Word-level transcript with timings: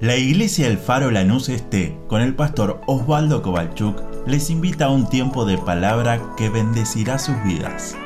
La 0.00 0.16
iglesia 0.16 0.68
El 0.68 0.78
Faro 0.78 1.10
Lanús 1.10 1.48
Este, 1.48 1.92
con 2.06 2.22
el 2.22 2.36
pastor 2.36 2.80
Osvaldo 2.86 3.42
Kovalchuk, 3.42 4.00
les 4.28 4.48
invita 4.48 4.84
a 4.84 4.90
un 4.90 5.10
tiempo 5.10 5.44
de 5.44 5.58
palabra 5.58 6.36
que 6.36 6.48
bendecirá 6.48 7.18
sus 7.18 7.34
vidas. 7.42 7.96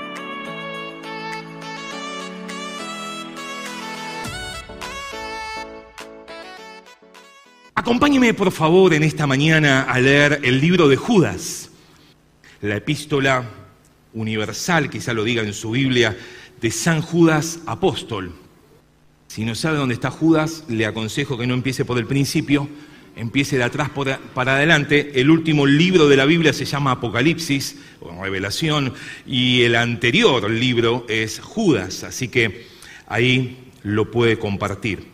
Acompáñeme 7.75 8.33
por 8.33 8.53
favor 8.53 8.95
en 8.95 9.03
esta 9.03 9.27
mañana 9.27 9.83
a 9.83 10.01
leer 10.01 10.41
el 10.45 10.63
libro 10.63 10.89
de 10.89 10.97
Judas, 10.97 11.73
la 12.63 12.77
epístola 12.77 13.45
universal, 14.15 14.89
quizá 14.89 15.13
lo 15.13 15.25
diga 15.25 15.43
en 15.43 15.53
su 15.53 15.73
Biblia, 15.73 16.17
de 16.59 16.71
San 16.71 17.03
Judas 17.03 17.59
Apóstol. 17.67 18.42
Si 19.33 19.47
no 19.47 19.55
sabe 19.55 19.79
dónde 19.79 19.95
está 19.95 20.11
Judas, 20.11 20.63
le 20.69 20.85
aconsejo 20.85 21.39
que 21.39 21.47
no 21.47 21.55
empiece 21.55 21.87
por 21.87 21.97
el 21.97 22.07
principio, 22.07 22.69
empiece 23.17 23.57
de 23.57 23.63
atrás 23.63 23.89
para 23.89 24.57
adelante. 24.57 25.19
El 25.19 25.31
último 25.31 25.65
libro 25.65 26.07
de 26.07 26.19
la 26.19 26.27
Biblia 26.27 26.53
se 26.53 26.67
llama 26.67 26.91
Apocalipsis 26.91 27.79
o 28.01 28.23
Revelación 28.23 28.93
y 29.27 29.63
el 29.63 29.77
anterior 29.77 30.51
libro 30.51 31.07
es 31.09 31.41
Judas, 31.41 32.05
así 32.05 32.29
que 32.29 32.67
ahí 33.07 33.71
lo 33.83 34.11
puede 34.11 34.39
compartir. 34.39 35.07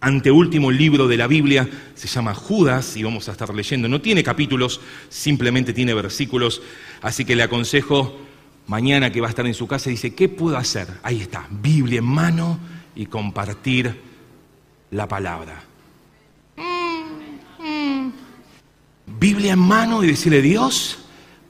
Anteúltimo 0.00 0.70
libro 0.70 1.08
de 1.08 1.16
la 1.16 1.26
Biblia 1.26 1.68
se 1.96 2.06
llama 2.06 2.36
Judas 2.36 2.96
y 2.96 3.02
vamos 3.02 3.28
a 3.28 3.32
estar 3.32 3.52
leyendo. 3.52 3.88
No 3.88 4.00
tiene 4.00 4.22
capítulos, 4.22 4.80
simplemente 5.08 5.72
tiene 5.72 5.94
versículos, 5.94 6.62
así 7.00 7.24
que 7.24 7.34
le 7.34 7.42
aconsejo 7.42 8.20
mañana 8.68 9.10
que 9.10 9.20
va 9.20 9.26
a 9.26 9.30
estar 9.30 9.48
en 9.48 9.54
su 9.54 9.66
casa, 9.66 9.90
dice, 9.90 10.14
¿qué 10.14 10.28
puedo 10.28 10.56
hacer? 10.56 10.86
Ahí 11.02 11.20
está, 11.20 11.48
Biblia 11.50 11.98
en 11.98 12.04
mano 12.04 12.71
y 12.94 13.06
compartir 13.06 14.00
la 14.90 15.08
palabra. 15.08 15.62
Biblia 19.06 19.52
en 19.52 19.58
mano 19.58 20.02
y 20.02 20.08
decirle, 20.08 20.42
Dios, 20.42 20.98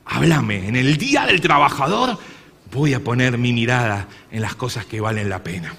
háblame. 0.05 0.69
En 0.69 0.77
el 0.77 0.97
día 0.97 1.27
del 1.27 1.41
trabajador 1.41 2.19
voy 2.71 2.95
a 2.95 3.01
poner 3.01 3.39
mi 3.39 3.53
mirada 3.53 4.09
en 4.31 4.43
las 4.43 4.55
cosas 4.55 4.87
que 4.87 5.01
valen 5.01 5.29
la 5.29 5.43
pena. 5.43 5.75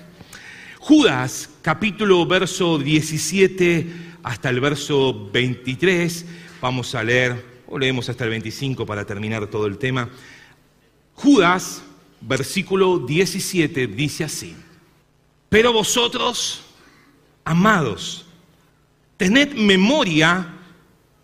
Judas, 0.79 1.49
capítulo 1.61 2.25
verso 2.25 2.77
17 2.77 4.13
hasta 4.23 4.49
el 4.49 4.59
verso 4.59 5.29
23, 5.31 6.25
vamos 6.61 6.95
a 6.95 7.03
leer, 7.03 7.45
o 7.67 7.77
leemos 7.77 8.09
hasta 8.09 8.23
el 8.23 8.29
25 8.31 8.85
para 8.85 9.05
terminar 9.05 9.47
todo 9.47 9.65
el 9.65 9.77
tema. 9.77 10.09
Judas, 11.13 11.83
versículo 12.21 12.99
17, 12.99 13.87
dice 13.87 14.23
así. 14.23 14.55
Pero 15.53 15.71
vosotros, 15.71 16.63
amados, 17.45 18.25
tened 19.17 19.53
memoria 19.53 20.47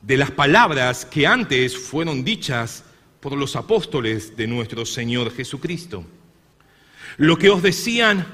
de 0.03 0.17
las 0.17 0.29
palabras 0.29 1.03
que 1.03 1.25
antes 1.25 1.75
fueron 1.75 2.23
dichas 2.23 2.83
por 3.21 3.35
los 3.35 3.55
apóstoles 3.55 4.37
de 4.37 4.45
nuestro 4.45 4.85
Señor 4.85 5.33
Jesucristo. 5.33 6.05
Lo 7.17 7.39
que 7.39 7.49
os 7.49 7.63
decían, 7.63 8.27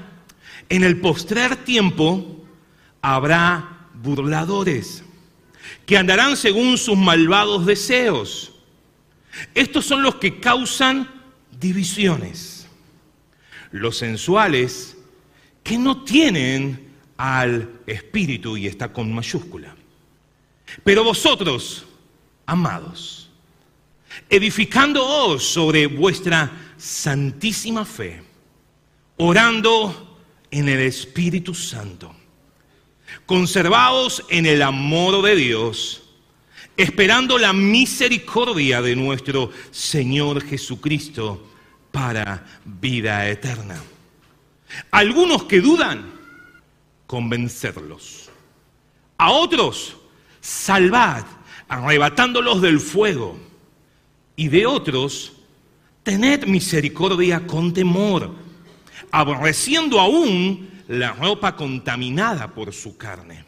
en 0.68 0.84
el 0.84 1.00
postrer 1.00 1.56
tiempo 1.64 2.44
habrá 3.00 3.88
burladores 3.94 5.02
que 5.86 5.96
andarán 5.96 6.36
según 6.36 6.76
sus 6.76 6.98
malvados 6.98 7.64
deseos. 7.64 8.52
Estos 9.54 9.86
son 9.86 10.02
los 10.02 10.16
que 10.16 10.40
causan 10.40 11.08
divisiones. 11.58 12.68
Los 13.70 13.96
sensuales 13.96 14.95
que 15.66 15.76
no 15.76 16.04
tienen 16.04 16.94
al 17.16 17.80
Espíritu 17.88 18.56
y 18.56 18.68
está 18.68 18.92
con 18.92 19.12
mayúscula. 19.12 19.74
Pero 20.84 21.02
vosotros, 21.02 21.84
amados, 22.46 23.28
edificándoos 24.30 25.42
sobre 25.42 25.88
vuestra 25.88 26.52
santísima 26.76 27.84
fe, 27.84 28.22
orando 29.16 30.20
en 30.52 30.68
el 30.68 30.78
Espíritu 30.78 31.52
Santo, 31.52 32.14
conservaos 33.24 34.24
en 34.28 34.46
el 34.46 34.62
amor 34.62 35.20
de 35.22 35.34
Dios, 35.34 36.04
esperando 36.76 37.38
la 37.38 37.52
misericordia 37.52 38.80
de 38.82 38.94
nuestro 38.94 39.50
Señor 39.72 40.44
Jesucristo 40.44 41.44
para 41.90 42.60
vida 42.64 43.28
eterna. 43.28 43.82
Algunos 44.90 45.44
que 45.44 45.60
dudan, 45.60 46.12
convencerlos. 47.06 48.30
A 49.18 49.30
otros, 49.30 49.96
salvad, 50.40 51.24
arrebatándolos 51.68 52.62
del 52.62 52.80
fuego. 52.80 53.38
Y 54.36 54.48
de 54.48 54.66
otros, 54.66 55.32
tened 56.02 56.46
misericordia 56.46 57.46
con 57.46 57.72
temor, 57.72 58.34
aborreciendo 59.10 59.98
aún 60.00 60.70
la 60.88 61.12
ropa 61.12 61.56
contaminada 61.56 62.48
por 62.54 62.72
su 62.72 62.96
carne. 62.96 63.44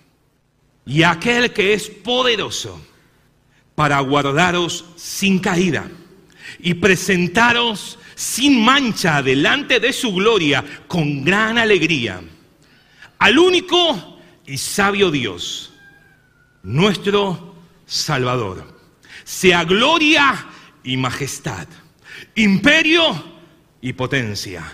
Y 0.87 1.03
aquel 1.03 1.53
que 1.53 1.75
es 1.75 1.89
poderoso 1.89 2.81
para 3.75 4.01
guardaros 4.01 4.87
sin 4.97 5.39
caída 5.39 5.89
y 6.59 6.75
presentaros 6.75 7.99
sin 8.19 8.65
mancha 8.65 9.23
delante 9.23 9.79
de 9.79 9.93
su 9.93 10.13
gloria 10.13 10.65
con 10.89 11.23
gran 11.23 11.57
alegría. 11.57 12.21
Al 13.21 13.39
único 13.39 14.19
y 14.45 14.59
sabio 14.59 15.13
Dios, 15.13 15.73
nuestro 16.65 17.55
Salvador, 17.87 18.77
sea 19.23 19.63
gloria 19.63 20.49
y 20.83 20.97
majestad, 20.97 21.69
imperio 22.35 23.23
y 23.81 23.93
potencia, 23.93 24.65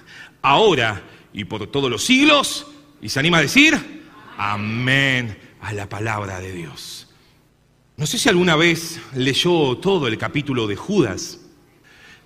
ahora 0.40 1.02
y 1.34 1.44
por 1.44 1.66
todos 1.66 1.90
los 1.90 2.02
siglos. 2.02 2.66
Y 3.02 3.10
se 3.10 3.20
anima 3.20 3.36
a 3.38 3.42
decir, 3.42 3.78
amén 4.38 5.36
a 5.60 5.74
la 5.74 5.86
palabra 5.86 6.40
de 6.40 6.50
Dios. 6.50 7.08
No 7.98 8.06
sé 8.06 8.16
si 8.16 8.30
alguna 8.30 8.56
vez 8.56 8.98
leyó 9.14 9.76
todo 9.76 10.06
el 10.08 10.16
capítulo 10.16 10.66
de 10.66 10.76
Judas. 10.76 11.43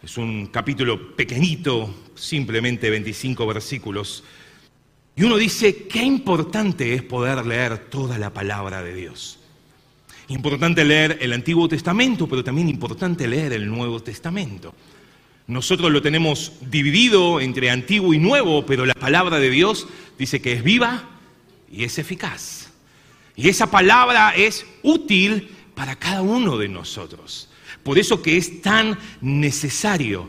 Es 0.02 0.16
un 0.16 0.46
capítulo 0.46 1.16
pequeñito, 1.16 1.92
simplemente 2.14 2.88
25 2.88 3.46
versículos. 3.46 4.22
Y 5.16 5.24
uno 5.24 5.36
dice, 5.36 5.88
qué 5.88 6.02
importante 6.04 6.94
es 6.94 7.02
poder 7.02 7.44
leer 7.44 7.90
toda 7.90 8.16
la 8.16 8.32
palabra 8.32 8.80
de 8.82 8.94
Dios. 8.94 9.40
Importante 10.28 10.84
leer 10.84 11.18
el 11.20 11.32
Antiguo 11.32 11.68
Testamento, 11.68 12.28
pero 12.28 12.44
también 12.44 12.68
importante 12.68 13.26
leer 13.26 13.54
el 13.54 13.68
Nuevo 13.68 14.00
Testamento. 14.00 14.72
Nosotros 15.48 15.90
lo 15.90 16.00
tenemos 16.00 16.52
dividido 16.60 17.40
entre 17.40 17.70
antiguo 17.70 18.14
y 18.14 18.18
nuevo, 18.18 18.66
pero 18.66 18.86
la 18.86 18.94
palabra 18.94 19.40
de 19.40 19.50
Dios 19.50 19.88
dice 20.16 20.40
que 20.40 20.52
es 20.52 20.62
viva 20.62 21.08
y 21.72 21.82
es 21.82 21.98
eficaz. 21.98 22.70
Y 23.34 23.48
esa 23.48 23.68
palabra 23.70 24.34
es 24.36 24.64
útil 24.82 25.48
para 25.74 25.96
cada 25.96 26.22
uno 26.22 26.56
de 26.56 26.68
nosotros. 26.68 27.47
Por 27.88 27.98
eso 27.98 28.20
que 28.20 28.36
es 28.36 28.60
tan 28.60 28.98
necesario, 29.22 30.28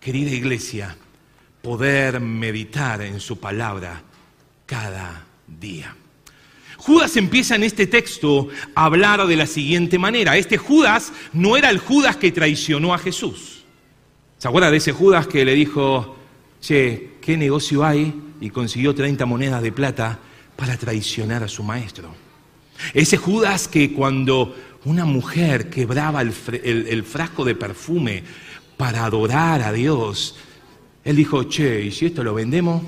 querida 0.00 0.32
iglesia, 0.32 0.96
poder 1.62 2.18
meditar 2.18 3.00
en 3.02 3.20
su 3.20 3.38
palabra 3.38 4.02
cada 4.66 5.24
día. 5.46 5.94
Judas 6.78 7.16
empieza 7.16 7.54
en 7.54 7.62
este 7.62 7.86
texto 7.86 8.48
a 8.74 8.86
hablar 8.86 9.24
de 9.28 9.36
la 9.36 9.46
siguiente 9.46 10.00
manera. 10.00 10.36
Este 10.36 10.58
Judas 10.58 11.12
no 11.32 11.56
era 11.56 11.70
el 11.70 11.78
Judas 11.78 12.16
que 12.16 12.32
traicionó 12.32 12.92
a 12.92 12.98
Jesús. 12.98 13.62
¿Se 14.38 14.48
acuerda 14.48 14.72
de 14.72 14.78
ese 14.78 14.90
Judas 14.90 15.28
que 15.28 15.44
le 15.44 15.54
dijo, 15.54 16.16
che, 16.60 17.18
¿qué 17.20 17.36
negocio 17.36 17.84
hay? 17.84 18.12
Y 18.40 18.50
consiguió 18.50 18.96
30 18.96 19.26
monedas 19.26 19.62
de 19.62 19.70
plata 19.70 20.18
para 20.56 20.76
traicionar 20.76 21.44
a 21.44 21.48
su 21.48 21.62
maestro. 21.62 22.12
Ese 22.94 23.16
Judas 23.16 23.68
que 23.68 23.92
cuando 23.92 24.56
una 24.84 25.04
mujer 25.04 25.68
quebraba 25.68 26.22
el, 26.22 26.32
frasco 27.04 27.44
de 27.44 27.54
perfume 27.54 28.22
para 28.76 29.04
adorar 29.04 29.62
a 29.62 29.72
Dios, 29.72 30.36
él 31.04 31.16
dijo, 31.16 31.44
che, 31.44 31.82
¿y 31.82 31.90
si 31.90 32.06
esto 32.06 32.24
lo 32.24 32.34
vendemos? 32.34 32.82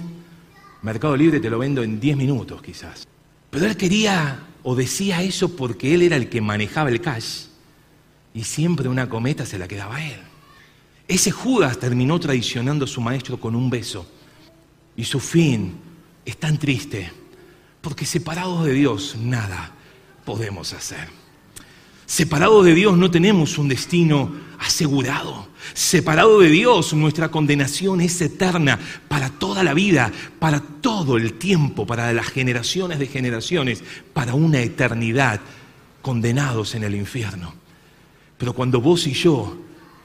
Mercado 0.82 1.16
Libre 1.16 1.40
te 1.40 1.50
lo 1.50 1.58
vendo 1.58 1.82
en 1.82 2.00
10 2.00 2.16
minutos 2.16 2.62
quizás. 2.62 3.06
Pero 3.50 3.66
él 3.66 3.76
quería 3.76 4.46
o 4.62 4.74
decía 4.74 5.22
eso 5.22 5.54
porque 5.54 5.94
él 5.94 6.02
era 6.02 6.16
el 6.16 6.28
que 6.28 6.40
manejaba 6.40 6.88
el 6.88 7.00
cash 7.00 7.46
y 8.34 8.44
siempre 8.44 8.88
una 8.88 9.08
cometa 9.08 9.44
se 9.44 9.58
la 9.58 9.68
quedaba 9.68 9.96
a 9.96 10.06
él. 10.06 10.20
Ese 11.06 11.30
Judas 11.30 11.78
terminó 11.78 12.18
traicionando 12.18 12.86
a 12.86 12.88
su 12.88 13.00
maestro 13.00 13.38
con 13.38 13.54
un 13.54 13.68
beso 13.68 14.06
y 14.96 15.04
su 15.04 15.20
fin 15.20 15.74
es 16.24 16.36
tan 16.38 16.58
triste 16.58 17.12
porque 17.80 18.06
separados 18.06 18.64
de 18.64 18.72
Dios 18.72 19.16
nada 19.16 19.72
podemos 20.24 20.72
hacer. 20.72 21.21
Separado 22.12 22.62
de 22.62 22.74
Dios 22.74 22.98
no 22.98 23.10
tenemos 23.10 23.56
un 23.56 23.68
destino 23.68 24.34
asegurado. 24.58 25.48
Separado 25.72 26.40
de 26.40 26.50
Dios, 26.50 26.92
nuestra 26.92 27.30
condenación 27.30 28.02
es 28.02 28.20
eterna 28.20 28.78
para 29.08 29.30
toda 29.30 29.64
la 29.64 29.72
vida, 29.72 30.12
para 30.38 30.60
todo 30.60 31.16
el 31.16 31.32
tiempo, 31.38 31.86
para 31.86 32.12
las 32.12 32.26
generaciones 32.26 32.98
de 32.98 33.06
generaciones, 33.06 33.82
para 34.12 34.34
una 34.34 34.60
eternidad, 34.60 35.40
condenados 36.02 36.74
en 36.74 36.84
el 36.84 36.96
infierno. 36.96 37.54
Pero 38.36 38.52
cuando 38.52 38.82
vos 38.82 39.06
y 39.06 39.14
yo 39.14 39.56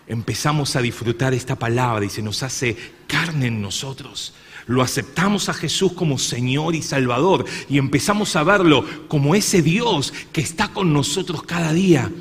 empezamos 0.07 0.77
a 0.77 0.81
disfrutar 0.81 1.33
esta 1.33 1.59
palabra 1.59 2.05
y 2.05 2.09
se 2.09 2.21
nos 2.21 2.41
hace 2.41 2.77
carne 3.05 3.47
en 3.47 3.61
nosotros, 3.61 4.33
lo 4.67 4.81
aceptamos 4.81 5.49
a 5.49 5.53
Jesús 5.53 5.93
como 5.93 6.19
Señor 6.19 6.75
y 6.75 6.81
Salvador 6.81 7.45
y 7.69 7.77
empezamos 7.77 8.35
a 8.35 8.43
verlo 8.43 8.85
como 9.07 9.33
ese 9.33 9.61
Dios 9.61 10.13
que 10.31 10.41
está 10.41 10.67
con 10.67 10.93
nosotros 10.93 11.43
cada 11.43 11.73
día. 11.73 12.11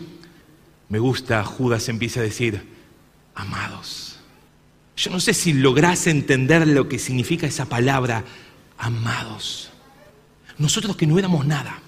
Me 0.88 1.00
gusta, 1.00 1.42
Judas 1.44 1.88
empieza 1.88 2.20
a 2.20 2.22
decir, 2.22 2.62
amados. 3.34 4.18
Yo 4.96 5.10
no 5.10 5.20
sé 5.20 5.34
si 5.34 5.52
lográs 5.52 6.06
entender 6.06 6.66
lo 6.66 6.88
que 6.88 6.98
significa 6.98 7.46
esa 7.46 7.66
palabra, 7.66 8.24
amados. 8.78 9.70
Nosotros 10.56 10.96
que 10.96 11.06
no 11.06 11.18
éramos 11.18 11.46
nada, 11.46 11.80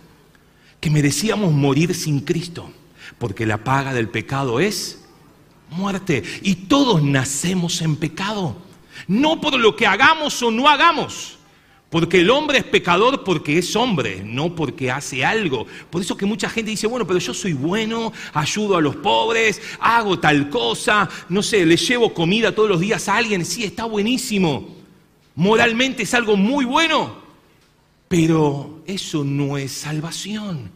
que 0.81 0.91
merecíamos 0.91 1.53
morir 1.53 1.95
sin 1.95 2.21
Cristo, 2.21 2.71
porque 3.19 3.47
la 3.47 3.65
paga 3.65 3.95
del 3.95 4.09
pecado 4.09 4.61
es 4.61 5.05
muerte. 5.71 6.23
Y 6.43 6.55
todos 6.67 7.03
nacemos 7.03 7.81
en 7.81 7.97
pecado, 7.97 8.61
no 9.07 9.41
por 9.41 9.59
lo 9.59 9.77
que 9.77 9.87
hagamos 9.87 10.43
o 10.43 10.51
no 10.51 10.69
hagamos. 10.69 11.39
Porque 11.91 12.21
el 12.21 12.29
hombre 12.29 12.59
es 12.59 12.65
pecador 12.65 13.25
porque 13.25 13.59
es 13.59 13.75
hombre, 13.75 14.23
no 14.23 14.55
porque 14.55 14.91
hace 14.91 15.25
algo. 15.25 15.67
Por 15.89 16.03
eso 16.03 16.17
que 16.17 16.27
mucha 16.27 16.51
gente 16.51 16.71
dice, 16.71 16.87
bueno, 16.87 17.07
pero 17.07 17.19
yo 17.19 17.33
soy 17.33 17.55
bueno, 17.55 18.13
ayudo 18.35 18.77
a 18.77 18.83
los 18.83 18.97
pobres, 18.97 19.63
hago 19.81 20.19
tal 20.19 20.51
cosa, 20.51 21.09
no 21.31 21.43
sé, 21.43 21.65
le 21.65 21.79
llevo 21.79 22.13
comida 22.13 22.55
todos 22.55 22.69
los 22.69 22.81
días 22.81 23.09
a 23.09 23.17
alguien, 23.17 23.45
sí, 23.45 23.65
está 23.65 23.87
buenísimo. 23.87 24.77
Moralmente 25.35 26.03
es 26.03 26.13
algo 26.13 26.37
muy 26.37 26.67
bueno, 26.67 27.17
pero 28.07 28.83
eso 28.87 29.25
no 29.25 29.57
es 29.57 29.73
salvación. 29.73 30.71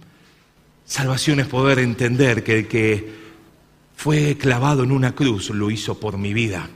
Salvación 0.87 1.41
es 1.41 1.47
poder 1.47 1.79
entender 1.79 2.43
que 2.43 2.59
el 2.61 2.69
que 2.69 3.13
fue 3.97 4.39
clavado 4.39 4.83
en 4.83 4.93
una 4.93 5.15
cruz 5.15 5.51
lo 5.51 5.71
hizo 5.71 6.01
por 6.01 6.17
mi 6.17 6.33
vida. 6.33 6.71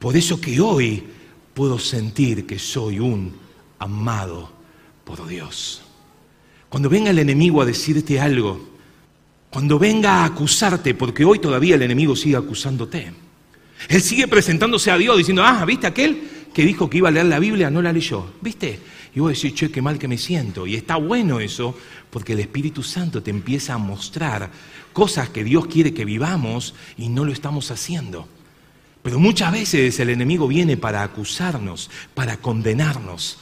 Por 0.00 0.16
eso 0.16 0.40
que 0.40 0.58
hoy 0.58 1.04
puedo 1.52 1.78
sentir 1.78 2.46
que 2.46 2.58
soy 2.58 2.98
un 2.98 3.36
amado 3.78 4.50
por 5.04 5.28
Dios. 5.28 5.82
Cuando 6.70 6.88
venga 6.88 7.10
el 7.10 7.18
enemigo 7.18 7.60
a 7.60 7.66
decirte 7.66 8.18
algo, 8.18 8.70
cuando 9.50 9.78
venga 9.78 10.22
a 10.22 10.24
acusarte, 10.24 10.94
porque 10.94 11.24
hoy 11.24 11.38
todavía 11.38 11.74
el 11.74 11.82
enemigo 11.82 12.16
sigue 12.16 12.36
acusándote, 12.36 13.12
él 13.88 14.00
sigue 14.00 14.26
presentándose 14.26 14.90
a 14.90 14.96
Dios 14.96 15.18
diciendo, 15.18 15.44
ah, 15.44 15.66
¿viste 15.66 15.86
aquel 15.86 16.22
que 16.54 16.64
dijo 16.64 16.88
que 16.88 16.96
iba 16.96 17.08
a 17.08 17.12
leer 17.12 17.26
la 17.26 17.38
Biblia? 17.38 17.68
No 17.70 17.82
la 17.82 17.92
leyó, 17.92 18.32
¿viste? 18.40 18.80
Y 19.14 19.20
vos 19.20 19.34
decís, 19.34 19.52
che, 19.52 19.70
qué 19.70 19.82
mal 19.82 19.98
que 19.98 20.08
me 20.08 20.16
siento. 20.16 20.66
Y 20.66 20.76
está 20.76 20.96
bueno 20.96 21.40
eso, 21.40 21.76
porque 22.08 22.32
el 22.32 22.40
Espíritu 22.40 22.82
Santo 22.82 23.22
te 23.22 23.30
empieza 23.30 23.74
a 23.74 23.78
mostrar 23.78 24.50
cosas 24.94 25.28
que 25.28 25.44
Dios 25.44 25.66
quiere 25.66 25.92
que 25.92 26.06
vivamos 26.06 26.74
y 26.96 27.10
no 27.10 27.26
lo 27.26 27.32
estamos 27.32 27.70
haciendo. 27.70 28.26
Pero 29.02 29.18
muchas 29.18 29.52
veces 29.52 29.98
el 30.00 30.10
enemigo 30.10 30.46
viene 30.46 30.76
para 30.76 31.02
acusarnos, 31.02 31.90
para 32.14 32.36
condenarnos. 32.36 33.38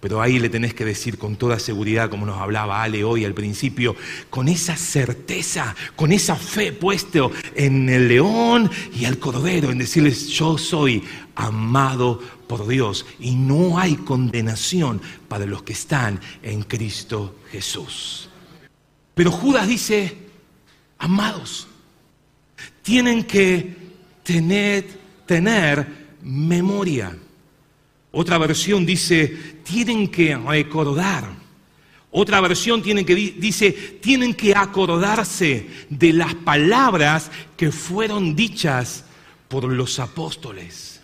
Pero 0.00 0.20
ahí 0.20 0.38
le 0.38 0.50
tenés 0.50 0.74
que 0.74 0.84
decir 0.84 1.16
con 1.16 1.36
toda 1.36 1.58
seguridad, 1.58 2.10
como 2.10 2.26
nos 2.26 2.38
hablaba 2.38 2.82
Ale 2.82 3.04
hoy 3.04 3.24
al 3.24 3.32
principio, 3.32 3.96
con 4.28 4.48
esa 4.48 4.76
certeza, 4.76 5.74
con 5.96 6.12
esa 6.12 6.36
fe 6.36 6.72
puesto 6.72 7.32
en 7.54 7.88
el 7.88 8.08
león 8.08 8.70
y 8.94 9.06
al 9.06 9.18
cordero, 9.18 9.70
en 9.70 9.78
decirles, 9.78 10.28
yo 10.28 10.58
soy 10.58 11.02
amado 11.34 12.20
por 12.46 12.68
Dios 12.68 13.06
y 13.18 13.34
no 13.34 13.78
hay 13.78 13.96
condenación 13.96 15.00
para 15.26 15.46
los 15.46 15.62
que 15.62 15.72
están 15.72 16.20
en 16.42 16.62
Cristo 16.62 17.36
Jesús. 17.50 18.28
Pero 19.14 19.30
Judas 19.30 19.66
dice, 19.66 20.18
amados, 20.98 21.66
tienen 22.82 23.24
que 23.24 23.83
tener, 24.24 25.86
memoria. 26.22 27.16
Otra 28.10 28.38
versión 28.38 28.84
dice, 28.84 29.26
tienen 29.62 30.08
que 30.08 30.36
recordar. 30.36 31.44
Otra 32.10 32.40
versión 32.40 32.80
que, 32.82 32.94
dice, 32.94 33.72
tienen 33.72 34.34
que 34.34 34.54
acordarse 34.54 35.68
de 35.90 36.12
las 36.12 36.34
palabras 36.34 37.30
que 37.56 37.70
fueron 37.72 38.34
dichas 38.36 39.04
por 39.48 39.64
los 39.64 39.98
apóstoles. 39.98 41.00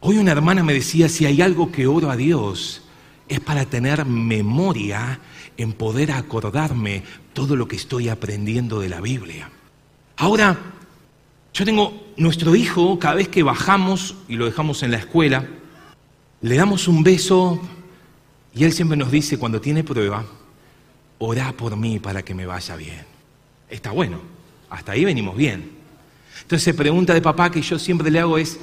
Hoy 0.00 0.18
una 0.18 0.32
hermana 0.32 0.62
me 0.62 0.72
decía, 0.72 1.08
si 1.08 1.26
hay 1.26 1.42
algo 1.42 1.70
que 1.70 1.86
oro 1.86 2.10
a 2.10 2.16
Dios, 2.16 2.82
es 3.28 3.40
para 3.40 3.66
tener 3.66 4.04
memoria 4.04 5.20
en 5.56 5.72
poder 5.72 6.12
acordarme 6.12 7.02
todo 7.32 7.54
lo 7.54 7.68
que 7.68 7.76
estoy 7.76 8.08
aprendiendo 8.08 8.80
de 8.80 8.88
la 8.88 9.00
Biblia. 9.00 9.50
Ahora, 10.16 10.58
yo 11.54 11.64
tengo 11.64 12.12
nuestro 12.16 12.54
hijo, 12.54 12.98
cada 12.98 13.16
vez 13.16 13.28
que 13.28 13.42
bajamos 13.42 14.14
y 14.28 14.36
lo 14.36 14.46
dejamos 14.46 14.82
en 14.82 14.90
la 14.90 14.96
escuela, 14.96 15.46
le 16.40 16.56
damos 16.56 16.88
un 16.88 17.02
beso 17.02 17.60
y 18.54 18.64
él 18.64 18.72
siempre 18.72 18.96
nos 18.96 19.10
dice 19.10 19.38
cuando 19.38 19.60
tiene 19.60 19.84
prueba, 19.84 20.24
orá 21.18 21.52
por 21.52 21.76
mí 21.76 21.98
para 21.98 22.22
que 22.22 22.34
me 22.34 22.46
vaya 22.46 22.74
bien. 22.76 23.04
Está 23.68 23.90
bueno, 23.90 24.20
hasta 24.70 24.92
ahí 24.92 25.04
venimos 25.04 25.36
bien. 25.36 25.70
Entonces 26.40 26.74
pregunta 26.74 27.12
de 27.14 27.20
papá 27.20 27.50
que 27.50 27.62
yo 27.62 27.78
siempre 27.78 28.10
le 28.10 28.20
hago 28.20 28.38
es, 28.38 28.58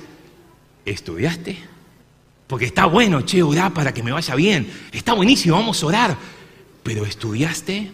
¿estudiaste? 0.83 1.57
Porque 2.47 2.65
está 2.65 2.85
bueno, 2.85 3.21
che, 3.21 3.44
orá 3.44 3.69
para 3.69 3.94
que 3.94 4.01
me 4.01 4.12
vaya 4.12 4.33
bien. 4.33 4.71
Está 4.92 5.13
buenísimo, 5.13 5.56
vamos 5.56 5.83
a 5.83 5.85
orar. 5.85 6.18
Pero 6.81 7.06
¿estudiaste? 7.06 7.92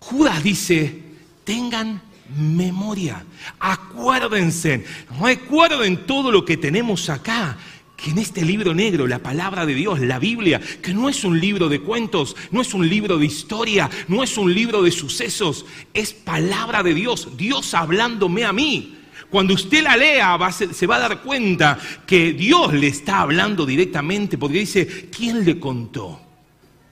Judas 0.00 0.42
dice, 0.42 1.00
tengan 1.44 2.02
memoria, 2.36 3.24
acuérdense, 3.58 4.84
recuerden 5.20 6.06
todo 6.06 6.30
lo 6.30 6.44
que 6.44 6.56
tenemos 6.56 7.08
acá 7.08 7.56
que 7.96 8.10
en 8.10 8.18
este 8.18 8.44
libro 8.44 8.74
negro, 8.74 9.06
la 9.06 9.20
palabra 9.20 9.64
de 9.64 9.74
Dios, 9.74 10.00
la 10.00 10.18
Biblia, 10.18 10.60
que 10.82 10.92
no 10.92 11.08
es 11.08 11.22
un 11.22 11.38
libro 11.38 11.68
de 11.68 11.80
cuentos, 11.80 12.34
no 12.50 12.60
es 12.60 12.74
un 12.74 12.88
libro 12.88 13.16
de 13.16 13.26
historia, 13.26 13.88
no 14.08 14.24
es 14.24 14.36
un 14.36 14.52
libro 14.52 14.82
de 14.82 14.90
sucesos, 14.90 15.64
es 15.94 16.12
palabra 16.12 16.82
de 16.82 16.94
Dios, 16.94 17.36
Dios 17.36 17.74
hablándome 17.74 18.44
a 18.44 18.52
mí. 18.52 18.98
Cuando 19.30 19.54
usted 19.54 19.82
la 19.82 19.96
lea 19.96 20.36
se 20.50 20.86
va 20.86 20.96
a 20.96 21.08
dar 21.08 21.22
cuenta 21.22 21.78
que 22.06 22.32
Dios 22.32 22.74
le 22.74 22.88
está 22.88 23.20
hablando 23.20 23.64
directamente 23.64 24.36
porque 24.36 24.58
dice, 24.58 25.08
¿quién 25.16 25.44
le 25.44 25.58
contó? 25.58 26.20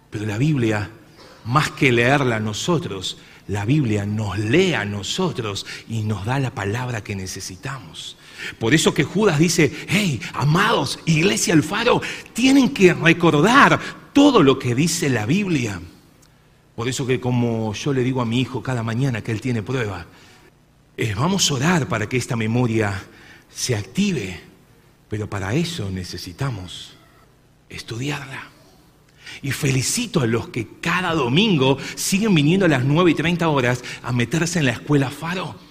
Pero 0.08 0.24
la 0.24 0.38
Biblia, 0.38 0.90
más 1.44 1.72
que 1.72 1.92
leerla 1.92 2.40
nosotros, 2.40 3.18
la 3.48 3.64
Biblia 3.64 4.06
nos 4.06 4.38
lee 4.38 4.74
a 4.74 4.84
nosotros 4.84 5.66
y 5.88 6.02
nos 6.02 6.24
da 6.24 6.38
la 6.38 6.54
palabra 6.54 7.02
que 7.02 7.16
necesitamos. 7.16 8.16
Por 8.58 8.74
eso 8.74 8.94
que 8.94 9.04
Judas 9.04 9.38
dice, 9.38 9.72
hey, 9.88 10.20
amados, 10.34 10.98
iglesia 11.06 11.54
al 11.54 11.62
faro, 11.62 12.00
tienen 12.32 12.70
que 12.70 12.94
recordar 12.94 13.78
todo 14.12 14.42
lo 14.42 14.58
que 14.58 14.74
dice 14.74 15.08
la 15.08 15.26
Biblia. 15.26 15.80
Por 16.74 16.88
eso 16.88 17.06
que 17.06 17.20
como 17.20 17.74
yo 17.74 17.92
le 17.92 18.02
digo 18.02 18.22
a 18.22 18.26
mi 18.26 18.40
hijo 18.40 18.62
cada 18.62 18.82
mañana 18.82 19.22
que 19.22 19.32
él 19.32 19.40
tiene 19.40 19.62
prueba, 19.62 20.06
eh, 20.96 21.14
vamos 21.14 21.50
a 21.50 21.54
orar 21.54 21.88
para 21.88 22.08
que 22.08 22.16
esta 22.16 22.36
memoria 22.36 23.02
se 23.50 23.74
active, 23.74 24.40
pero 25.08 25.28
para 25.28 25.54
eso 25.54 25.90
necesitamos 25.90 26.94
estudiarla. 27.68 28.59
Y 29.42 29.50
felicito 29.52 30.20
a 30.20 30.26
los 30.26 30.48
que 30.48 30.66
cada 30.80 31.14
domingo 31.14 31.78
siguen 31.94 32.34
viniendo 32.34 32.66
a 32.66 32.68
las 32.68 32.84
9 32.84 33.10
y 33.10 33.14
30 33.14 33.48
horas 33.48 33.82
a 34.02 34.12
meterse 34.12 34.58
en 34.58 34.66
la 34.66 34.72
escuela 34.72 35.10
Faro 35.10 35.69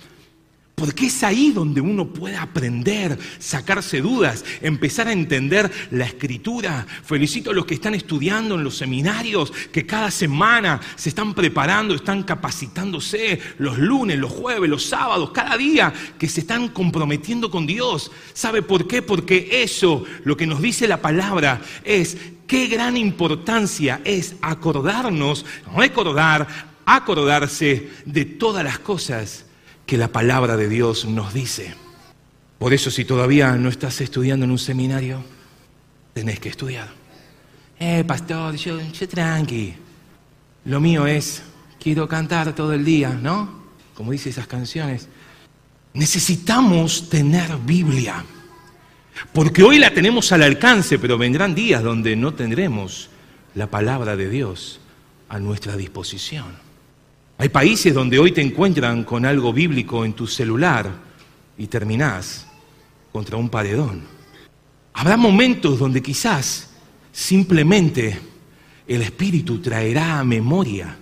porque 0.80 1.08
es 1.08 1.24
ahí 1.24 1.52
donde 1.52 1.82
uno 1.82 2.08
puede 2.08 2.38
aprender, 2.38 3.20
sacarse 3.38 4.00
dudas, 4.00 4.46
empezar 4.62 5.10
a 5.10 5.12
entender 5.12 5.70
la 5.92 6.06
escritura. 6.06 6.88
Felicito 7.04 7.52
a 7.52 7.54
los 7.54 7.66
que 7.66 7.74
están 7.74 7.96
estudiando 7.96 8.56
en 8.56 8.64
los 8.64 8.78
seminarios, 8.78 9.52
que 9.74 9.86
cada 9.86 10.10
semana 10.10 10.80
se 10.96 11.10
están 11.10 11.34
preparando, 11.34 11.94
están 11.94 12.24
capacitándose 12.24 13.42
los 13.58 13.78
lunes, 13.78 14.18
los 14.18 14.32
jueves, 14.32 14.70
los 14.70 14.86
sábados, 14.86 15.32
cada 15.32 15.58
día 15.58 15.94
que 16.18 16.30
se 16.30 16.40
están 16.40 16.70
comprometiendo 16.70 17.52
con 17.52 17.68
Dios. 17.68 18.10
¿Sabe 18.34 18.62
por 18.62 18.88
qué? 18.88 19.02
Porque 19.02 19.50
eso, 19.62 20.06
lo 20.24 20.38
que 20.38 20.48
nos 20.48 20.62
dice 20.62 20.88
la 20.88 21.02
palabra, 21.02 21.60
es 21.84 22.16
qué 22.48 22.68
gran 22.68 22.96
importancia 22.96 24.00
es 24.06 24.36
acordarnos, 24.42 25.46
recordar, 25.76 26.48
acordarse 26.86 27.90
de 28.06 28.24
todas 28.24 28.64
las 28.64 28.80
cosas 28.80 29.46
que 29.90 29.98
la 29.98 30.10
palabra 30.10 30.56
de 30.56 30.70
Dios 30.70 31.06
nos 31.06 31.34
dice. 31.34 31.74
Por 32.60 32.76
eso 32.76 32.92
si 32.92 33.06
todavía 33.06 33.56
no 33.56 33.70
estás 33.70 34.02
estudiando 34.02 34.46
en 34.46 34.52
un 34.52 34.60
seminario, 34.60 35.24
tenés 36.14 36.40
que 36.40 36.50
estudiar. 36.50 36.90
Eh, 37.80 38.04
pastor, 38.06 38.56
yo, 38.56 38.80
yo 38.80 39.08
tranqui. 39.08 39.74
Lo 40.66 40.80
mío 40.80 41.08
es, 41.08 41.42
quiero 41.82 42.08
cantar 42.08 42.54
todo 42.54 42.74
el 42.74 42.86
día, 42.86 43.10
¿no? 43.10 43.58
como 43.96 44.12
dice 44.12 44.30
esas 44.30 44.46
canciones, 44.46 45.10
necesitamos 45.96 47.10
tener 47.10 47.58
Biblia. 47.58 48.24
Porque 49.34 49.64
hoy 49.64 49.80
la 49.80 49.92
tenemos 49.92 50.32
al 50.32 50.44
alcance, 50.44 51.00
pero 51.00 51.18
vendrán 51.18 51.56
días 51.56 51.82
donde 51.82 52.16
no 52.16 52.36
tendremos 52.36 53.10
la 53.56 53.66
palabra 53.66 54.16
de 54.16 54.30
Dios 54.30 54.82
a 55.30 55.40
nuestra 55.40 55.76
disposición. 55.76 56.69
Hay 57.40 57.50
países 57.50 57.96
donde 57.96 58.20
hoy 58.20 58.32
te 58.32 58.42
encuentran 58.42 59.04
con 59.04 59.26
algo 59.26 59.52
bíblico 59.52 60.06
en 60.06 60.14
tu 60.14 60.28
celular 60.28 60.92
y 61.58 61.66
terminás 61.66 62.46
contra 63.12 63.38
un 63.38 63.50
paredón. 63.50 64.04
Habrá 64.94 65.18
momentos 65.18 65.80
donde 65.80 66.04
quizás 66.04 66.70
simplemente 67.12 68.20
el 68.88 69.02
Espíritu 69.02 69.60
traerá 69.60 70.20
a 70.20 70.24
memoria, 70.24 70.96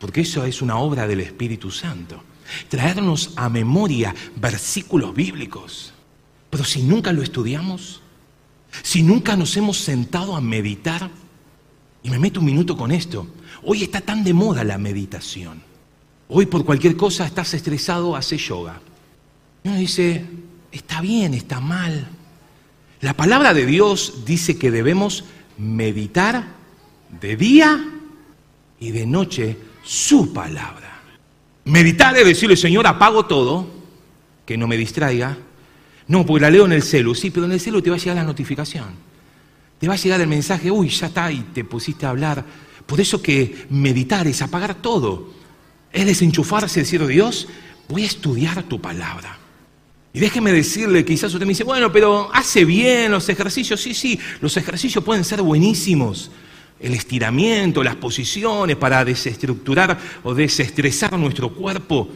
porque 0.00 0.22
eso 0.22 0.44
es 0.44 0.60
una 0.60 0.78
obra 0.78 1.06
del 1.06 1.20
Espíritu 1.20 1.70
Santo, 1.70 2.20
traernos 2.68 3.32
a 3.36 3.48
memoria 3.48 4.12
versículos 4.36 5.14
bíblicos 5.14 5.94
pero 6.54 6.62
si 6.62 6.82
nunca 6.82 7.12
lo 7.12 7.20
estudiamos, 7.24 8.00
si 8.84 9.02
nunca 9.02 9.36
nos 9.36 9.56
hemos 9.56 9.76
sentado 9.76 10.36
a 10.36 10.40
meditar, 10.40 11.10
y 12.00 12.10
me 12.10 12.20
meto 12.20 12.38
un 12.38 12.46
minuto 12.46 12.76
con 12.76 12.92
esto, 12.92 13.26
hoy 13.64 13.82
está 13.82 14.00
tan 14.00 14.22
de 14.22 14.32
moda 14.34 14.62
la 14.62 14.78
meditación. 14.78 15.73
Hoy 16.28 16.46
por 16.46 16.64
cualquier 16.64 16.96
cosa 16.96 17.26
estás 17.26 17.54
estresado, 17.54 18.16
hace 18.16 18.36
yoga. 18.36 18.80
Uno 19.64 19.76
dice, 19.76 20.24
está 20.72 21.00
bien, 21.00 21.34
está 21.34 21.60
mal. 21.60 22.08
La 23.00 23.14
palabra 23.14 23.52
de 23.52 23.66
Dios 23.66 24.24
dice 24.24 24.58
que 24.58 24.70
debemos 24.70 25.24
meditar 25.58 26.46
de 27.20 27.36
día 27.36 27.84
y 28.80 28.90
de 28.90 29.06
noche 29.06 29.56
su 29.82 30.32
palabra. 30.32 31.02
Meditar 31.64 32.16
es 32.16 32.26
decirle, 32.26 32.56
Señor, 32.56 32.86
apago 32.86 33.26
todo, 33.26 33.66
que 34.46 34.56
no 34.56 34.66
me 34.66 34.76
distraiga, 34.76 35.36
no, 36.06 36.26
porque 36.26 36.42
la 36.42 36.50
leo 36.50 36.66
en 36.66 36.72
el 36.72 36.82
celu. 36.82 37.14
Sí, 37.14 37.30
pero 37.30 37.46
en 37.46 37.52
el 37.52 37.60
celu 37.60 37.80
te 37.80 37.90
va 37.90 37.96
a 37.96 37.98
llegar 37.98 38.16
la 38.16 38.24
notificación. 38.24 38.86
Te 39.78 39.88
va 39.88 39.94
a 39.94 39.98
llegar 39.98 40.20
el 40.20 40.26
mensaje, 40.26 40.70
uy, 40.70 40.88
ya 40.88 41.06
está, 41.06 41.32
y 41.32 41.40
te 41.54 41.64
pusiste 41.64 42.06
a 42.06 42.10
hablar. 42.10 42.44
Por 42.86 43.00
eso 43.00 43.22
que 43.22 43.66
meditar 43.70 44.26
es 44.26 44.42
apagar 44.42 44.74
todo. 44.76 45.30
Es 45.94 46.04
desenchufarse 46.04 46.80
y 46.80 46.82
decir, 46.82 47.06
Dios, 47.06 47.48
voy 47.88 48.02
a 48.02 48.06
estudiar 48.06 48.64
tu 48.64 48.80
palabra. 48.80 49.38
Y 50.12 50.20
déjeme 50.20 50.52
decirle, 50.52 51.04
quizás 51.04 51.32
usted 51.32 51.46
me 51.46 51.52
dice, 51.52 51.64
bueno, 51.64 51.90
pero 51.90 52.28
hace 52.34 52.64
bien 52.64 53.12
los 53.12 53.28
ejercicios. 53.28 53.80
Sí, 53.80 53.94
sí, 53.94 54.18
los 54.40 54.56
ejercicios 54.56 55.02
pueden 55.02 55.24
ser 55.24 55.40
buenísimos. 55.40 56.30
El 56.80 56.94
estiramiento, 56.94 57.82
las 57.82 57.96
posiciones 57.96 58.76
para 58.76 59.04
desestructurar 59.04 59.98
o 60.24 60.34
desestresar 60.34 61.16
nuestro 61.16 61.54
cuerpo. 61.54 62.08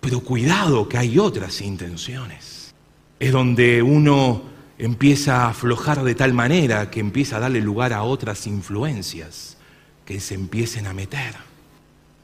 Pero 0.00 0.20
cuidado 0.20 0.88
que 0.88 0.98
hay 0.98 1.18
otras 1.18 1.60
intenciones 1.60 2.74
es 3.20 3.32
donde 3.32 3.82
uno 3.82 4.42
empieza 4.78 5.44
a 5.44 5.50
aflojar 5.50 6.02
de 6.04 6.14
tal 6.14 6.32
manera 6.32 6.90
que 6.90 7.00
empieza 7.00 7.36
a 7.36 7.40
darle 7.40 7.60
lugar 7.60 7.92
a 7.92 8.02
otras 8.02 8.46
influencias 8.46 9.56
que 10.04 10.20
se 10.20 10.34
empiecen 10.34 10.86
a 10.86 10.94
meter. 10.94 11.48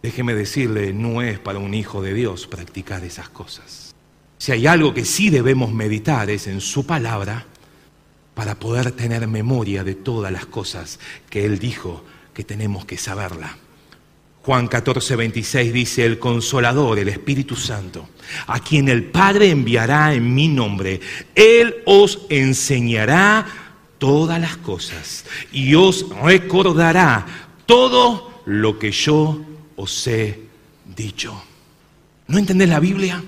Déjeme 0.05 0.35
decirle, 0.35 0.93
no 0.93 1.23
es 1.23 1.39
para 1.39 1.59
un 1.59 1.73
hijo 1.73 2.03
de 2.03 2.13
Dios 2.13 2.47
practicar 2.47 3.03
esas 3.05 3.31
cosas. 3.31 3.95
Si 4.37 4.53
hay 4.53 4.67
algo 4.67 4.93
que 4.93 5.07
sí 5.07 5.31
debemos 5.31 5.73
meditar 5.73 6.29
es 6.29 6.47
en 6.47 6.61
su 6.61 6.85
palabra 6.85 7.47
para 8.35 8.55
poder 8.55 8.93
tener 8.93 9.27
memoria 9.27 9.83
de 9.83 9.95
todas 9.95 10.31
las 10.31 10.45
cosas 10.45 11.01
que 11.31 11.47
Él 11.47 11.59
dijo 11.59 12.05
que 12.35 12.45
tenemos 12.45 12.85
que 12.85 12.99
saberla. 12.99 13.57
Juan 14.43 14.69
14, 14.69 15.17
26 15.17 15.73
dice, 15.73 16.05
el 16.05 16.19
consolador, 16.19 16.99
el 16.99 17.09
Espíritu 17.09 17.57
Santo, 17.57 18.07
a 18.47 18.61
quien 18.61 18.91
el 18.91 19.05
Padre 19.05 19.49
enviará 19.49 20.13
en 20.13 20.35
mi 20.35 20.49
nombre, 20.49 21.01
Él 21.35 21.77
os 21.87 22.27
enseñará 22.29 23.47
todas 23.97 24.39
las 24.39 24.59
cosas 24.59 25.25
y 25.51 25.75
os 25.75 26.05
recordará 26.23 27.25
todo 27.65 28.43
lo 28.45 28.79
que 28.79 28.93
yo 28.93 29.41
os 29.77 30.07
he 30.07 30.41
dicho. 30.97 31.43
¿No 32.29 32.39
entendés 32.39 32.69
la 32.69 32.81
Biblia? 32.81 33.23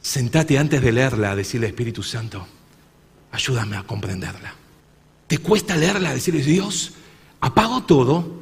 Sentate 0.00 0.58
antes 0.58 0.80
de 0.80 0.92
leerla 0.92 1.32
a 1.32 1.36
decirle 1.36 1.66
Espíritu 1.66 2.02
Santo, 2.02 2.46
ayúdame 3.32 3.76
a 3.76 3.82
comprenderla. 3.82 4.54
¿Te 5.26 5.38
cuesta 5.38 5.76
leerla, 5.76 6.14
decirle 6.14 6.42
Dios, 6.42 6.92
apago 7.40 7.82
todo? 7.82 8.38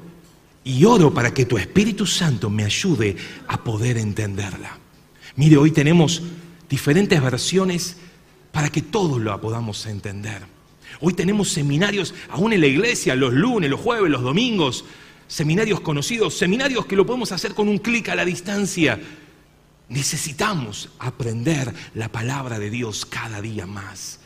y 0.67 0.85
oro 0.85 1.15
para 1.15 1.33
que 1.33 1.47
tu 1.47 1.57
Espíritu 1.57 2.07
Santo 2.07 2.51
me 2.51 2.65
ayude 2.65 3.17
a 3.47 3.63
poder 3.63 3.97
entenderla. 3.99 4.77
Mire, 5.37 5.59
hoy 5.59 5.71
tenemos 5.71 6.23
diferentes 6.69 7.23
versiones 7.23 7.97
para 8.51 8.69
que 8.69 8.83
todos 8.83 9.21
lo 9.21 9.41
podamos 9.41 9.87
entender. 9.87 10.43
Hoy 11.01 11.15
tenemos 11.15 11.51
seminarios, 11.51 12.15
aún 12.31 12.53
en 12.53 12.61
la 12.61 12.67
iglesia, 12.67 13.15
los 13.15 13.33
lunes, 13.33 13.71
los 13.71 13.79
jueves, 13.79 14.11
los 14.11 14.23
domingos, 14.23 14.85
seminarios 15.29 15.81
conocidos, 15.81 16.37
seminarios 16.37 16.87
que 16.87 16.97
lo 16.97 17.07
podemos 17.07 17.33
hacer 17.33 17.55
con 17.55 17.69
un 17.69 17.79
clic 17.79 18.09
a 18.09 18.15
la 18.15 18.25
distancia. 18.25 19.01
Necesitamos 19.89 20.91
aprender 20.99 21.73
la 21.95 22.11
palabra 22.11 22.59
de 22.59 22.71
Dios 22.71 23.07
cada 23.07 23.41
día 23.41 23.67
más. 23.67 24.21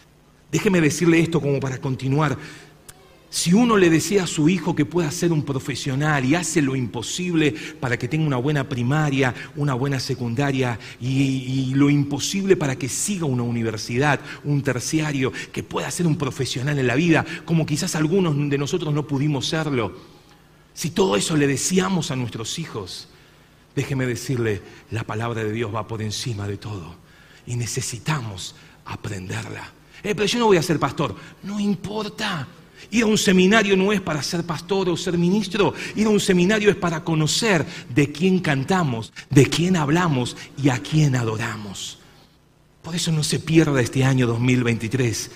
Déjeme 0.50 0.80
decirle 0.80 1.20
esto 1.20 1.40
como 1.40 1.60
para 1.60 1.78
continuar. 1.78 2.36
Si 3.32 3.54
uno 3.54 3.76
le 3.76 3.90
decía 3.90 4.24
a 4.24 4.26
su 4.26 4.48
hijo 4.48 4.74
que 4.74 4.84
pueda 4.84 5.08
ser 5.12 5.32
un 5.32 5.44
profesional 5.44 6.24
y 6.24 6.34
hace 6.34 6.60
lo 6.60 6.74
imposible 6.74 7.54
para 7.78 7.96
que 7.96 8.08
tenga 8.08 8.26
una 8.26 8.38
buena 8.38 8.68
primaria, 8.68 9.32
una 9.54 9.74
buena 9.74 10.00
secundaria 10.00 10.80
y, 11.00 11.72
lo 11.76 11.88
imposible 11.88 12.56
para 12.56 12.76
que 12.76 12.88
siga 12.88 13.26
una 13.26 13.44
universidad, 13.44 14.18
un 14.42 14.62
terciario, 14.62 15.32
que 15.52 15.62
pueda 15.62 15.88
ser 15.92 16.08
un 16.08 16.16
profesional 16.16 16.76
en 16.80 16.88
la 16.88 16.96
vida, 16.96 17.24
como 17.44 17.64
quizás 17.64 17.94
algunos 17.94 18.34
de 18.50 18.58
nosotros 18.58 18.92
no 18.92 19.06
pudimos 19.06 19.46
serlo, 19.46 19.94
si 20.74 20.90
todo 20.90 21.16
eso 21.16 21.36
le 21.36 21.46
decíamos 21.46 22.10
a 22.10 22.16
nuestros 22.16 22.58
hijos, 22.58 23.08
déjeme 23.74 24.06
decirle, 24.06 24.62
la 24.90 25.04
palabra 25.04 25.44
de 25.44 25.52
Dios 25.52 25.74
va 25.74 25.86
por 25.86 26.02
encima 26.02 26.46
de 26.48 26.56
todo 26.56 26.94
y 27.46 27.56
necesitamos 27.56 28.54
aprenderla. 28.84 29.72
Eh, 30.02 30.14
pero 30.14 30.26
yo 30.26 30.38
no 30.38 30.46
voy 30.46 30.56
a 30.56 30.62
ser 30.62 30.78
pastor, 30.78 31.14
no 31.42 31.60
importa. 31.60 32.46
Ir 32.90 33.04
a 33.04 33.06
un 33.06 33.18
seminario 33.18 33.76
no 33.76 33.92
es 33.92 34.00
para 34.00 34.22
ser 34.22 34.42
pastor 34.44 34.88
o 34.88 34.96
ser 34.96 35.18
ministro, 35.18 35.74
ir 35.94 36.06
a 36.06 36.10
un 36.10 36.18
seminario 36.18 36.70
es 36.70 36.76
para 36.76 37.04
conocer 37.04 37.64
de 37.88 38.10
quién 38.10 38.40
cantamos, 38.40 39.12
de 39.28 39.46
quién 39.46 39.76
hablamos 39.76 40.36
y 40.60 40.70
a 40.70 40.78
quién 40.78 41.14
adoramos. 41.14 41.98
Por 42.82 42.94
eso 42.94 43.12
no 43.12 43.22
se 43.22 43.38
pierda 43.38 43.80
este 43.80 44.02
año 44.02 44.26
2023, 44.26 45.30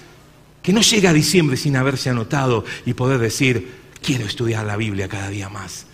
que 0.63 0.73
no 0.73 0.81
llegue 0.81 1.07
a 1.07 1.13
diciembre 1.13 1.59
sin 1.59 1.77
haberse 1.77 2.09
anotado 2.09 2.65
y 2.87 2.95
poder 2.95 3.21
decir, 3.21 3.84
quiero 4.05 4.27
estudiar 4.27 4.65
la 4.65 4.77
Biblia 4.77 5.09
cada 5.09 5.29
día 5.29 5.49
más. 5.49 5.87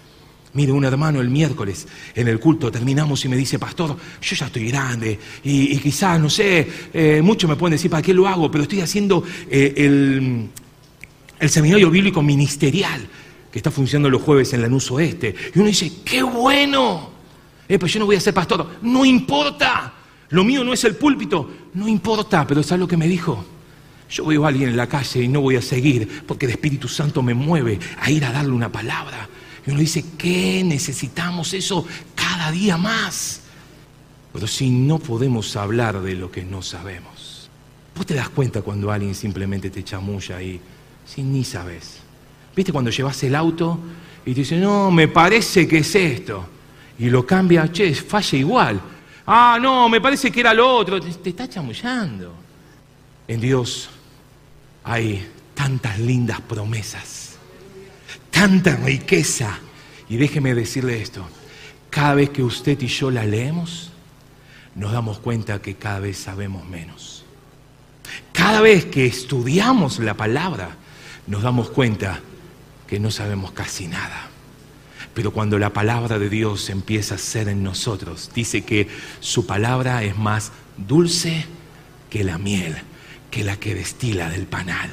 Mire, 0.52 0.72
un 0.72 0.84
hermano 0.84 1.20
el 1.20 1.30
miércoles 1.30 1.86
en 2.14 2.26
el 2.26 2.40
culto 2.40 2.72
terminamos 2.72 3.24
y 3.24 3.28
me 3.28 3.36
dice, 3.36 3.58
pastor, 3.58 3.96
yo 4.20 4.36
ya 4.36 4.46
estoy 4.46 4.68
grande 4.68 5.18
y, 5.44 5.78
quizás, 5.78 6.18
no 6.20 6.28
sé, 6.28 6.66
eh, 6.92 7.20
muchos 7.22 7.48
me 7.48 7.54
pueden 7.54 7.72
decir, 7.76 7.90
¿para 7.90 8.02
qué 8.02 8.12
lo 8.12 8.26
hago? 8.26 8.50
Pero 8.50 8.62
estoy 8.64 8.80
haciendo 8.80 9.22
eh, 9.48 9.74
el, 9.76 10.48
el 11.38 11.50
seminario 11.50 11.88
bíblico 11.88 12.20
ministerial 12.20 13.06
que 13.52 13.58
está 13.58 13.70
funcionando 13.70 14.10
los 14.10 14.22
jueves 14.22 14.52
en 14.52 14.62
Lanús 14.62 14.90
Oeste. 14.90 15.34
Y 15.54 15.58
uno 15.58 15.68
dice, 15.68 15.92
¡qué 16.04 16.22
bueno! 16.22 17.10
Eh, 17.68 17.78
pues 17.78 17.92
yo 17.92 18.00
no 18.00 18.06
voy 18.06 18.16
a 18.16 18.20
ser 18.20 18.34
pastor. 18.34 18.78
No 18.82 19.04
importa. 19.04 19.94
Lo 20.30 20.42
mío 20.42 20.64
no 20.64 20.72
es 20.72 20.82
el 20.84 20.96
púlpito. 20.96 21.48
No 21.74 21.86
importa, 21.86 22.44
pero 22.46 22.62
¿sabes 22.62 22.80
lo 22.80 22.88
que 22.88 22.96
me 22.96 23.06
dijo? 23.06 23.44
Yo 24.10 24.26
veo 24.26 24.44
a 24.44 24.48
alguien 24.48 24.70
en 24.70 24.76
la 24.76 24.88
calle 24.88 25.22
y 25.22 25.28
no 25.28 25.40
voy 25.40 25.54
a 25.56 25.62
seguir 25.62 26.24
porque 26.26 26.46
el 26.46 26.52
Espíritu 26.52 26.88
Santo 26.88 27.22
me 27.22 27.32
mueve 27.32 27.78
a 28.00 28.10
ir 28.10 28.24
a 28.24 28.32
darle 28.32 28.50
una 28.50 28.70
palabra. 28.70 29.28
Y 29.64 29.70
uno 29.70 29.78
dice, 29.78 30.04
¿qué 30.18 30.64
necesitamos 30.64 31.54
eso 31.54 31.86
cada 32.16 32.50
día 32.50 32.76
más? 32.76 33.42
Pero 34.32 34.48
si 34.48 34.68
no 34.70 34.98
podemos 34.98 35.54
hablar 35.54 36.00
de 36.00 36.14
lo 36.14 36.30
que 36.30 36.44
no 36.44 36.60
sabemos, 36.60 37.48
vos 37.94 38.04
te 38.04 38.14
das 38.14 38.30
cuenta 38.30 38.62
cuando 38.62 38.90
alguien 38.90 39.14
simplemente 39.14 39.70
te 39.70 39.84
chamulla 39.84 40.42
y 40.42 40.60
si 41.06 41.22
ni 41.22 41.44
sabes. 41.44 41.98
¿Viste 42.56 42.72
cuando 42.72 42.90
llevas 42.90 43.22
el 43.22 43.36
auto 43.36 43.78
y 44.26 44.34
te 44.34 44.40
dice, 44.40 44.58
no, 44.58 44.90
me 44.90 45.06
parece 45.06 45.68
que 45.68 45.78
es 45.78 45.94
esto? 45.94 46.48
Y 46.98 47.10
lo 47.10 47.24
cambia, 47.24 47.70
che, 47.70 47.94
falla 47.94 48.38
igual. 48.38 48.80
Ah, 49.26 49.56
no, 49.60 49.88
me 49.88 50.00
parece 50.00 50.32
que 50.32 50.40
era 50.40 50.52
lo 50.52 50.68
otro. 50.68 51.00
Te, 51.00 51.12
te 51.12 51.30
está 51.30 51.48
chamullando. 51.48 52.34
En 53.28 53.40
Dios 53.40 53.88
hay 54.84 55.26
tantas 55.54 55.98
lindas 55.98 56.40
promesas, 56.40 57.36
tanta 58.30 58.76
riqueza. 58.76 59.58
Y 60.08 60.16
déjeme 60.16 60.54
decirle 60.54 61.00
esto, 61.00 61.26
cada 61.90 62.14
vez 62.14 62.30
que 62.30 62.42
usted 62.42 62.80
y 62.80 62.86
yo 62.86 63.10
la 63.10 63.24
leemos, 63.24 63.90
nos 64.74 64.92
damos 64.92 65.18
cuenta 65.18 65.60
que 65.60 65.74
cada 65.74 66.00
vez 66.00 66.18
sabemos 66.18 66.66
menos. 66.66 67.24
Cada 68.32 68.60
vez 68.60 68.86
que 68.86 69.06
estudiamos 69.06 69.98
la 69.98 70.14
palabra, 70.14 70.76
nos 71.26 71.42
damos 71.42 71.70
cuenta 71.70 72.20
que 72.86 72.98
no 72.98 73.10
sabemos 73.10 73.52
casi 73.52 73.86
nada. 73.86 74.28
Pero 75.14 75.32
cuando 75.32 75.58
la 75.58 75.72
palabra 75.72 76.18
de 76.18 76.28
Dios 76.28 76.70
empieza 76.70 77.16
a 77.16 77.18
ser 77.18 77.48
en 77.48 77.62
nosotros, 77.62 78.30
dice 78.34 78.62
que 78.62 78.88
su 79.20 79.46
palabra 79.46 80.02
es 80.04 80.16
más 80.16 80.52
dulce 80.76 81.46
que 82.10 82.24
la 82.24 82.36
miel, 82.36 82.76
que 83.30 83.44
la 83.44 83.56
que 83.56 83.74
destila 83.74 84.28
del 84.28 84.46
panal, 84.46 84.90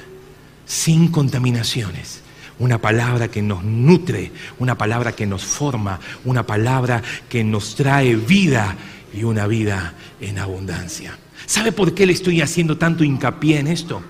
sin 0.65 1.09
contaminaciones. 1.09 2.21
Una 2.59 2.79
palabra 2.79 3.27
que 3.29 3.41
nos 3.41 3.63
nutre, 3.63 4.31
una 4.57 4.77
palabra 4.77 5.11
que 5.11 5.27
nos 5.27 5.43
forma, 5.43 5.99
una 6.25 6.45
palabra 6.45 7.03
que 7.29 7.43
nos 7.43 7.75
trae 7.75 8.15
vida 8.15 8.75
y 9.13 9.23
una 9.23 9.45
vida 9.47 9.93
en 10.21 10.39
abundancia. 10.39 11.17
¿Sabe 11.45 11.71
por 11.71 11.93
qué 11.93 12.05
le 12.05 12.13
estoy 12.13 12.41
haciendo 12.41 12.77
tanto 12.77 13.03
hincapié 13.03 13.59
en 13.59 13.67
esto? 13.67 14.01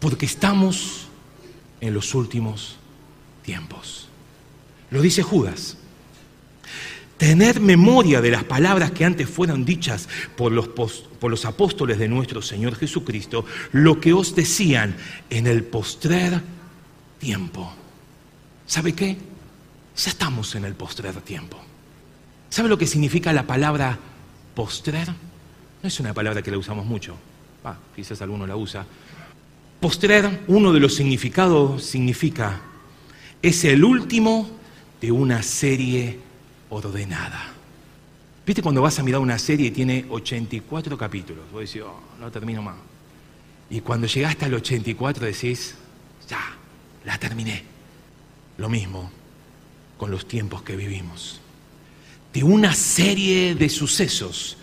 Porque 0.00 0.26
estamos 0.26 1.08
en 1.80 1.94
los 1.94 2.14
últimos 2.14 2.76
tiempos. 3.42 4.08
Lo 4.90 5.00
dice 5.00 5.22
Judas. 5.22 5.78
Tener 7.18 7.60
memoria 7.60 8.20
de 8.20 8.30
las 8.30 8.44
palabras 8.44 8.90
que 8.90 9.04
antes 9.04 9.28
fueron 9.28 9.64
dichas 9.64 10.08
por 10.36 10.52
los, 10.52 10.68
por 10.68 11.30
los 11.30 11.44
apóstoles 11.46 11.98
de 11.98 12.08
nuestro 12.08 12.42
Señor 12.42 12.76
Jesucristo, 12.76 13.46
lo 13.72 14.00
que 14.00 14.12
os 14.12 14.34
decían 14.34 14.96
en 15.30 15.46
el 15.46 15.64
postrer 15.64 16.42
tiempo. 17.18 17.72
¿Sabe 18.66 18.92
qué? 18.92 19.16
Ya 19.96 20.10
estamos 20.10 20.54
en 20.56 20.66
el 20.66 20.74
postrer 20.74 21.14
tiempo. 21.22 21.58
¿Sabe 22.50 22.68
lo 22.68 22.76
que 22.76 22.86
significa 22.86 23.32
la 23.32 23.46
palabra 23.46 23.98
postrer? 24.54 25.08
No 25.08 25.88
es 25.88 26.00
una 26.00 26.12
palabra 26.12 26.42
que 26.42 26.50
la 26.50 26.58
usamos 26.58 26.84
mucho. 26.84 27.16
Ah, 27.64 27.76
quizás 27.94 28.20
alguno 28.20 28.46
la 28.46 28.56
usa. 28.56 28.84
Postrer, 29.80 30.44
uno 30.48 30.72
de 30.72 30.80
los 30.80 30.94
significados 30.94 31.84
significa, 31.84 32.60
es 33.42 33.64
el 33.64 33.84
último 33.84 34.48
de 35.00 35.12
una 35.12 35.42
serie 35.42 36.25
ordenada. 36.70 37.52
¿Viste 38.46 38.62
cuando 38.62 38.80
vas 38.80 38.98
a 38.98 39.02
mirar 39.02 39.20
una 39.20 39.38
serie 39.38 39.66
y 39.66 39.70
tiene 39.70 40.06
84 40.08 40.96
capítulos? 40.96 41.44
Vos 41.52 41.62
decís, 41.62 41.82
oh, 41.82 42.00
no 42.20 42.30
termino 42.30 42.62
más. 42.62 42.76
Y 43.68 43.80
cuando 43.80 44.06
llegaste 44.06 44.44
al 44.44 44.54
84 44.54 45.26
decís, 45.26 45.74
ya, 46.28 46.56
la 47.04 47.18
terminé. 47.18 47.64
Lo 48.58 48.68
mismo 48.68 49.10
con 49.96 50.10
los 50.10 50.28
tiempos 50.28 50.62
que 50.62 50.76
vivimos. 50.76 51.40
De 52.32 52.44
una 52.44 52.74
serie 52.74 53.54
de 53.54 53.68
sucesos 53.68 54.56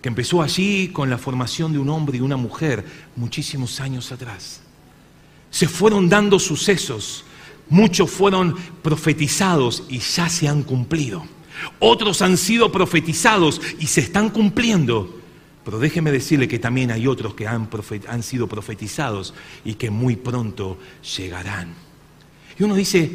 que 0.00 0.08
empezó 0.08 0.42
allí 0.42 0.88
con 0.88 1.10
la 1.10 1.18
formación 1.18 1.72
de 1.72 1.78
un 1.78 1.88
hombre 1.88 2.18
y 2.18 2.20
una 2.20 2.36
mujer 2.36 2.84
muchísimos 3.16 3.80
años 3.80 4.12
atrás. 4.12 4.60
Se 5.50 5.66
fueron 5.66 6.08
dando 6.08 6.38
sucesos, 6.38 7.24
muchos 7.68 8.10
fueron 8.10 8.54
profetizados 8.82 9.84
y 9.88 9.98
ya 9.98 10.28
se 10.28 10.46
han 10.46 10.62
cumplido. 10.62 11.26
Otros 11.78 12.22
han 12.22 12.36
sido 12.36 12.70
profetizados 12.72 13.60
y 13.78 13.86
se 13.86 14.00
están 14.00 14.30
cumpliendo. 14.30 15.20
Pero 15.64 15.78
déjeme 15.78 16.12
decirle 16.12 16.46
que 16.46 16.58
también 16.58 16.90
hay 16.92 17.06
otros 17.06 17.34
que 17.34 17.46
han, 17.46 17.68
han 18.08 18.22
sido 18.22 18.46
profetizados 18.46 19.34
y 19.64 19.74
que 19.74 19.90
muy 19.90 20.16
pronto 20.16 20.78
llegarán. 21.16 21.74
Y 22.58 22.62
uno 22.62 22.74
dice, 22.74 23.10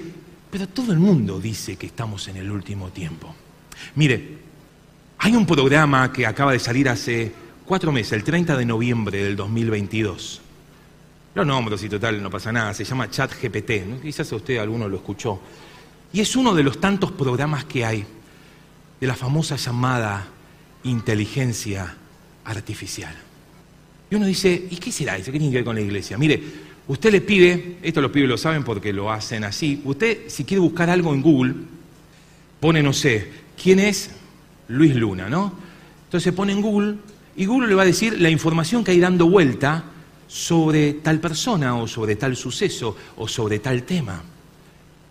pero 0.52 0.68
todo 0.68 0.92
el 0.92 1.00
mundo 1.00 1.40
dice 1.40 1.78
que 1.78 1.88
estamos 1.88 2.28
en 2.28 2.38
el 2.38 2.52
último 2.52 2.90
tiempo. 2.90 3.34
Mire, 3.96 4.38
hay 5.18 5.36
un 5.36 5.46
programa 5.46 6.12
que 6.12 6.26
acaba 6.26 6.52
de 6.52 6.60
salir 6.60 6.90
hace 6.90 7.32
cuatro 7.66 7.92
meses, 7.92 8.14
el 8.14 8.24
30 8.24 8.58
de 8.58 8.66
noviembre 8.66 9.24
del 9.24 9.36
2022. 9.36 10.42
Lo 11.34 11.46
nombro 11.46 11.78
si 11.78 11.88
total 11.88 12.22
no 12.22 12.30
pasa 12.30 12.52
nada, 12.52 12.74
se 12.74 12.84
llama 12.84 13.10
Chat 13.10 13.32
GPT, 13.42 14.02
quizás 14.02 14.30
usted 14.34 14.58
alguno 14.58 14.90
lo 14.90 14.98
escuchó. 14.98 15.40
Y 16.12 16.20
es 16.20 16.36
uno 16.36 16.54
de 16.54 16.64
los 16.64 16.82
tantos 16.82 17.14
programas 17.14 17.64
que 17.64 17.86
hay 17.86 18.06
de 19.02 19.08
la 19.08 19.16
famosa 19.16 19.56
llamada 19.56 20.28
inteligencia 20.84 21.98
artificial. 22.46 23.14
Y 24.10 24.16
uno 24.16 24.28
dice, 24.28 24.68
¿y 24.70 24.76
qué 24.78 24.92
será 24.92 25.18
eso? 25.18 25.32
¿Qué 25.32 25.40
tiene 25.40 25.52
que 25.52 25.58
ver 25.58 25.66
con 25.66 25.76
la 25.76 25.82
iglesia? 25.82 26.18
Mire, 26.18 26.42
usted 26.88 27.12
le 27.12 27.22
pide, 27.22 27.78
esto 27.82 28.00
los 28.00 28.12
pibes 28.12 28.30
lo 28.30 28.38
saben 28.38 28.64
porque 28.64 28.94
lo 28.94 29.12
hacen 29.12 29.44
así, 29.44 29.82
usted 29.86 30.28
si 30.28 30.44
quiere 30.44 30.62
buscar 30.62 30.90
algo 30.90 31.14
en 31.14 31.22
Google, 31.22 31.56
pone, 32.60 32.84
no 32.84 32.94
sé, 32.94 33.28
¿quién 33.62 33.80
es 33.80 34.12
Luis 34.68 34.96
Luna, 34.96 35.30
no? 35.30 35.52
Entonces 36.06 36.32
pone 36.34 36.54
en 36.54 36.62
Google 36.62 36.96
y 37.36 37.46
Google 37.46 37.70
le 37.70 37.76
va 37.76 37.82
a 37.82 37.86
decir 37.86 38.22
la 38.22 38.30
información 38.30 38.84
que 38.84 38.92
hay 38.92 39.00
dando 39.00 39.28
vuelta 39.28 39.86
sobre 40.28 40.94
tal 40.94 41.20
persona 41.20 41.76
o 41.76 41.88
sobre 41.88 42.18
tal 42.18 42.36
suceso 42.36 42.96
o 43.18 43.28
sobre 43.28 43.60
tal 43.60 43.84
tema. 43.84 44.22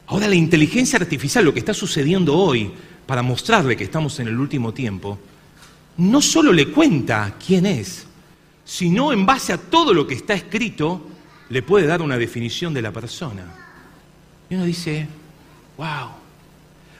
Ahora 0.06 0.28
la 0.28 0.34
inteligencia 0.34 0.98
artificial, 0.98 1.44
lo 1.44 1.52
que 1.52 1.60
está 1.60 1.74
sucediendo 1.74 2.36
hoy, 2.36 2.70
para 3.10 3.22
mostrarle 3.22 3.76
que 3.76 3.82
estamos 3.82 4.20
en 4.20 4.28
el 4.28 4.38
último 4.38 4.72
tiempo, 4.72 5.18
no 5.96 6.22
solo 6.22 6.52
le 6.52 6.68
cuenta 6.68 7.34
quién 7.44 7.66
es, 7.66 8.06
sino 8.64 9.12
en 9.12 9.26
base 9.26 9.52
a 9.52 9.58
todo 9.58 9.92
lo 9.92 10.06
que 10.06 10.14
está 10.14 10.34
escrito, 10.34 11.08
le 11.48 11.60
puede 11.62 11.88
dar 11.88 12.02
una 12.02 12.16
definición 12.16 12.72
de 12.72 12.82
la 12.82 12.92
persona. 12.92 13.52
Y 14.48 14.54
uno 14.54 14.64
dice, 14.64 15.08
wow. 15.76 16.10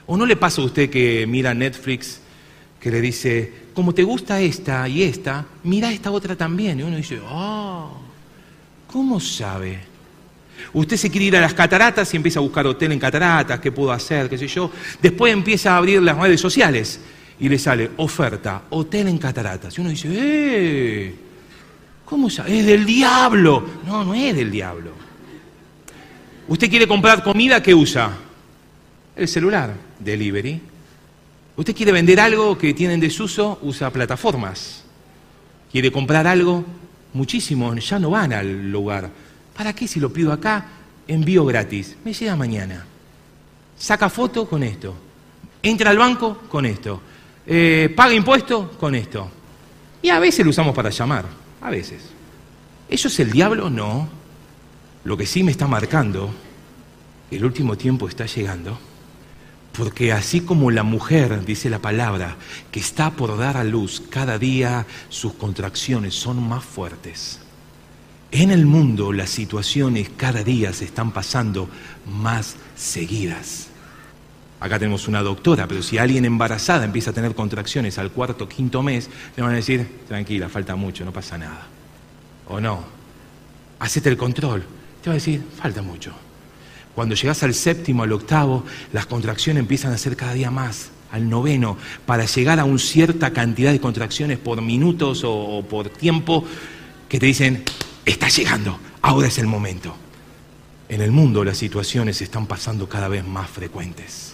¿O 0.05 0.17
no 0.17 0.25
le 0.25 0.35
pasa 0.35 0.61
a 0.61 0.65
usted 0.65 0.89
que 0.89 1.25
mira 1.25 1.53
Netflix, 1.53 2.19
que 2.77 2.91
le 2.91 2.99
dice, 2.99 3.53
como 3.73 3.93
te 3.93 4.03
gusta 4.03 4.41
esta 4.41 4.89
y 4.89 5.03
esta, 5.03 5.45
mira 5.63 5.93
esta 5.93 6.11
otra 6.11 6.35
también? 6.35 6.77
Y 6.81 6.83
uno 6.83 6.97
dice, 6.97 7.21
oh, 7.25 7.89
¿cómo 8.91 9.17
sabe? 9.21 9.79
Usted 10.73 10.97
se 10.97 11.09
quiere 11.09 11.25
ir 11.25 11.37
a 11.37 11.41
las 11.41 11.53
cataratas 11.53 12.13
y 12.13 12.17
empieza 12.17 12.39
a 12.39 12.41
buscar 12.41 12.65
hotel 12.67 12.91
en 12.91 12.99
cataratas, 12.99 13.59
qué 13.59 13.71
puedo 13.71 13.91
hacer, 13.91 14.29
qué 14.29 14.37
sé 14.37 14.47
yo. 14.47 14.71
Después 15.01 15.33
empieza 15.33 15.73
a 15.73 15.77
abrir 15.77 16.01
las 16.01 16.17
redes 16.17 16.39
sociales 16.39 16.99
y 17.39 17.49
le 17.49 17.57
sale 17.57 17.91
oferta, 17.97 18.63
hotel 18.69 19.07
en 19.07 19.17
cataratas. 19.17 19.77
Y 19.77 19.81
uno 19.81 19.89
dice, 19.89 20.09
¡eh! 20.11 21.15
¿Cómo 22.05 22.29
sabe? 22.29 22.59
Es 22.59 22.65
del 22.65 22.85
diablo. 22.85 23.65
No, 23.85 24.03
no 24.03 24.13
es 24.13 24.35
del 24.35 24.51
diablo. 24.51 24.91
Usted 26.47 26.69
quiere 26.69 26.87
comprar 26.87 27.23
comida, 27.23 27.63
¿qué 27.63 27.73
usa? 27.73 28.11
El 29.15 29.27
celular, 29.27 29.73
delivery. 29.97 30.61
Usted 31.55 31.75
quiere 31.75 31.91
vender 31.91 32.19
algo 32.19 32.57
que 32.57 32.73
tiene 32.73 32.95
en 32.95 32.99
desuso, 32.99 33.59
usa 33.61 33.89
plataformas. 33.89 34.83
Quiere 35.71 35.91
comprar 35.91 36.27
algo, 36.27 36.65
muchísimos 37.13 37.87
ya 37.87 37.99
no 37.99 38.09
van 38.09 38.33
al 38.33 38.71
lugar. 38.71 39.09
¿Para 39.55 39.73
qué 39.73 39.87
si 39.87 39.99
lo 39.99 40.11
pido 40.11 40.31
acá? 40.31 40.65
Envío 41.07 41.45
gratis. 41.45 41.97
Me 42.03 42.13
llega 42.13 42.35
mañana. 42.35 42.85
Saca 43.77 44.09
foto 44.09 44.47
con 44.47 44.63
esto. 44.63 44.95
Entra 45.63 45.89
al 45.89 45.97
banco 45.97 46.43
con 46.49 46.65
esto. 46.65 47.01
Eh, 47.45 47.93
paga 47.95 48.13
impuestos 48.13 48.77
con 48.77 48.95
esto. 48.95 49.29
Y 50.01 50.09
a 50.09 50.19
veces 50.19 50.45
lo 50.45 50.51
usamos 50.51 50.73
para 50.73 50.89
llamar, 50.89 51.25
a 51.61 51.69
veces. 51.69 52.01
¿Eso 52.89 53.07
es 53.07 53.19
el 53.19 53.31
diablo? 53.31 53.69
No. 53.69 54.09
Lo 55.03 55.17
que 55.17 55.25
sí 55.25 55.43
me 55.43 55.51
está 55.51 55.67
marcando, 55.67 56.33
el 57.29 57.43
último 57.43 57.77
tiempo 57.77 58.07
está 58.07 58.25
llegando, 58.25 58.77
porque 59.73 60.11
así 60.11 60.41
como 60.41 60.71
la 60.71 60.83
mujer, 60.83 61.43
dice 61.45 61.69
la 61.69 61.79
palabra, 61.79 62.37
que 62.71 62.79
está 62.79 63.11
por 63.11 63.37
dar 63.37 63.57
a 63.57 63.63
luz, 63.63 64.03
cada 64.09 64.37
día 64.37 64.85
sus 65.09 65.33
contracciones 65.33 66.13
son 66.13 66.47
más 66.47 66.63
fuertes. 66.63 67.40
En 68.31 68.49
el 68.49 68.65
mundo 68.65 69.11
las 69.11 69.29
situaciones 69.29 70.09
cada 70.15 70.41
día 70.41 70.71
se 70.71 70.85
están 70.85 71.11
pasando 71.11 71.69
más 72.07 72.55
seguidas. 72.77 73.67
Acá 74.61 74.79
tenemos 74.79 75.09
una 75.09 75.21
doctora, 75.21 75.67
pero 75.67 75.81
si 75.81 75.97
alguien 75.97 76.23
embarazada 76.23 76.85
empieza 76.85 77.09
a 77.09 77.13
tener 77.13 77.35
contracciones 77.35 77.97
al 77.97 78.11
cuarto, 78.11 78.47
quinto 78.47 78.81
mes, 78.83 79.09
le 79.35 79.43
van 79.43 79.51
a 79.51 79.55
decir, 79.55 80.01
tranquila, 80.07 80.47
falta 80.47 80.77
mucho, 80.77 81.03
no 81.03 81.11
pasa 81.11 81.37
nada. 81.37 81.67
O 82.47 82.61
no, 82.61 82.85
hacete 83.79 84.07
el 84.07 84.17
control. 84.17 84.63
Te 85.01 85.09
va 85.09 85.13
a 85.13 85.15
decir, 85.15 85.43
falta 85.57 85.81
mucho. 85.81 86.13
Cuando 86.95 87.15
llegas 87.15 87.43
al 87.43 87.53
séptimo, 87.53 88.03
al 88.03 88.13
octavo, 88.13 88.63
las 88.93 89.07
contracciones 89.07 89.59
empiezan 89.59 89.91
a 89.91 89.97
ser 89.97 90.15
cada 90.15 90.33
día 90.33 90.51
más, 90.51 90.91
al 91.11 91.27
noveno, 91.27 91.75
para 92.05 92.25
llegar 92.25 92.59
a 92.59 92.63
una 92.65 92.79
cierta 92.79 93.33
cantidad 93.33 93.71
de 93.73 93.81
contracciones 93.81 94.37
por 94.37 94.61
minutos 94.61 95.25
o, 95.25 95.33
o 95.33 95.63
por 95.63 95.89
tiempo 95.89 96.45
que 97.09 97.19
te 97.19 97.25
dicen, 97.25 97.63
está 98.05 98.29
llegando, 98.29 98.79
ahora 99.01 99.27
es 99.27 99.37
el 99.37 99.47
momento. 99.47 99.95
En 100.89 101.01
el 101.01 101.11
mundo 101.11 101.43
las 101.43 101.57
situaciones 101.57 102.21
están 102.21 102.47
pasando 102.47 102.89
cada 102.89 103.07
vez 103.07 103.25
más 103.25 103.49
frecuentes. 103.49 104.33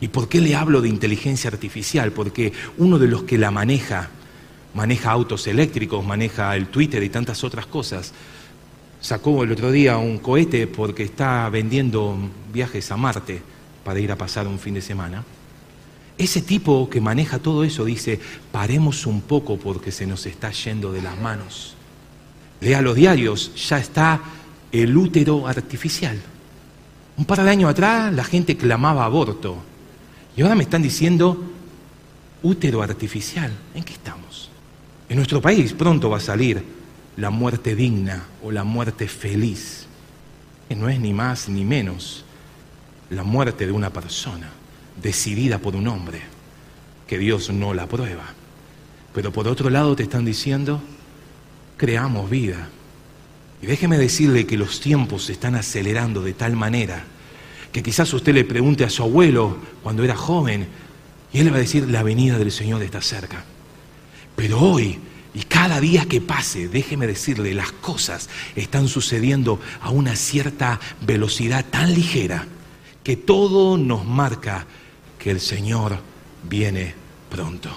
¿Y 0.00 0.08
por 0.08 0.28
qué 0.28 0.40
le 0.40 0.54
hablo 0.54 0.80
de 0.80 0.88
inteligencia 0.88 1.50
artificial? 1.50 2.12
Porque 2.12 2.52
uno 2.78 2.98
de 2.98 3.08
los 3.08 3.22
que 3.24 3.38
la 3.38 3.50
maneja, 3.50 4.10
maneja 4.74 5.10
autos 5.10 5.46
eléctricos, 5.46 6.04
maneja 6.04 6.54
el 6.56 6.68
Twitter 6.68 7.02
y 7.02 7.08
tantas 7.08 7.44
otras 7.44 7.66
cosas, 7.66 8.12
sacó 9.00 9.42
el 9.42 9.52
otro 9.52 9.70
día 9.70 9.98
un 9.98 10.18
cohete 10.18 10.66
porque 10.66 11.02
está 11.02 11.48
vendiendo 11.48 12.16
viajes 12.52 12.90
a 12.90 12.96
Marte 12.96 13.42
para 13.84 14.00
ir 14.00 14.10
a 14.12 14.16
pasar 14.16 14.46
un 14.46 14.58
fin 14.58 14.74
de 14.74 14.82
semana. 14.82 15.24
Ese 16.18 16.40
tipo 16.40 16.88
que 16.88 17.00
maneja 17.00 17.38
todo 17.38 17.64
eso 17.64 17.84
dice, 17.84 18.18
paremos 18.50 19.06
un 19.06 19.20
poco 19.20 19.58
porque 19.58 19.92
se 19.92 20.06
nos 20.06 20.24
está 20.26 20.50
yendo 20.50 20.92
de 20.92 21.02
las 21.02 21.18
manos. 21.18 21.75
Lea 22.60 22.80
los 22.82 22.96
diarios, 22.96 23.52
ya 23.68 23.78
está 23.78 24.20
el 24.72 24.96
útero 24.96 25.46
artificial. 25.46 26.18
Un 27.16 27.24
par 27.24 27.42
de 27.42 27.50
años 27.50 27.70
atrás 27.70 28.12
la 28.12 28.24
gente 28.24 28.56
clamaba 28.56 29.04
aborto. 29.04 29.56
Y 30.36 30.42
ahora 30.42 30.54
me 30.54 30.64
están 30.64 30.82
diciendo 30.82 31.42
útero 32.42 32.82
artificial. 32.82 33.52
¿En 33.74 33.84
qué 33.84 33.94
estamos? 33.94 34.50
En 35.08 35.16
nuestro 35.16 35.40
país 35.40 35.72
pronto 35.72 36.10
va 36.10 36.18
a 36.18 36.20
salir 36.20 36.62
la 37.16 37.30
muerte 37.30 37.74
digna 37.74 38.24
o 38.42 38.50
la 38.50 38.64
muerte 38.64 39.08
feliz. 39.08 39.86
Que 40.68 40.76
no 40.76 40.88
es 40.88 41.00
ni 41.00 41.12
más 41.12 41.48
ni 41.48 41.64
menos 41.64 42.24
la 43.10 43.22
muerte 43.22 43.66
de 43.66 43.72
una 43.72 43.90
persona 43.90 44.50
decidida 45.00 45.58
por 45.58 45.76
un 45.76 45.86
hombre, 45.88 46.20
que 47.06 47.18
Dios 47.18 47.50
no 47.50 47.72
la 47.72 47.84
aprueba. 47.84 48.24
Pero 49.14 49.32
por 49.32 49.46
otro 49.48 49.70
lado 49.70 49.94
te 49.94 50.02
están 50.02 50.24
diciendo, 50.24 50.80
creamos 51.76 52.30
vida. 52.30 52.68
Y 53.62 53.66
déjeme 53.66 53.98
decirle 53.98 54.46
que 54.46 54.56
los 54.56 54.80
tiempos 54.80 55.24
se 55.24 55.32
están 55.32 55.54
acelerando 55.54 56.22
de 56.22 56.34
tal 56.34 56.56
manera 56.56 57.04
que 57.72 57.82
quizás 57.82 58.12
usted 58.14 58.34
le 58.34 58.44
pregunte 58.44 58.84
a 58.84 58.90
su 58.90 59.02
abuelo 59.02 59.58
cuando 59.82 60.02
era 60.02 60.16
joven 60.16 60.66
y 61.32 61.38
él 61.38 61.46
le 61.46 61.50
va 61.50 61.58
a 61.58 61.60
decir, 61.60 61.88
la 61.90 62.02
venida 62.02 62.38
del 62.38 62.50
Señor 62.50 62.82
está 62.82 63.02
cerca. 63.02 63.44
Pero 64.34 64.60
hoy 64.60 64.98
y 65.34 65.42
cada 65.42 65.80
día 65.80 66.06
que 66.06 66.22
pase, 66.22 66.68
déjeme 66.68 67.06
decirle, 67.06 67.52
las 67.52 67.70
cosas 67.72 68.30
están 68.54 68.88
sucediendo 68.88 69.60
a 69.82 69.90
una 69.90 70.16
cierta 70.16 70.80
velocidad 71.02 71.66
tan 71.66 71.92
ligera 71.92 72.46
que 73.04 73.18
todo 73.18 73.76
nos 73.76 74.06
marca 74.06 74.66
que 75.18 75.30
el 75.30 75.40
Señor 75.40 75.98
viene 76.48 76.94
pronto. 77.28 77.70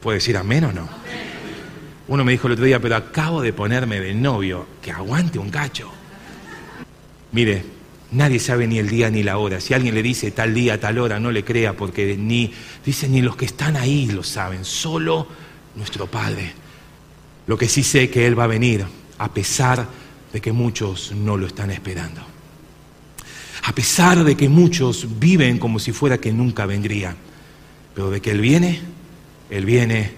¿Puede 0.00 0.18
decir 0.18 0.36
amén 0.36 0.64
o 0.64 0.72
no? 0.72 0.88
Uno 2.10 2.24
me 2.24 2.32
dijo 2.32 2.48
el 2.48 2.54
otro 2.54 2.64
día, 2.64 2.80
pero 2.80 2.96
acabo 2.96 3.40
de 3.40 3.52
ponerme 3.52 4.00
de 4.00 4.12
novio, 4.14 4.66
que 4.82 4.90
aguante 4.90 5.38
un 5.38 5.48
cacho. 5.48 5.92
Mire, 7.30 7.64
nadie 8.10 8.40
sabe 8.40 8.66
ni 8.66 8.80
el 8.80 8.88
día 8.88 9.10
ni 9.10 9.22
la 9.22 9.38
hora. 9.38 9.60
Si 9.60 9.74
alguien 9.74 9.94
le 9.94 10.02
dice 10.02 10.32
tal 10.32 10.52
día, 10.52 10.80
tal 10.80 10.98
hora, 10.98 11.20
no 11.20 11.30
le 11.30 11.44
crea 11.44 11.76
porque 11.76 12.16
ni, 12.16 12.52
dice, 12.84 13.08
ni 13.08 13.22
los 13.22 13.36
que 13.36 13.44
están 13.44 13.76
ahí 13.76 14.06
lo 14.06 14.24
saben, 14.24 14.64
solo 14.64 15.28
nuestro 15.76 16.08
Padre. 16.08 16.52
Lo 17.46 17.56
que 17.56 17.68
sí 17.68 17.84
sé 17.84 18.10
que 18.10 18.26
Él 18.26 18.36
va 18.36 18.42
a 18.42 18.48
venir, 18.48 18.84
a 19.18 19.32
pesar 19.32 19.86
de 20.32 20.40
que 20.40 20.50
muchos 20.50 21.12
no 21.12 21.36
lo 21.36 21.46
están 21.46 21.70
esperando. 21.70 22.22
A 23.62 23.72
pesar 23.72 24.24
de 24.24 24.36
que 24.36 24.48
muchos 24.48 25.20
viven 25.20 25.58
como 25.58 25.78
si 25.78 25.92
fuera 25.92 26.18
que 26.18 26.32
nunca 26.32 26.66
vendría. 26.66 27.14
Pero 27.94 28.10
de 28.10 28.20
que 28.20 28.32
Él 28.32 28.40
viene, 28.40 28.80
Él 29.48 29.64
viene 29.64 30.10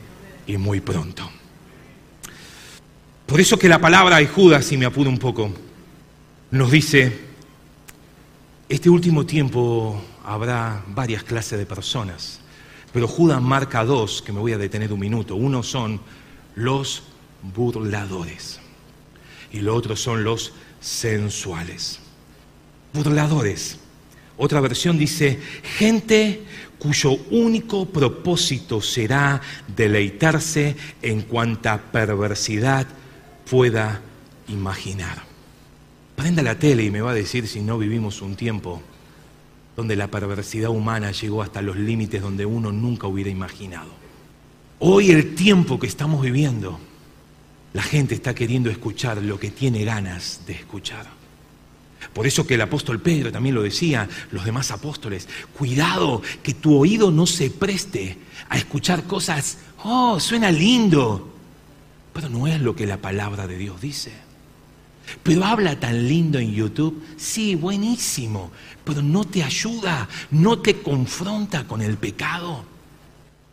y 0.46 0.56
muy 0.56 0.80
pronto. 0.80 1.30
Por 3.32 3.40
eso 3.40 3.58
que 3.58 3.66
la 3.66 3.78
palabra 3.78 4.18
de 4.18 4.26
Judas, 4.26 4.66
si 4.66 4.76
me 4.76 4.84
apuro 4.84 5.08
un 5.08 5.16
poco, 5.16 5.50
nos 6.50 6.70
dice, 6.70 7.18
este 8.68 8.90
último 8.90 9.24
tiempo 9.24 9.98
habrá 10.22 10.84
varias 10.88 11.22
clases 11.22 11.58
de 11.58 11.64
personas, 11.64 12.40
pero 12.92 13.08
Judas 13.08 13.40
marca 13.40 13.86
dos, 13.86 14.20
que 14.20 14.32
me 14.32 14.38
voy 14.38 14.52
a 14.52 14.58
detener 14.58 14.92
un 14.92 15.00
minuto. 15.00 15.34
Uno 15.34 15.62
son 15.62 15.98
los 16.56 17.04
burladores 17.54 18.60
y 19.50 19.60
lo 19.60 19.76
otro 19.76 19.96
son 19.96 20.24
los 20.24 20.52
sensuales. 20.82 22.00
Burladores. 22.92 23.78
Otra 24.36 24.60
versión 24.60 24.98
dice, 24.98 25.40
gente 25.78 26.44
cuyo 26.78 27.12
único 27.30 27.86
propósito 27.86 28.82
será 28.82 29.40
deleitarse 29.74 30.76
en 31.00 31.22
cuanta 31.22 31.80
perversidad 31.80 32.86
pueda 33.48 34.00
imaginar. 34.48 35.22
Prenda 36.16 36.42
la 36.42 36.58
tele 36.58 36.84
y 36.84 36.90
me 36.90 37.00
va 37.00 37.12
a 37.12 37.14
decir 37.14 37.48
si 37.48 37.60
no 37.60 37.78
vivimos 37.78 38.22
un 38.22 38.36
tiempo 38.36 38.82
donde 39.76 39.96
la 39.96 40.08
perversidad 40.08 40.70
humana 40.70 41.12
llegó 41.12 41.42
hasta 41.42 41.62
los 41.62 41.76
límites 41.76 42.20
donde 42.20 42.44
uno 42.44 42.72
nunca 42.72 43.06
hubiera 43.06 43.30
imaginado. 43.30 43.90
Hoy 44.78 45.10
el 45.10 45.34
tiempo 45.34 45.78
que 45.78 45.86
estamos 45.86 46.22
viviendo 46.22 46.78
la 47.72 47.82
gente 47.82 48.14
está 48.14 48.34
queriendo 48.34 48.70
escuchar 48.70 49.22
lo 49.22 49.38
que 49.38 49.50
tiene 49.50 49.84
ganas 49.84 50.42
de 50.46 50.52
escuchar. 50.52 51.06
Por 52.12 52.26
eso 52.26 52.46
que 52.46 52.54
el 52.54 52.60
apóstol 52.60 53.00
Pedro 53.00 53.32
también 53.32 53.54
lo 53.54 53.62
decía, 53.62 54.08
los 54.30 54.44
demás 54.44 54.70
apóstoles, 54.70 55.28
cuidado 55.56 56.20
que 56.42 56.54
tu 56.54 56.76
oído 56.76 57.10
no 57.10 57.26
se 57.26 57.48
preste 57.50 58.18
a 58.48 58.58
escuchar 58.58 59.04
cosas, 59.04 59.58
oh, 59.84 60.20
suena 60.20 60.50
lindo, 60.50 61.31
pero 62.12 62.28
no 62.28 62.46
es 62.46 62.60
lo 62.60 62.76
que 62.76 62.86
la 62.86 62.98
palabra 62.98 63.46
de 63.46 63.56
Dios 63.56 63.80
dice. 63.80 64.12
Pero 65.22 65.44
habla 65.44 65.78
tan 65.78 66.08
lindo 66.08 66.38
en 66.38 66.52
YouTube, 66.52 67.02
sí, 67.16 67.54
buenísimo, 67.54 68.50
pero 68.84 69.02
no 69.02 69.24
te 69.24 69.42
ayuda, 69.42 70.08
no 70.30 70.58
te 70.60 70.80
confronta 70.80 71.66
con 71.66 71.82
el 71.82 71.96
pecado. 71.96 72.64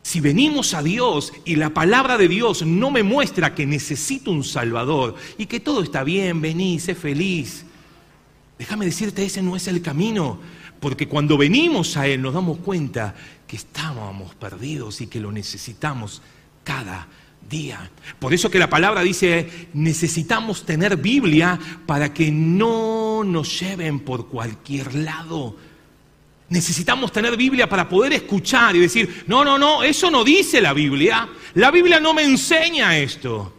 Si 0.02 0.22
venimos 0.22 0.74
a 0.74 0.82
Dios 0.82 1.34
y 1.46 1.56
la 1.56 1.72
palabra 1.72 2.18
de 2.18 2.28
Dios 2.28 2.66
no 2.66 2.90
me 2.90 3.04
muestra 3.04 3.54
que 3.54 3.66
necesito 3.66 4.32
un 4.32 4.44
Salvador 4.44 5.16
y 5.38 5.46
que 5.46 5.60
todo 5.60 5.84
está 5.84 6.04
bien, 6.04 6.42
vení, 6.42 6.80
sé 6.80 6.96
feliz, 6.96 7.66
déjame 8.58 8.86
decirte, 8.86 9.24
ese 9.24 9.42
no 9.42 9.56
es 9.56 9.68
el 9.68 9.82
camino. 9.82 10.40
Porque 10.80 11.08
cuando 11.08 11.38
venimos 11.38 11.98
a 11.98 12.08
Él 12.08 12.22
nos 12.22 12.34
damos 12.34 12.60
cuenta 12.60 13.14
que 13.46 13.58
estábamos 13.58 14.34
perdidos 14.36 15.02
y 15.02 15.08
que 15.08 15.20
lo 15.20 15.32
necesitamos 15.32 16.22
cada 16.64 17.08
día. 17.48 17.92
Por 18.20 18.34
eso 18.34 18.50
que 18.50 18.60
la 18.60 18.70
palabra 18.70 19.02
dice, 19.02 19.70
necesitamos 19.74 20.66
tener 20.66 20.98
Biblia 20.98 21.60
para 21.86 22.14
que 22.14 22.32
no 22.32 23.24
nos 23.24 23.60
lleven 23.60 24.00
por 24.00 24.28
cualquier 24.28 24.96
lado 24.96 25.56
Necesitamos 26.50 27.12
tener 27.12 27.38
Biblia 27.38 27.70
para 27.70 27.88
poder 27.88 28.14
escuchar 28.14 28.76
y 28.76 28.80
decir, 28.80 29.24
no, 29.28 29.46
no, 29.46 29.60
no, 29.60 29.84
eso 29.84 30.10
no 30.10 30.24
dice 30.24 30.60
la 30.60 30.74
Biblia. 30.74 31.30
La 31.54 31.70
Biblia 31.70 32.00
no 32.00 32.14
me 32.14 32.24
enseña 32.24 32.98
esto. 32.98 33.54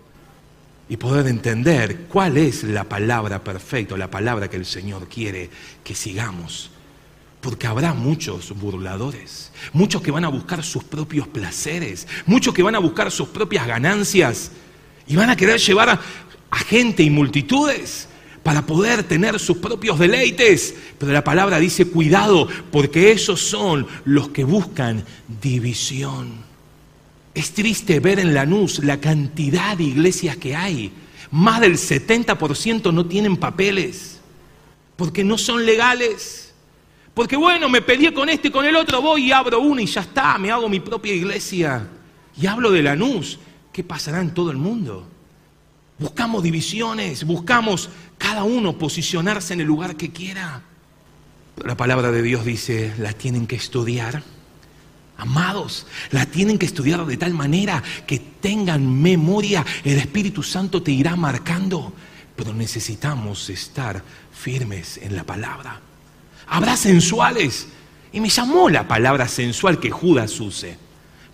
Y 0.88 0.96
poder 0.96 1.28
entender 1.28 2.06
cuál 2.08 2.36
es 2.36 2.64
la 2.64 2.82
palabra 2.82 3.44
perfecta, 3.44 3.96
la 3.96 4.10
palabra 4.10 4.50
que 4.50 4.56
el 4.56 4.66
Señor 4.66 5.08
quiere 5.08 5.48
que 5.84 5.94
sigamos. 5.94 6.72
Porque 7.40 7.66
habrá 7.66 7.94
muchos 7.94 8.52
burladores, 8.58 9.50
muchos 9.72 10.02
que 10.02 10.10
van 10.10 10.24
a 10.24 10.28
buscar 10.28 10.62
sus 10.62 10.84
propios 10.84 11.26
placeres, 11.26 12.06
muchos 12.26 12.52
que 12.52 12.62
van 12.62 12.74
a 12.74 12.80
buscar 12.80 13.10
sus 13.10 13.28
propias 13.28 13.66
ganancias 13.66 14.50
y 15.06 15.16
van 15.16 15.30
a 15.30 15.36
querer 15.36 15.58
llevar 15.58 15.88
a, 15.88 16.00
gente 16.66 17.02
y 17.02 17.10
multitudes 17.10 18.08
para 18.42 18.66
poder 18.66 19.04
tener 19.04 19.38
sus 19.38 19.58
propios 19.58 19.98
deleites. 19.98 20.74
Pero 20.98 21.12
la 21.12 21.24
palabra 21.24 21.58
dice, 21.58 21.86
cuidado, 21.86 22.48
porque 22.70 23.10
esos 23.10 23.40
son 23.40 23.86
los 24.04 24.28
que 24.28 24.44
buscan 24.44 25.04
división. 25.40 26.50
Es 27.34 27.52
triste 27.52 28.00
ver 28.00 28.18
en 28.18 28.34
Lanús 28.34 28.84
la 28.84 29.00
cantidad 29.00 29.76
de 29.76 29.84
iglesias 29.84 30.36
que 30.36 30.56
hay. 30.56 30.92
Más 31.30 31.60
del 31.60 31.74
70% 31.74 32.92
no 32.92 33.06
tienen 33.06 33.36
papeles, 33.36 34.18
porque 34.96 35.24
no 35.24 35.38
son 35.38 35.64
legales. 35.64 36.49
Porque 37.20 37.36
bueno, 37.36 37.68
me 37.68 37.82
pedí 37.82 38.10
con 38.14 38.30
este 38.30 38.48
y 38.48 38.50
con 38.50 38.64
el 38.64 38.74
otro, 38.74 39.02
voy 39.02 39.26
y 39.26 39.32
abro 39.32 39.60
uno 39.60 39.82
y 39.82 39.84
ya 39.84 40.00
está, 40.00 40.38
me 40.38 40.50
hago 40.50 40.70
mi 40.70 40.80
propia 40.80 41.12
iglesia. 41.12 41.86
Y 42.40 42.46
hablo 42.46 42.70
de 42.70 42.82
Lanús, 42.82 43.38
¿qué 43.74 43.84
pasará 43.84 44.22
en 44.22 44.32
todo 44.32 44.50
el 44.50 44.56
mundo? 44.56 45.06
Buscamos 45.98 46.42
divisiones, 46.42 47.24
buscamos 47.24 47.90
cada 48.16 48.44
uno 48.44 48.78
posicionarse 48.78 49.52
en 49.52 49.60
el 49.60 49.66
lugar 49.66 49.96
que 49.96 50.10
quiera. 50.10 50.62
La 51.62 51.76
palabra 51.76 52.10
de 52.10 52.22
Dios 52.22 52.46
dice, 52.46 52.94
la 52.96 53.12
tienen 53.12 53.46
que 53.46 53.56
estudiar. 53.56 54.22
Amados, 55.18 55.86
la 56.12 56.24
tienen 56.24 56.56
que 56.56 56.64
estudiar 56.64 57.04
de 57.04 57.18
tal 57.18 57.34
manera 57.34 57.82
que 58.06 58.18
tengan 58.18 59.02
memoria. 59.02 59.62
El 59.84 59.98
Espíritu 59.98 60.42
Santo 60.42 60.82
te 60.82 60.92
irá 60.92 61.16
marcando. 61.16 61.92
Pero 62.34 62.54
necesitamos 62.54 63.50
estar 63.50 64.02
firmes 64.32 64.96
en 64.96 65.16
la 65.16 65.24
palabra. 65.24 65.82
Habrá 66.50 66.76
sensuales. 66.76 67.68
Y 68.12 68.20
me 68.20 68.28
llamó 68.28 68.68
la 68.68 68.86
palabra 68.86 69.28
sensual 69.28 69.78
que 69.78 69.90
Judas 69.90 70.38
use. 70.40 70.76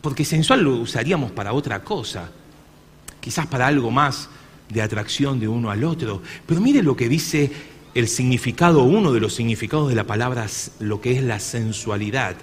Porque 0.02 0.24
sensual 0.24 0.62
lo 0.62 0.76
usaríamos 0.76 1.32
para 1.32 1.54
otra 1.54 1.82
cosa. 1.82 2.30
Quizás 3.18 3.46
para 3.46 3.66
algo 3.66 3.90
más 3.90 4.28
de 4.68 4.82
atracción 4.82 5.40
de 5.40 5.48
uno 5.48 5.70
al 5.70 5.84
otro. 5.84 6.22
Pero 6.44 6.60
mire 6.60 6.82
lo 6.82 6.94
que 6.94 7.08
dice 7.08 7.50
el 7.94 8.08
significado, 8.08 8.82
uno 8.82 9.10
de 9.10 9.20
los 9.20 9.34
significados 9.34 9.88
de 9.88 9.94
la 9.94 10.04
palabra, 10.04 10.46
lo 10.80 11.00
que 11.00 11.12
es 11.12 11.22
la 11.22 11.40
sensualidad. 11.40 12.36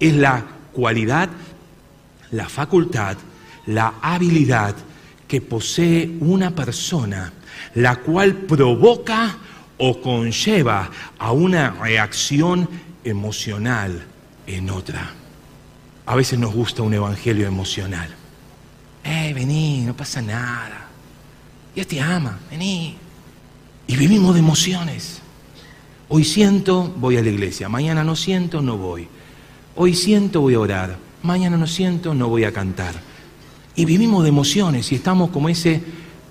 Es 0.00 0.14
la 0.14 0.46
cualidad, 0.72 1.28
la 2.30 2.48
facultad, 2.48 3.18
la 3.66 3.94
habilidad 4.00 4.74
que 5.28 5.42
posee 5.42 6.16
una 6.20 6.54
persona, 6.54 7.30
la 7.74 7.96
cual 7.96 8.34
provoca 8.34 9.36
o 9.80 10.00
conlleva 10.00 10.90
a 11.18 11.32
una 11.32 11.70
reacción 11.70 12.68
emocional 13.02 14.06
en 14.46 14.70
otra. 14.70 15.10
A 16.06 16.14
veces 16.14 16.38
nos 16.38 16.52
gusta 16.52 16.82
un 16.82 16.92
evangelio 16.92 17.46
emocional. 17.46 18.08
Eh, 19.02 19.32
vení, 19.34 19.80
no 19.86 19.96
pasa 19.96 20.20
nada. 20.20 20.86
Dios 21.74 21.86
te 21.86 22.00
ama, 22.00 22.38
vení. 22.50 22.96
Y 23.86 23.96
vivimos 23.96 24.34
de 24.34 24.40
emociones. 24.40 25.22
Hoy 26.08 26.24
siento, 26.24 26.92
voy 26.96 27.16
a 27.16 27.22
la 27.22 27.30
iglesia. 27.30 27.68
Mañana 27.68 28.04
no 28.04 28.16
siento, 28.16 28.60
no 28.60 28.76
voy. 28.76 29.08
Hoy 29.76 29.94
siento, 29.94 30.42
voy 30.42 30.54
a 30.54 30.60
orar. 30.60 30.98
Mañana 31.22 31.56
no 31.56 31.66
siento, 31.66 32.14
no 32.14 32.28
voy 32.28 32.44
a 32.44 32.52
cantar. 32.52 32.94
Y 33.76 33.86
vivimos 33.86 34.24
de 34.24 34.28
emociones 34.28 34.92
y 34.92 34.96
estamos 34.96 35.30
como 35.30 35.48
ese, 35.48 35.80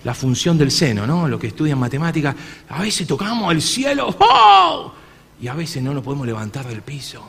la 0.04 0.14
función 0.14 0.58
del 0.58 0.72
seno, 0.72 1.06
¿no? 1.06 1.28
Lo 1.28 1.40
que 1.40 1.48
estudian 1.48 1.80
matemáticas. 1.80 2.36
A 2.70 2.82
veces 2.82 3.08
tocamos 3.08 3.52
el 3.52 3.62
cielo, 3.62 4.16
¡oh! 4.20 4.94
Y 5.42 5.48
a 5.48 5.54
veces 5.54 5.82
no 5.82 5.94
nos 5.94 6.04
podemos 6.04 6.26
levantar 6.26 6.68
del 6.68 6.82
piso. 6.82 7.24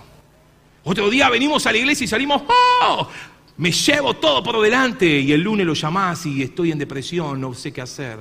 Otro 0.85 1.11
día 1.11 1.28
venimos 1.28 1.66
a 1.66 1.72
la 1.72 1.78
iglesia 1.78 2.04
y 2.04 2.09
salimos, 2.09 2.42
¡oh! 2.48 3.09
Me 3.56 3.72
llevo 3.72 4.14
todo 4.14 4.42
por 4.42 4.61
delante 4.62 5.20
y 5.20 5.33
el 5.33 5.42
lunes 5.42 5.66
lo 5.66 5.74
llamás 5.74 6.24
y 6.24 6.42
estoy 6.42 6.72
en 6.72 6.78
depresión, 6.78 7.40
no 7.40 7.52
sé 7.52 7.72
qué 7.72 7.83
hacer. 7.83 8.20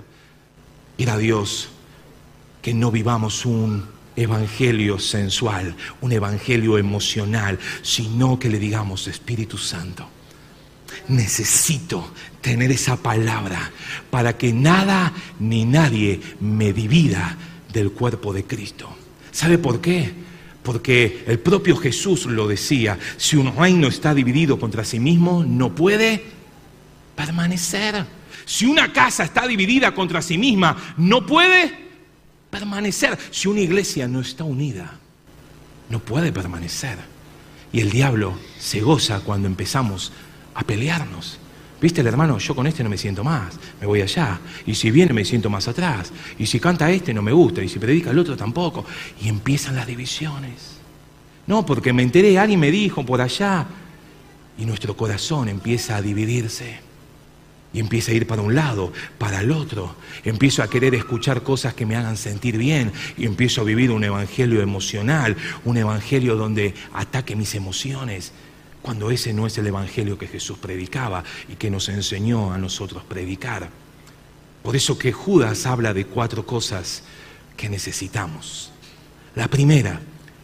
Era 0.97 1.17
Dios 1.17 1.69
que 2.61 2.73
no 2.73 2.91
vivamos 2.91 3.45
un 3.45 3.87
evangelio 4.17 4.99
sensual, 4.99 5.75
un 6.01 6.11
evangelio 6.11 6.77
emocional, 6.77 7.57
sino 7.81 8.37
que 8.37 8.49
le 8.49 8.59
digamos, 8.59 9.07
Espíritu 9.07 9.57
Santo, 9.57 10.09
necesito 11.07 12.11
tener 12.41 12.71
esa 12.71 12.97
palabra 12.97 13.71
para 14.09 14.37
que 14.37 14.53
nada 14.53 15.13
ni 15.39 15.65
nadie 15.65 16.21
me 16.39 16.73
divida 16.73 17.37
del 17.71 17.91
cuerpo 17.91 18.33
de 18.33 18.43
Cristo. 18.45 18.89
¿Sabe 19.31 19.57
por 19.57 19.81
qué? 19.81 20.11
Porque 20.63 21.23
el 21.27 21.39
propio 21.39 21.77
Jesús 21.77 22.25
lo 22.25 22.47
decía, 22.47 22.97
si 23.17 23.37
un 23.37 23.55
reino 23.55 23.87
está 23.87 24.13
dividido 24.13 24.59
contra 24.59 24.83
sí 24.83 24.99
mismo, 24.99 25.43
no 25.43 25.73
puede 25.73 26.23
permanecer. 27.15 28.05
Si 28.45 28.65
una 28.65 28.91
casa 28.91 29.23
está 29.23 29.47
dividida 29.47 29.93
contra 29.93 30.21
sí 30.21 30.37
misma, 30.37 30.95
no 30.97 31.25
puede 31.25 31.71
permanecer. 32.49 33.17
Si 33.31 33.47
una 33.47 33.61
iglesia 33.61 34.07
no 34.07 34.21
está 34.21 34.43
unida, 34.43 34.97
no 35.89 35.99
puede 35.99 36.31
permanecer. 36.31 36.97
Y 37.71 37.81
el 37.81 37.91
diablo 37.91 38.37
se 38.59 38.81
goza 38.81 39.19
cuando 39.21 39.47
empezamos 39.47 40.11
a 40.55 40.63
pelearnos. 40.63 41.39
¿Viste 41.81 42.01
el 42.01 42.07
hermano? 42.07 42.37
Yo 42.39 42.55
con 42.55 42.67
este 42.67 42.83
no 42.83 42.89
me 42.89 42.97
siento 42.97 43.23
más, 43.23 43.57
me 43.79 43.87
voy 43.87 44.01
allá. 44.01 44.39
Y 44.65 44.75
si 44.75 44.91
viene 44.91 45.13
me 45.13 45.23
siento 45.23 45.49
más 45.49 45.67
atrás. 45.67 46.11
Y 46.37 46.45
si 46.45 46.59
canta 46.59 46.91
este 46.91 47.13
no 47.13 47.21
me 47.21 47.31
gusta. 47.31 47.63
Y 47.63 47.69
si 47.69 47.79
predica 47.79 48.11
el 48.11 48.19
otro 48.19 48.35
tampoco. 48.35 48.85
Y 49.21 49.29
empiezan 49.29 49.75
las 49.75 49.87
divisiones. 49.87 50.77
No, 51.47 51.65
porque 51.65 51.93
me 51.93 52.03
enteré, 52.03 52.37
alguien 52.37 52.59
me 52.59 52.69
dijo 52.69 53.05
por 53.05 53.21
allá. 53.21 53.65
Y 54.57 54.65
nuestro 54.65 54.95
corazón 54.97 55.47
empieza 55.47 55.95
a 55.95 56.01
dividirse. 56.01 56.81
Y 57.71 57.79
empieza 57.79 58.11
a 58.11 58.15
ir 58.15 58.27
para 58.27 58.41
un 58.41 58.55
lado, 58.55 58.91
para 59.17 59.39
el 59.39 59.51
otro. 59.51 59.95
Empiezo 60.25 60.63
a 60.63 60.69
querer 60.69 60.95
escuchar 60.95 61.43
cosas 61.43 61.73
que 61.75 61.85
me 61.85 61.95
hagan 61.95 62.17
sentir 62.17 62.57
bien. 62.57 62.91
Y 63.17 63.25
empiezo 63.25 63.61
a 63.61 63.63
vivir 63.63 63.91
un 63.91 64.03
evangelio 64.03 64.61
emocional, 64.61 65.37
un 65.63 65.77
evangelio 65.77 66.35
donde 66.35 66.73
ataque 66.93 67.37
mis 67.37 67.55
emociones. 67.55 68.33
Cuando 68.81 69.11
ese 69.11 69.33
no 69.33 69.45
es 69.45 69.57
el 69.57 69.67
evangelio 69.67 70.17
que 70.17 70.27
Jesús 70.27 70.57
predicaba 70.57 71.23
y 71.47 71.55
que 71.55 71.69
nos 71.69 71.89
enseñó 71.89 72.53
a 72.53 72.57
nosotros 72.57 73.03
predicar. 73.03 73.69
Por 74.63 74.75
eso 74.75 74.97
que 74.97 75.11
Judas 75.11 75.65
habla 75.65 75.93
de 75.93 76.05
cuatro 76.05 76.45
cosas 76.45 77.03
que 77.57 77.69
necesitamos. 77.69 78.71
La 79.35 79.47
primera, 79.47 79.99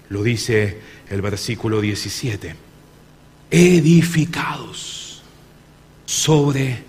lo 0.10 0.24
dice 0.24 0.80
el 1.10 1.22
versículo 1.22 1.82
17, 1.82 2.56
edificados 3.52 5.22
sobre 6.06 6.84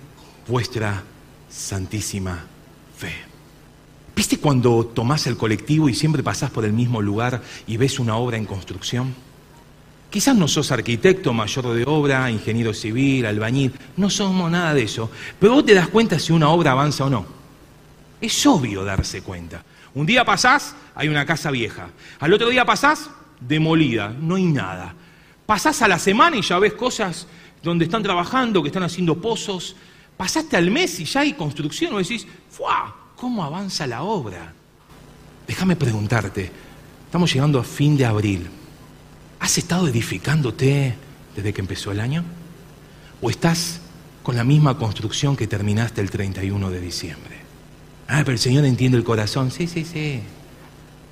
vuestra 0.46 1.02
santísima 1.48 2.44
fe. 2.96 3.12
¿Viste 4.14 4.38
cuando 4.38 4.87
tomás 4.87 5.26
el 5.26 5.37
colectivo 5.37 5.88
y 5.88 5.94
siempre 5.94 6.22
pasás 6.22 6.50
por 6.50 6.64
el 6.64 6.72
mismo 6.72 7.02
lugar 7.02 7.42
y 7.66 7.76
ves 7.76 7.98
una 7.98 8.16
obra 8.16 8.37
en 8.37 8.46
construcción? 8.46 9.14
Quizás 10.11 10.37
no 10.37 10.49
sos 10.49 10.71
arquitecto, 10.73 11.33
mayor 11.33 11.75
de 11.75 11.85
obra, 11.85 12.31
ingeniero 12.31 12.73
civil, 12.73 13.27
albañil, 13.27 13.73
no 13.97 14.09
somos 14.09 14.51
nada 14.51 14.73
de 14.73 14.85
eso, 14.85 15.11
pero 15.38 15.55
vos 15.55 15.66
te 15.66 15.75
das 15.75 15.88
cuenta 15.88 16.19
si 16.19 16.33
una 16.33 16.49
obra 16.49 16.73
avanza 16.73 17.05
o 17.05 17.11
no. 17.11 17.27
Es 18.21 18.47
obvio 18.47 18.85
darse 18.85 19.23
cuenta. 19.23 19.64
Un 19.95 20.07
día 20.07 20.25
pasás, 20.25 20.75
hay 20.95 21.09
una 21.09 21.27
casa 21.27 21.51
vieja. 21.51 21.88
Al 22.21 22.33
otro 22.33 22.49
día 22.49 22.64
pasás, 22.64 23.11
demolida, 23.40 24.09
no 24.09 24.37
hay 24.37 24.45
nada. 24.45 24.95
Pasás 25.45 25.83
a 25.83 25.88
la 25.88 25.99
semana 25.99 26.37
y 26.37 26.42
ya 26.42 26.59
ves 26.59 26.75
cosas 26.75 27.27
donde 27.62 27.85
están 27.85 28.03
trabajando, 28.03 28.62
que 28.62 28.69
están 28.69 28.85
haciendo 28.85 29.21
pozos, 29.21 29.77
Pasaste 30.16 30.57
al 30.57 30.71
mes 30.71 30.99
y 31.01 31.05
ya 31.05 31.21
hay 31.21 31.35
construcción, 31.35 31.95
o 31.95 31.99
decís, 31.99 32.27
¡fuah! 32.51 32.95
¿Cómo 33.16 33.45
avanza 33.45 33.87
la 33.87 34.03
obra? 34.03 34.53
Déjame 35.47 35.77
preguntarte, 35.77 36.51
estamos 37.05 37.33
llegando 37.33 37.59
a 37.59 37.64
fin 37.64 37.97
de 37.97 38.07
abril. 38.07 38.49
¿Has 39.40 39.59
estado 39.59 39.88
edificándote 39.88 40.94
desde 41.35 41.53
que 41.53 41.61
empezó 41.61 41.92
el 41.92 42.01
año? 42.01 42.25
¿O 43.20 43.31
estás 43.31 43.81
con 44.22 44.37
la 44.37 44.44
misma 44.44 44.77
construcción 44.79 45.37
que 45.37 45.46
terminaste 45.46 46.01
el 46.01 46.11
31 46.11 46.70
de 46.70 46.81
diciembre? 46.81 47.37
Ah, 48.09 48.22
pero 48.25 48.33
el 48.33 48.38
Señor 48.38 48.64
entiende 48.64 48.99
el 48.99 49.05
corazón. 49.05 49.51
Sí, 49.51 49.66
sí, 49.66 49.85
sí. 49.85 50.20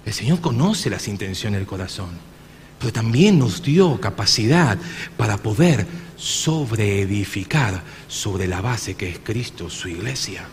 El 0.04 0.12
Señor 0.12 0.40
conoce 0.40 0.90
las 0.90 1.08
intenciones 1.08 1.60
del 1.60 1.66
corazón, 1.66 2.10
pero 2.78 2.92
también 2.92 3.38
nos 3.38 3.62
dio 3.62 4.00
capacidad 4.00 4.78
para 5.16 5.38
poder 5.38 5.86
sobreedificar 6.16 7.82
sobre 8.06 8.46
la 8.46 8.60
base 8.60 8.94
que 8.94 9.08
es 9.08 9.18
Cristo, 9.18 9.70
su 9.70 9.88
iglesia. 9.88 10.46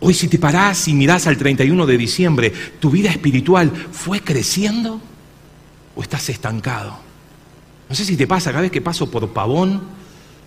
Hoy 0.00 0.14
si 0.14 0.28
te 0.28 0.38
parás 0.38 0.88
y 0.88 0.94
mirás 0.94 1.26
al 1.26 1.38
31 1.38 1.86
de 1.86 1.96
diciembre, 1.96 2.52
¿tu 2.80 2.90
vida 2.90 3.10
espiritual 3.10 3.72
fue 3.92 4.20
creciendo 4.20 5.00
o 5.96 6.02
estás 6.02 6.28
estancado? 6.28 6.96
No 7.88 7.94
sé 7.94 8.04
si 8.04 8.16
te 8.16 8.26
pasa, 8.28 8.50
cada 8.50 8.62
vez 8.62 8.70
que 8.70 8.80
paso 8.80 9.10
por 9.10 9.28
Pavón, 9.30 9.82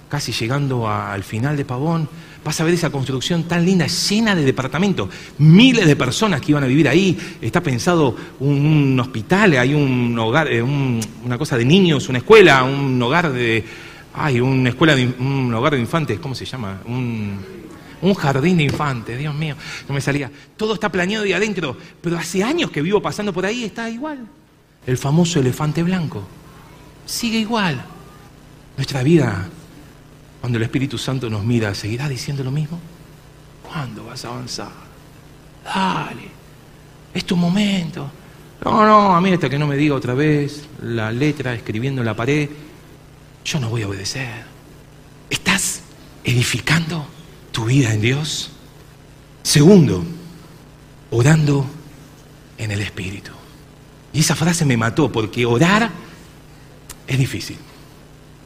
casi 0.07 0.31
llegando 0.31 0.89
al 0.89 1.23
final 1.23 1.57
de 1.57 1.65
Pavón, 1.65 2.07
vas 2.43 2.61
a 2.61 2.63
ver 2.63 2.73
esa 2.73 2.89
construcción 2.89 3.43
tan 3.43 3.65
linda, 3.65 3.87
llena 3.87 4.35
de 4.35 4.45
departamentos, 4.45 5.09
miles 5.39 5.85
de 5.85 5.95
personas 5.97 6.39
que 6.39 6.51
iban 6.51 6.63
a 6.63 6.67
vivir 6.67 6.87
ahí, 6.87 7.17
está 7.41 7.61
pensado 7.61 8.15
un, 8.39 8.97
hospital, 8.99 9.57
hay 9.57 9.73
un 9.73 10.17
hogar, 10.17 10.47
eh, 10.51 10.61
una 10.61 11.37
cosa 11.37 11.57
de 11.57 11.65
niños, 11.65 12.07
una 12.07 12.19
escuela, 12.19 12.63
un 12.63 13.01
hogar 13.01 13.31
de 13.33 13.65
Ay, 14.13 14.41
una 14.41 14.69
escuela, 14.69 14.95
de, 14.95 15.05
un 15.19 15.53
hogar 15.53 15.73
de 15.73 15.79
infantes, 15.79 16.19
¿cómo 16.19 16.33
se 16.33 16.45
llama? 16.45 16.81
Un, 16.85 17.37
un 18.01 18.13
jardín 18.15 18.57
de 18.57 18.63
infantes, 18.63 19.17
Dios 19.17 19.35
mío, 19.35 19.55
no 19.87 19.93
me 19.93 20.01
salía. 20.01 20.31
Todo 20.57 20.73
está 20.73 20.91
planeado 20.91 21.25
ahí 21.25 21.33
adentro, 21.33 21.77
pero 22.01 22.17
hace 22.17 22.43
años 22.43 22.71
que 22.71 22.81
vivo 22.81 23.01
pasando 23.01 23.31
por 23.31 23.45
ahí, 23.45 23.63
está 23.63 23.89
igual. 23.89 24.27
El 24.85 24.97
famoso 24.97 25.39
elefante 25.39 25.83
blanco 25.83 26.27
sigue 27.05 27.39
igual. 27.39 27.83
Nuestra 28.77 29.03
vida, 29.03 29.47
cuando 30.39 30.57
el 30.57 30.63
Espíritu 30.63 30.97
Santo 30.97 31.29
nos 31.29 31.43
mira, 31.43 31.73
¿seguirá 31.75 32.07
diciendo 32.07 32.43
lo 32.43 32.51
mismo? 32.51 32.79
¿Cuándo 33.63 34.05
vas 34.05 34.23
a 34.25 34.29
avanzar? 34.29 34.71
Dale, 35.63 36.29
es 37.13 37.25
tu 37.25 37.35
momento. 37.35 38.09
No, 38.63 38.85
no, 38.85 39.15
a 39.15 39.21
mí 39.21 39.31
hasta 39.31 39.49
que 39.49 39.59
no 39.59 39.67
me 39.67 39.77
diga 39.77 39.95
otra 39.95 40.13
vez 40.13 40.65
la 40.81 41.11
letra 41.11 41.53
escribiendo 41.53 42.01
en 42.01 42.05
la 42.05 42.15
pared, 42.15 42.49
yo 43.45 43.59
no 43.59 43.69
voy 43.69 43.83
a 43.83 43.87
obedecer. 43.87 44.43
¿Estás 45.29 45.81
edificando 46.23 47.05
tu 47.51 47.65
vida 47.65 47.93
en 47.93 48.01
Dios? 48.01 48.51
Segundo, 49.43 50.03
orando 51.11 51.65
en 52.57 52.71
el 52.71 52.81
Espíritu. 52.81 53.31
Y 54.13 54.21
esa 54.21 54.35
frase 54.35 54.65
me 54.65 54.77
mató 54.77 55.11
porque 55.11 55.45
orar 55.45 55.91
es 57.07 57.17
difícil. 57.17 57.57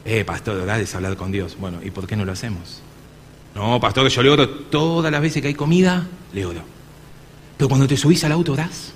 Eh, 0.04 0.24
pastor, 0.24 0.56
orar 0.56 0.80
es 0.80 0.94
hablar 0.94 1.16
con 1.16 1.32
Dios. 1.32 1.56
Bueno, 1.58 1.78
¿y 1.82 1.90
por 1.90 2.06
qué 2.06 2.16
no 2.16 2.24
lo 2.24 2.32
hacemos? 2.32 2.82
No, 3.54 3.80
pastor, 3.80 4.08
yo 4.08 4.22
le 4.22 4.30
oro 4.30 4.48
todas 4.48 5.10
las 5.10 5.20
veces 5.20 5.40
que 5.40 5.48
hay 5.48 5.54
comida, 5.54 6.06
le 6.32 6.44
oro. 6.44 6.62
Pero 7.56 7.68
cuando 7.68 7.86
te 7.86 7.96
subís 7.96 8.24
al 8.24 8.32
auto, 8.32 8.52
orás. 8.52 8.92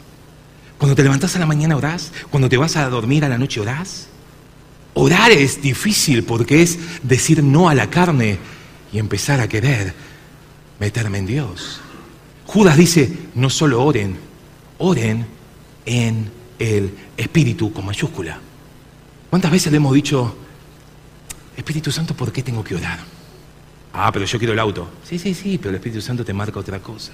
Cuando 0.76 0.94
te 0.94 1.02
levantás 1.02 1.34
a 1.36 1.38
la 1.38 1.46
mañana, 1.46 1.76
orás. 1.76 2.12
Cuando 2.30 2.48
te 2.48 2.56
vas 2.56 2.76
a 2.76 2.88
dormir 2.88 3.24
a 3.24 3.28
la 3.28 3.38
noche, 3.38 3.60
orás. 3.60 4.08
Orar 4.94 5.30
es 5.30 5.62
difícil 5.62 6.24
porque 6.24 6.62
es 6.62 6.78
decir 7.02 7.42
no 7.42 7.68
a 7.68 7.74
la 7.74 7.88
carne 7.88 8.38
y 8.92 8.98
empezar 8.98 9.40
a 9.40 9.48
querer 9.48 9.94
meterme 10.80 11.18
en 11.18 11.26
Dios. 11.26 11.80
Judas 12.46 12.76
dice, 12.76 13.12
no 13.34 13.50
solo 13.50 13.84
oren, 13.84 14.16
oren 14.78 15.26
en 15.84 16.30
el 16.58 16.92
Espíritu 17.16 17.72
con 17.72 17.86
mayúscula. 17.86 18.38
¿Cuántas 19.30 19.50
veces 19.50 19.70
le 19.70 19.76
hemos 19.76 19.94
dicho, 19.94 20.36
Espíritu 21.56 21.92
Santo, 21.92 22.14
¿por 22.14 22.32
qué 22.32 22.42
tengo 22.42 22.64
que 22.64 22.74
orar? 22.74 22.98
Ah, 23.92 24.10
pero 24.12 24.24
yo 24.24 24.38
quiero 24.38 24.52
el 24.52 24.58
auto. 24.58 24.88
Sí, 25.04 25.18
sí, 25.18 25.34
sí, 25.34 25.58
pero 25.58 25.70
el 25.70 25.76
Espíritu 25.76 26.00
Santo 26.00 26.24
te 26.24 26.32
marca 26.32 26.58
otra 26.58 26.80
cosa. 26.80 27.12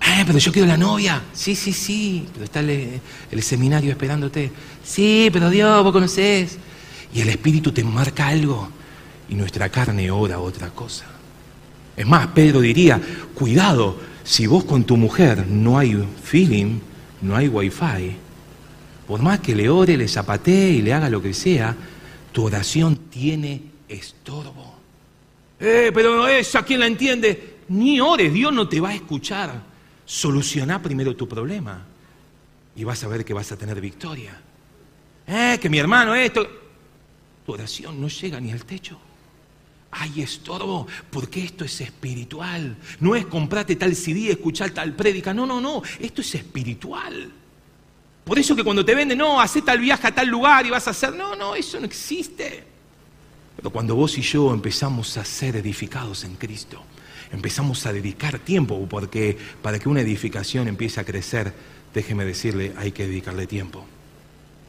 Ah, 0.00 0.22
pero 0.26 0.38
yo 0.38 0.52
quiero 0.52 0.68
la 0.68 0.76
novia. 0.76 1.22
Sí, 1.32 1.54
sí, 1.56 1.72
sí, 1.72 2.26
pero 2.32 2.44
está 2.44 2.60
el, 2.60 3.00
el 3.30 3.42
seminario 3.42 3.90
esperándote. 3.90 4.50
Sí, 4.84 5.30
pero 5.32 5.50
Dios, 5.50 5.82
vos 5.82 5.92
conocés 5.92 6.58
y 7.14 7.20
el 7.20 7.28
Espíritu 7.28 7.72
te 7.72 7.84
marca 7.84 8.28
algo 8.28 8.68
y 9.28 9.34
nuestra 9.34 9.68
carne 9.68 10.10
ora 10.10 10.40
otra 10.40 10.70
cosa. 10.70 11.06
Es 11.96 12.06
más, 12.06 12.26
Pedro 12.28 12.60
diría, 12.60 13.00
cuidado, 13.34 13.96
si 14.24 14.46
vos 14.46 14.64
con 14.64 14.84
tu 14.84 14.96
mujer 14.96 15.46
no 15.46 15.78
hay 15.78 16.04
feeling, 16.22 16.80
no 17.22 17.36
hay 17.36 17.48
wifi, 17.48 18.16
por 19.06 19.20
más 19.22 19.40
que 19.40 19.54
le 19.54 19.68
ore, 19.68 19.96
le 19.96 20.08
zapatee 20.08 20.76
y 20.76 20.82
le 20.82 20.92
haga 20.92 21.10
lo 21.10 21.20
que 21.20 21.34
sea, 21.34 21.76
tu 22.32 22.44
oración 22.44 22.96
tiene 23.10 23.62
estorbo. 23.88 24.74
Eh, 25.60 25.90
pero 25.94 26.26
esa, 26.26 26.62
¿quién 26.62 26.80
la 26.80 26.86
entiende? 26.86 27.58
Ni 27.68 28.00
ores, 28.00 28.32
Dios 28.32 28.52
no 28.52 28.68
te 28.68 28.80
va 28.80 28.90
a 28.90 28.94
escuchar. 28.94 29.62
Soluciona 30.04 30.82
primero 30.82 31.16
tu 31.16 31.28
problema 31.28 31.82
y 32.76 32.84
vas 32.84 33.02
a 33.04 33.08
ver 33.08 33.24
que 33.24 33.34
vas 33.34 33.50
a 33.52 33.56
tener 33.56 33.80
victoria. 33.80 34.40
Eh, 35.26 35.58
que 35.60 35.68
mi 35.68 35.78
hermano 35.78 36.14
esto. 36.14 36.46
Tu 37.46 37.52
oración 37.52 38.00
no 38.00 38.08
llega 38.08 38.40
ni 38.40 38.52
al 38.52 38.64
techo. 38.64 38.98
Ay, 39.90 40.22
estorbo, 40.22 40.86
porque 41.10 41.44
esto 41.44 41.64
es 41.64 41.80
espiritual. 41.80 42.76
No 43.00 43.14
es 43.14 43.26
comprarte 43.26 43.76
tal 43.76 43.94
CD, 43.94 44.30
escuchar 44.30 44.70
tal 44.70 44.94
prédica. 44.94 45.32
No, 45.32 45.46
no, 45.46 45.60
no. 45.60 45.82
Esto 46.00 46.20
es 46.20 46.34
espiritual. 46.34 47.30
Por 48.24 48.38
eso 48.38 48.56
que 48.56 48.64
cuando 48.64 48.84
te 48.84 48.94
venden, 48.94 49.18
no, 49.18 49.40
hace 49.40 49.60
tal 49.60 49.78
viaje 49.78 50.06
a 50.06 50.14
tal 50.14 50.28
lugar 50.28 50.64
y 50.64 50.70
vas 50.70 50.86
a 50.88 50.90
hacer. 50.90 51.14
No, 51.14 51.36
no, 51.36 51.54
eso 51.54 51.78
no 51.78 51.86
existe. 51.86 52.64
Pero 53.56 53.70
cuando 53.70 53.94
vos 53.94 54.16
y 54.16 54.22
yo 54.22 54.52
empezamos 54.52 55.16
a 55.16 55.24
ser 55.24 55.56
edificados 55.56 56.24
en 56.24 56.36
Cristo, 56.36 56.82
empezamos 57.32 57.84
a 57.86 57.92
dedicar 57.92 58.38
tiempo, 58.38 58.86
porque 58.88 59.36
para 59.62 59.78
que 59.78 59.88
una 59.88 60.00
edificación 60.00 60.68
empiece 60.68 61.00
a 61.00 61.04
crecer, 61.04 61.52
déjeme 61.92 62.24
decirle, 62.24 62.72
hay 62.76 62.92
que 62.92 63.06
dedicarle 63.06 63.46
tiempo. 63.46 63.84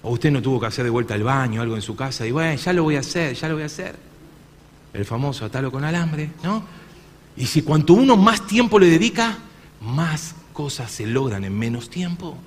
O 0.03 0.11
usted 0.11 0.31
no 0.31 0.41
tuvo 0.41 0.59
que 0.59 0.67
hacer 0.67 0.83
de 0.83 0.91
vuelta 0.91 1.13
al 1.13 1.23
baño, 1.23 1.61
algo 1.61 1.75
en 1.75 1.81
su 1.81 1.95
casa, 1.95 2.27
y 2.27 2.31
bueno, 2.31 2.55
ya 2.55 2.73
lo 2.73 2.83
voy 2.83 2.97
a 2.97 2.99
hacer, 2.99 3.33
ya 3.35 3.47
lo 3.47 3.55
voy 3.55 3.63
a 3.63 3.67
hacer. 3.67 3.95
El 4.93 5.05
famoso 5.05 5.45
atalo 5.45 5.71
con 5.71 5.83
alambre, 5.83 6.29
¿no? 6.43 6.63
Y 7.37 7.47
si 7.47 7.63
cuanto 7.63 7.93
uno 7.93 8.15
más 8.15 8.45
tiempo 8.45 8.79
le 8.79 8.89
dedica, 8.89 9.37
más 9.81 10.35
cosas 10.53 10.91
se 10.91 11.05
logran 11.05 11.43
en 11.43 11.57
menos 11.57 11.89
tiempo. 11.89 12.37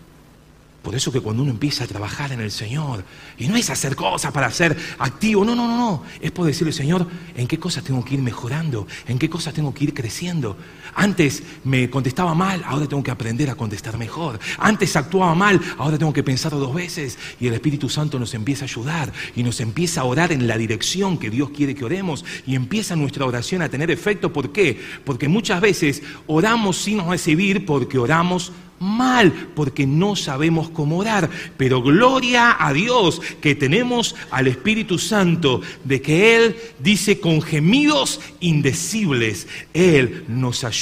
Por 0.88 0.94
eso 0.94 1.12
que 1.12 1.20
cuando 1.20 1.42
uno 1.42 1.52
empieza 1.52 1.84
a 1.84 1.86
trabajar 1.86 2.32
en 2.32 2.40
el 2.40 2.50
Señor, 2.50 3.04
y 3.36 3.46
no 3.46 3.56
es 3.56 3.68
hacer 3.68 3.94
cosas 3.94 4.32
para 4.32 4.50
ser 4.50 4.74
activo, 4.98 5.44
no, 5.44 5.54
no, 5.54 5.68
no, 5.68 5.76
no, 5.76 6.02
es 6.18 6.30
poder 6.30 6.54
decirle, 6.54 6.72
Señor, 6.72 7.06
¿en 7.36 7.46
qué 7.46 7.58
cosas 7.58 7.84
tengo 7.84 8.02
que 8.02 8.14
ir 8.14 8.22
mejorando? 8.22 8.86
¿En 9.06 9.18
qué 9.18 9.28
cosas 9.28 9.52
tengo 9.52 9.74
que 9.74 9.84
ir 9.84 9.92
creciendo? 9.92 10.56
Antes 10.94 11.42
me 11.64 11.90
contestaba 11.90 12.34
mal, 12.34 12.62
ahora 12.66 12.86
tengo 12.86 13.02
que 13.02 13.10
aprender 13.10 13.50
a 13.50 13.54
contestar 13.54 13.98
mejor. 13.98 14.38
Antes 14.58 14.96
actuaba 14.96 15.34
mal, 15.34 15.60
ahora 15.78 15.98
tengo 15.98 16.12
que 16.12 16.22
pensar 16.22 16.52
dos 16.52 16.74
veces. 16.74 17.18
Y 17.40 17.46
el 17.46 17.54
Espíritu 17.54 17.88
Santo 17.88 18.18
nos 18.18 18.34
empieza 18.34 18.64
a 18.64 18.68
ayudar 18.68 19.12
y 19.36 19.42
nos 19.42 19.60
empieza 19.60 20.02
a 20.02 20.04
orar 20.04 20.32
en 20.32 20.46
la 20.46 20.58
dirección 20.58 21.18
que 21.18 21.30
Dios 21.30 21.50
quiere 21.50 21.74
que 21.74 21.84
oremos 21.84 22.24
y 22.46 22.54
empieza 22.54 22.96
nuestra 22.96 23.26
oración 23.26 23.62
a 23.62 23.68
tener 23.68 23.90
efecto. 23.90 24.32
¿Por 24.32 24.52
qué? 24.52 24.80
Porque 25.04 25.28
muchas 25.28 25.60
veces 25.60 26.02
oramos 26.26 26.76
sin 26.76 27.06
recibir 27.08 27.66
porque 27.66 27.98
oramos 27.98 28.52
mal 28.80 29.32
porque 29.54 29.86
no 29.86 30.16
sabemos 30.16 30.70
cómo 30.70 30.98
orar. 30.98 31.28
Pero 31.56 31.82
gloria 31.82 32.56
a 32.58 32.72
Dios 32.72 33.20
que 33.40 33.54
tenemos 33.54 34.14
al 34.30 34.46
Espíritu 34.46 34.98
Santo, 34.98 35.60
de 35.84 36.00
que 36.00 36.36
Él 36.36 36.56
dice 36.78 37.20
con 37.20 37.42
gemidos 37.42 38.20
indecibles, 38.40 39.48
Él 39.74 40.24
nos 40.28 40.64
ayuda 40.64 40.77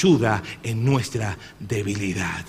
en 0.62 0.84
nuestra 0.84 1.38
debilidad. 1.58 2.44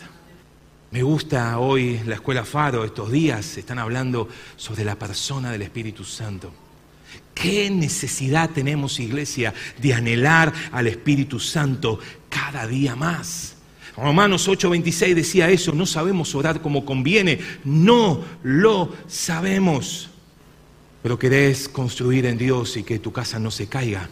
Me 0.91 1.01
gusta 1.01 1.59
hoy 1.59 2.01
la 2.05 2.15
escuela 2.15 2.43
Faro, 2.43 2.83
estos 2.83 3.09
días 3.09 3.57
están 3.57 3.79
hablando 3.79 4.27
sobre 4.57 4.83
la 4.83 4.95
persona 4.95 5.49
del 5.49 5.61
Espíritu 5.61 6.03
Santo. 6.03 6.51
¿Qué 7.33 7.69
necesidad 7.69 8.49
tenemos, 8.49 8.99
iglesia, 8.99 9.53
de 9.81 9.93
anhelar 9.93 10.51
al 10.73 10.87
Espíritu 10.87 11.39
Santo 11.39 11.99
cada 12.27 12.67
día 12.67 12.97
más? 12.97 13.55
Romanos 13.95 14.45
8:26 14.49 15.13
decía 15.13 15.49
eso, 15.49 15.71
no 15.71 15.85
sabemos 15.85 16.35
orar 16.35 16.61
como 16.61 16.83
conviene, 16.83 17.39
no 17.63 18.25
lo 18.43 18.93
sabemos. 19.07 20.09
Pero 21.01 21.17
querés 21.17 21.69
construir 21.69 22.25
en 22.25 22.37
Dios 22.37 22.75
y 22.75 22.83
que 22.83 22.99
tu 22.99 23.13
casa 23.13 23.39
no 23.39 23.51
se 23.51 23.67
caiga, 23.67 24.09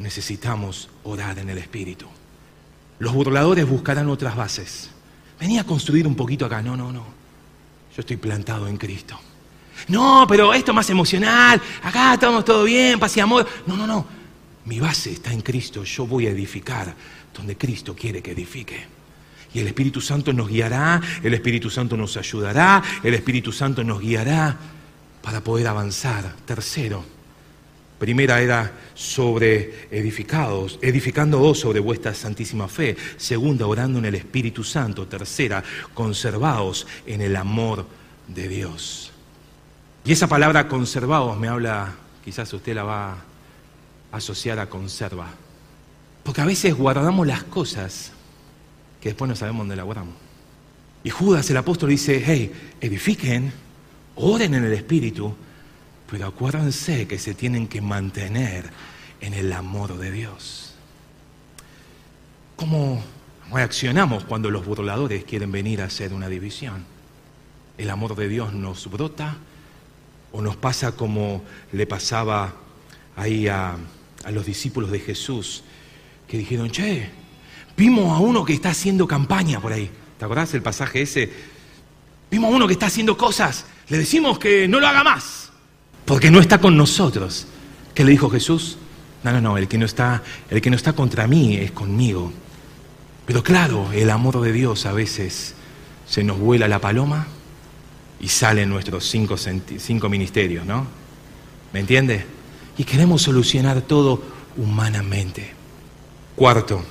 necesitamos 0.00 0.88
orar 1.04 1.38
en 1.38 1.50
el 1.50 1.58
Espíritu. 1.58 2.08
Los 2.98 3.12
burladores 3.12 3.68
buscarán 3.68 4.08
otras 4.08 4.36
bases. 4.36 4.90
Venía 5.38 5.62
a 5.62 5.64
construir 5.64 6.06
un 6.06 6.14
poquito 6.14 6.46
acá, 6.46 6.62
no, 6.62 6.76
no, 6.76 6.92
no. 6.92 7.04
Yo 7.94 8.00
estoy 8.00 8.16
plantado 8.16 8.68
en 8.68 8.76
Cristo. 8.76 9.18
No, 9.88 10.24
pero 10.28 10.54
esto 10.54 10.70
es 10.70 10.74
más 10.74 10.90
emocional, 10.90 11.60
acá 11.82 12.14
estamos 12.14 12.44
todo 12.44 12.64
bien, 12.64 12.98
paz 12.98 13.16
y 13.16 13.20
amor. 13.20 13.46
No, 13.66 13.76
no, 13.76 13.86
no. 13.86 14.06
Mi 14.64 14.80
base 14.80 15.12
está 15.12 15.32
en 15.32 15.42
Cristo, 15.42 15.84
yo 15.84 16.06
voy 16.06 16.26
a 16.26 16.30
edificar 16.30 16.94
donde 17.36 17.56
Cristo 17.56 17.94
quiere 17.94 18.22
que 18.22 18.32
edifique. 18.32 18.86
Y 19.52 19.60
el 19.60 19.66
Espíritu 19.66 20.00
Santo 20.00 20.32
nos 20.32 20.48
guiará, 20.48 21.00
el 21.22 21.34
Espíritu 21.34 21.70
Santo 21.70 21.96
nos 21.96 22.16
ayudará, 22.16 22.82
el 23.02 23.14
Espíritu 23.14 23.52
Santo 23.52 23.84
nos 23.84 24.00
guiará 24.00 24.56
para 25.22 25.42
poder 25.42 25.66
avanzar. 25.68 26.34
Tercero, 26.44 27.04
primera 28.04 28.42
era 28.42 28.70
sobre 28.92 29.88
edificados, 29.90 30.78
edificándoos 30.82 31.60
sobre 31.60 31.80
vuestra 31.80 32.12
santísima 32.12 32.68
fe. 32.68 32.98
Segunda, 33.16 33.66
orando 33.66 33.98
en 33.98 34.04
el 34.04 34.14
Espíritu 34.14 34.62
Santo. 34.62 35.06
Tercera, 35.06 35.64
conservaos 35.94 36.86
en 37.06 37.22
el 37.22 37.34
amor 37.34 37.86
de 38.28 38.46
Dios. 38.46 39.10
Y 40.04 40.12
esa 40.12 40.26
palabra 40.26 40.68
conservaos 40.68 41.38
me 41.38 41.48
habla, 41.48 41.94
quizás 42.22 42.52
usted 42.52 42.74
la 42.74 42.84
va 42.84 43.12
a 43.12 43.16
asociar 44.12 44.58
a 44.58 44.68
conserva. 44.68 45.28
Porque 46.22 46.42
a 46.42 46.44
veces 46.44 46.74
guardamos 46.74 47.26
las 47.26 47.44
cosas 47.44 48.12
que 49.00 49.08
después 49.08 49.30
no 49.30 49.34
sabemos 49.34 49.60
dónde 49.60 49.76
la 49.76 49.82
guardamos. 49.82 50.14
Y 51.04 51.08
Judas, 51.08 51.48
el 51.48 51.56
apóstol, 51.56 51.88
dice, 51.88 52.22
hey, 52.22 52.52
edifiquen, 52.82 53.50
oren 54.16 54.52
en 54.52 54.64
el 54.64 54.74
Espíritu, 54.74 55.34
pero 56.10 56.26
acuérdense 56.26 57.06
que 57.06 57.18
se 57.18 57.34
tienen 57.34 57.68
que 57.68 57.80
mantener 57.80 58.70
en 59.20 59.34
el 59.34 59.52
amor 59.52 59.98
de 59.98 60.10
Dios. 60.10 60.74
¿Cómo 62.56 63.02
reaccionamos 63.52 64.24
cuando 64.24 64.50
los 64.50 64.64
burladores 64.64 65.24
quieren 65.24 65.50
venir 65.50 65.82
a 65.82 65.86
hacer 65.86 66.12
una 66.12 66.28
división? 66.28 66.84
¿El 67.78 67.90
amor 67.90 68.14
de 68.16 68.28
Dios 68.28 68.52
nos 68.52 68.90
brota 68.90 69.36
o 70.32 70.40
nos 70.40 70.56
pasa 70.56 70.92
como 70.92 71.42
le 71.72 71.86
pasaba 71.86 72.54
ahí 73.16 73.48
a, 73.48 73.76
a 74.24 74.30
los 74.30 74.46
discípulos 74.46 74.90
de 74.90 75.00
Jesús 75.00 75.64
que 76.28 76.38
dijeron, 76.38 76.70
che, 76.70 77.10
Vimos 77.76 78.16
a 78.16 78.20
uno 78.20 78.44
que 78.44 78.52
está 78.52 78.70
haciendo 78.70 79.06
campaña 79.06 79.60
por 79.60 79.72
ahí. 79.72 79.90
¿Te 80.18 80.24
acordás 80.24 80.54
el 80.54 80.62
pasaje 80.62 81.02
ese? 81.02 81.32
Vimos 82.30 82.52
a 82.52 82.56
uno 82.56 82.66
que 82.66 82.74
está 82.74 82.86
haciendo 82.86 83.16
cosas. 83.16 83.66
Le 83.88 83.98
decimos 83.98 84.38
que 84.38 84.68
no 84.68 84.78
lo 84.78 84.86
haga 84.86 85.02
más. 85.02 85.43
Porque 86.04 86.30
no 86.30 86.40
está 86.40 86.58
con 86.58 86.76
nosotros. 86.76 87.46
¿Qué 87.94 88.04
le 88.04 88.10
dijo 88.10 88.28
Jesús? 88.30 88.76
No, 89.22 89.32
no, 89.32 89.40
no, 89.40 89.56
el 89.56 89.68
que 89.68 89.78
no 89.78 89.86
está, 89.86 90.22
el 90.50 90.60
que 90.60 90.70
no 90.70 90.76
está 90.76 90.92
contra 90.92 91.26
mí 91.26 91.56
es 91.56 91.72
conmigo. 91.72 92.32
Pero 93.24 93.42
claro, 93.42 93.90
el 93.92 94.10
amor 94.10 94.40
de 94.40 94.52
Dios 94.52 94.84
a 94.84 94.92
veces 94.92 95.54
se 96.06 96.22
nos 96.22 96.38
vuela 96.38 96.68
la 96.68 96.80
paloma 96.80 97.26
y 98.20 98.28
salen 98.28 98.68
nuestros 98.68 99.08
cinco, 99.08 99.36
cinco 99.38 100.08
ministerios, 100.08 100.66
¿no? 100.66 100.86
¿Me 101.72 101.80
entiende? 101.80 102.26
Y 102.76 102.84
queremos 102.84 103.22
solucionar 103.22 103.80
todo 103.82 104.22
humanamente. 104.58 105.52
Cuarto, 106.36 106.84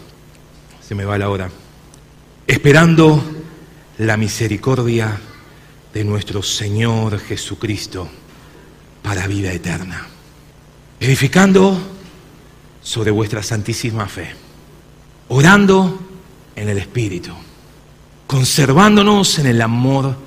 se 0.82 0.96
me 0.96 1.06
va 1.06 1.18
la 1.18 1.30
hora, 1.30 1.52
esperando 2.48 3.24
la 4.00 4.18
misericordia 4.18 5.20
de 5.94 6.04
nuestro 6.04 6.42
Señor 6.42 7.20
Jesucristo 7.20 8.10
para 9.04 9.28
vida 9.28 9.52
eterna, 9.52 10.08
edificando 11.00 11.78
sobre 12.82 13.12
vuestra 13.12 13.44
santísima 13.44 14.08
fe, 14.08 14.34
orando 15.28 16.00
en 16.56 16.70
el 16.70 16.80
Espíritu, 16.80 17.32
conservándonos 18.26 19.38
en 19.38 19.46
el 19.46 19.62
amor 19.62 20.18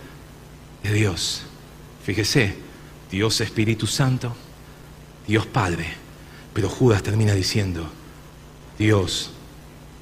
de 0.84 0.92
Dios. 0.92 1.42
Fíjese, 2.04 2.56
Dios 3.10 3.40
Espíritu 3.40 3.88
Santo, 3.88 4.36
Dios 5.26 5.46
Padre, 5.46 5.86
pero 6.54 6.68
Judas 6.68 7.02
termina 7.02 7.32
diciendo, 7.32 7.90
Dios 8.78 9.32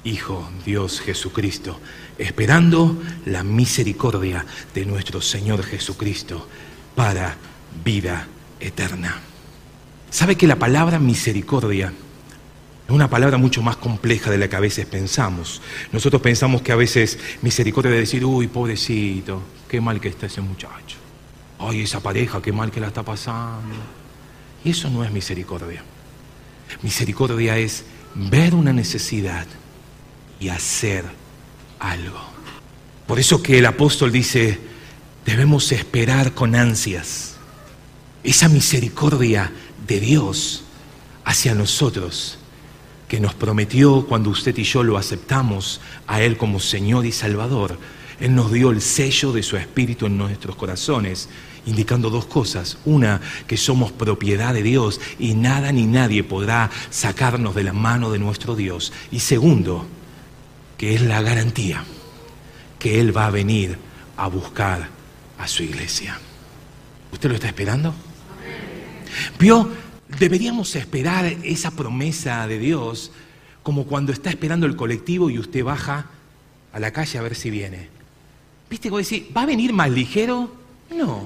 Hijo 0.05 0.47
Dios 0.63 1.01
Jesucristo, 1.01 1.79
esperando 2.19 3.01
la 3.25 3.43
misericordia 3.43 4.45
de 4.73 4.85
nuestro 4.85 5.19
Señor 5.19 5.63
Jesucristo 5.63 6.47
para 6.95 7.35
vida 7.83 8.27
eterna. 8.59 9.21
¿Sabe 10.09 10.35
que 10.35 10.47
la 10.47 10.57
palabra 10.57 10.99
misericordia 10.99 11.91
es 12.87 12.91
una 12.91 13.09
palabra 13.09 13.37
mucho 13.37 13.61
más 13.61 13.77
compleja 13.77 14.31
de 14.31 14.37
la 14.37 14.47
que 14.47 14.55
a 14.55 14.61
veces 14.61 14.85
pensamos? 14.85 15.61
Nosotros 15.91 16.21
pensamos 16.21 16.61
que 16.61 16.71
a 16.71 16.75
veces 16.75 17.19
misericordia 17.41 17.91
es 17.91 17.99
decir, 17.99 18.23
uy, 18.23 18.47
pobrecito, 18.47 19.41
qué 19.67 19.81
mal 19.81 19.99
que 19.99 20.09
está 20.09 20.27
ese 20.27 20.41
muchacho. 20.41 20.97
Ay, 21.59 21.81
esa 21.81 22.01
pareja, 22.01 22.41
qué 22.41 22.51
mal 22.51 22.71
que 22.71 22.79
la 22.79 22.87
está 22.87 23.03
pasando. 23.03 23.75
Y 24.63 24.69
eso 24.69 24.89
no 24.89 25.03
es 25.03 25.11
misericordia. 25.11 25.83
Misericordia 26.81 27.57
es 27.57 27.83
ver 28.15 28.55
una 28.55 28.73
necesidad 28.73 29.45
y 30.39 30.49
hacer 30.49 31.05
algo. 31.79 32.19
Por 33.07 33.19
eso 33.19 33.43
que 33.43 33.59
el 33.59 33.65
apóstol 33.65 34.11
dice, 34.11 34.59
debemos 35.25 35.71
esperar 35.71 36.33
con 36.33 36.55
ansias 36.55 37.34
esa 38.25 38.49
misericordia 38.49 39.51
de 39.87 39.99
Dios 39.99 40.63
hacia 41.23 41.53
nosotros 41.53 42.39
que 43.07 43.19
nos 43.19 43.35
prometió 43.35 44.07
cuando 44.07 44.31
usted 44.31 44.57
y 44.57 44.63
yo 44.63 44.83
lo 44.83 44.97
aceptamos 44.97 45.79
a 46.07 46.21
Él 46.21 46.35
como 46.35 46.59
Señor 46.59 47.05
y 47.05 47.11
Salvador. 47.11 47.77
Él 48.19 48.33
nos 48.33 48.51
dio 48.51 48.71
el 48.71 48.81
sello 48.81 49.31
de 49.31 49.43
su 49.43 49.57
Espíritu 49.57 50.07
en 50.07 50.17
nuestros 50.17 50.55
corazones, 50.55 51.29
indicando 51.67 52.09
dos 52.09 52.25
cosas. 52.25 52.77
Una, 52.85 53.21
que 53.45 53.57
somos 53.57 53.91
propiedad 53.91 54.55
de 54.55 54.63
Dios 54.63 54.99
y 55.19 55.35
nada 55.35 55.71
ni 55.71 55.85
nadie 55.85 56.23
podrá 56.23 56.71
sacarnos 56.89 57.53
de 57.53 57.63
la 57.63 57.73
mano 57.73 58.11
de 58.11 58.17
nuestro 58.17 58.55
Dios. 58.55 58.91
Y 59.11 59.19
segundo, 59.19 59.85
que 60.77 60.95
es 60.95 61.01
la 61.01 61.21
garantía 61.21 61.83
que 62.79 62.99
Él 62.99 63.15
va 63.15 63.27
a 63.27 63.31
venir 63.31 63.77
a 64.17 64.27
buscar 64.27 64.89
a 65.37 65.47
su 65.47 65.61
iglesia. 65.61 66.19
¿Usted 67.11 67.29
lo 67.29 67.35
está 67.35 67.47
esperando? 67.47 67.93
¿Vio? 69.39 69.69
Deberíamos 70.19 70.75
esperar 70.75 71.25
esa 71.43 71.71
promesa 71.71 72.47
de 72.47 72.59
Dios 72.59 73.11
como 73.63 73.85
cuando 73.85 74.11
está 74.11 74.29
esperando 74.29 74.67
el 74.67 74.75
colectivo 74.75 75.29
y 75.29 75.39
usted 75.39 75.63
baja 75.63 76.05
a 76.71 76.79
la 76.79 76.91
calle 76.91 77.17
a 77.17 77.21
ver 77.21 77.35
si 77.35 77.49
viene. 77.49 77.89
¿Viste? 78.69 78.89
A 78.89 78.97
decir, 78.97 79.31
¿va 79.35 79.41
a 79.41 79.45
venir 79.45 79.73
más 79.73 79.89
ligero? 79.89 80.53
No. 80.95 81.25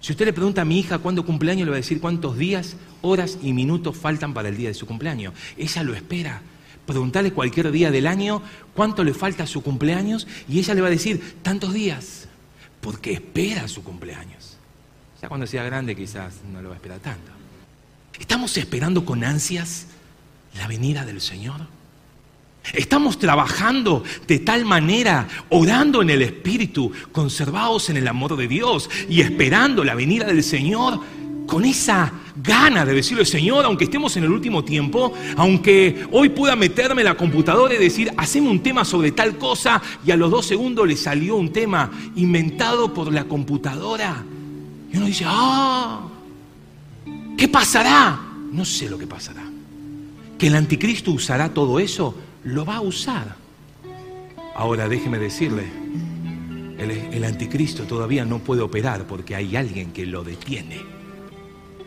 Si 0.00 0.12
usted 0.12 0.26
le 0.26 0.32
pregunta 0.32 0.62
a 0.62 0.64
mi 0.64 0.78
hija 0.78 0.98
cuándo 0.98 1.24
cumpleaños, 1.24 1.66
le 1.66 1.70
va 1.70 1.76
a 1.76 1.80
decir 1.80 2.00
cuántos 2.00 2.38
días, 2.38 2.76
horas 3.02 3.38
y 3.42 3.52
minutos 3.52 3.96
faltan 3.96 4.32
para 4.32 4.48
el 4.48 4.56
día 4.56 4.68
de 4.68 4.74
su 4.74 4.86
cumpleaños. 4.86 5.34
Ella 5.56 5.82
lo 5.82 5.94
espera. 5.94 6.42
Preguntarle 6.86 7.32
cualquier 7.32 7.70
día 7.70 7.90
del 7.90 8.06
año 8.06 8.40
cuánto 8.74 9.04
le 9.04 9.12
falta 9.12 9.44
a 9.44 9.46
su 9.46 9.62
cumpleaños 9.62 10.26
y 10.48 10.58
ella 10.58 10.74
le 10.74 10.80
va 10.80 10.86
a 10.86 10.90
decir 10.90 11.36
tantos 11.42 11.74
días, 11.74 12.28
porque 12.80 13.12
espera 13.12 13.68
su 13.68 13.84
cumpleaños. 13.84 14.47
Ya 15.20 15.28
cuando 15.28 15.46
sea 15.46 15.64
grande 15.64 15.96
quizás 15.96 16.34
no 16.52 16.62
lo 16.62 16.68
va 16.68 16.74
a 16.74 16.78
esperar 16.78 17.00
tanto. 17.00 17.32
¿Estamos 18.18 18.56
esperando 18.56 19.04
con 19.04 19.24
ansias 19.24 19.86
la 20.56 20.66
venida 20.66 21.04
del 21.04 21.20
Señor? 21.20 21.60
Estamos 22.72 23.18
trabajando 23.18 24.04
de 24.26 24.40
tal 24.40 24.64
manera, 24.64 25.26
orando 25.48 26.02
en 26.02 26.10
el 26.10 26.22
Espíritu, 26.22 26.92
conservados 27.12 27.88
en 27.88 27.96
el 27.96 28.06
amor 28.06 28.36
de 28.36 28.46
Dios 28.46 28.90
y 29.08 29.20
esperando 29.22 29.84
la 29.84 29.94
venida 29.94 30.26
del 30.26 30.42
Señor 30.42 31.00
con 31.46 31.64
esa 31.64 32.12
gana 32.36 32.84
de 32.84 32.92
decirle, 32.92 33.24
Señor, 33.24 33.64
aunque 33.64 33.84
estemos 33.84 34.14
en 34.18 34.24
el 34.24 34.30
último 34.30 34.64
tiempo, 34.64 35.14
aunque 35.36 36.06
hoy 36.12 36.28
pueda 36.28 36.54
meterme 36.56 37.00
en 37.00 37.06
la 37.06 37.16
computadora 37.16 37.74
y 37.74 37.78
decir, 37.78 38.12
hacemos 38.18 38.50
un 38.50 38.62
tema 38.62 38.84
sobre 38.84 39.12
tal 39.12 39.38
cosa, 39.38 39.80
y 40.04 40.10
a 40.10 40.16
los 40.16 40.30
dos 40.30 40.44
segundos 40.44 40.86
le 40.86 40.96
salió 40.96 41.36
un 41.36 41.50
tema 41.50 41.90
inventado 42.16 42.92
por 42.92 43.10
la 43.10 43.24
computadora. 43.24 44.22
Y 44.92 44.96
uno 44.96 45.06
dice, 45.06 45.24
ah, 45.26 46.08
¿Qué 47.38 47.46
pasará? 47.46 48.20
No 48.50 48.64
sé 48.64 48.90
lo 48.90 48.98
que 48.98 49.06
pasará. 49.06 49.44
Que 50.36 50.48
el 50.48 50.56
anticristo 50.56 51.12
usará 51.12 51.54
todo 51.54 51.78
eso, 51.78 52.16
lo 52.42 52.64
va 52.64 52.76
a 52.76 52.80
usar. 52.80 53.36
Ahora 54.56 54.88
déjeme 54.88 55.18
decirle, 55.18 55.64
el, 56.78 57.24
anticristo 57.24 57.84
todavía 57.84 58.24
no 58.24 58.40
puede 58.40 58.62
operar 58.62 59.06
porque 59.06 59.36
hay 59.36 59.54
alguien 59.54 59.92
que 59.92 60.04
lo 60.04 60.24
detiene. 60.24 60.80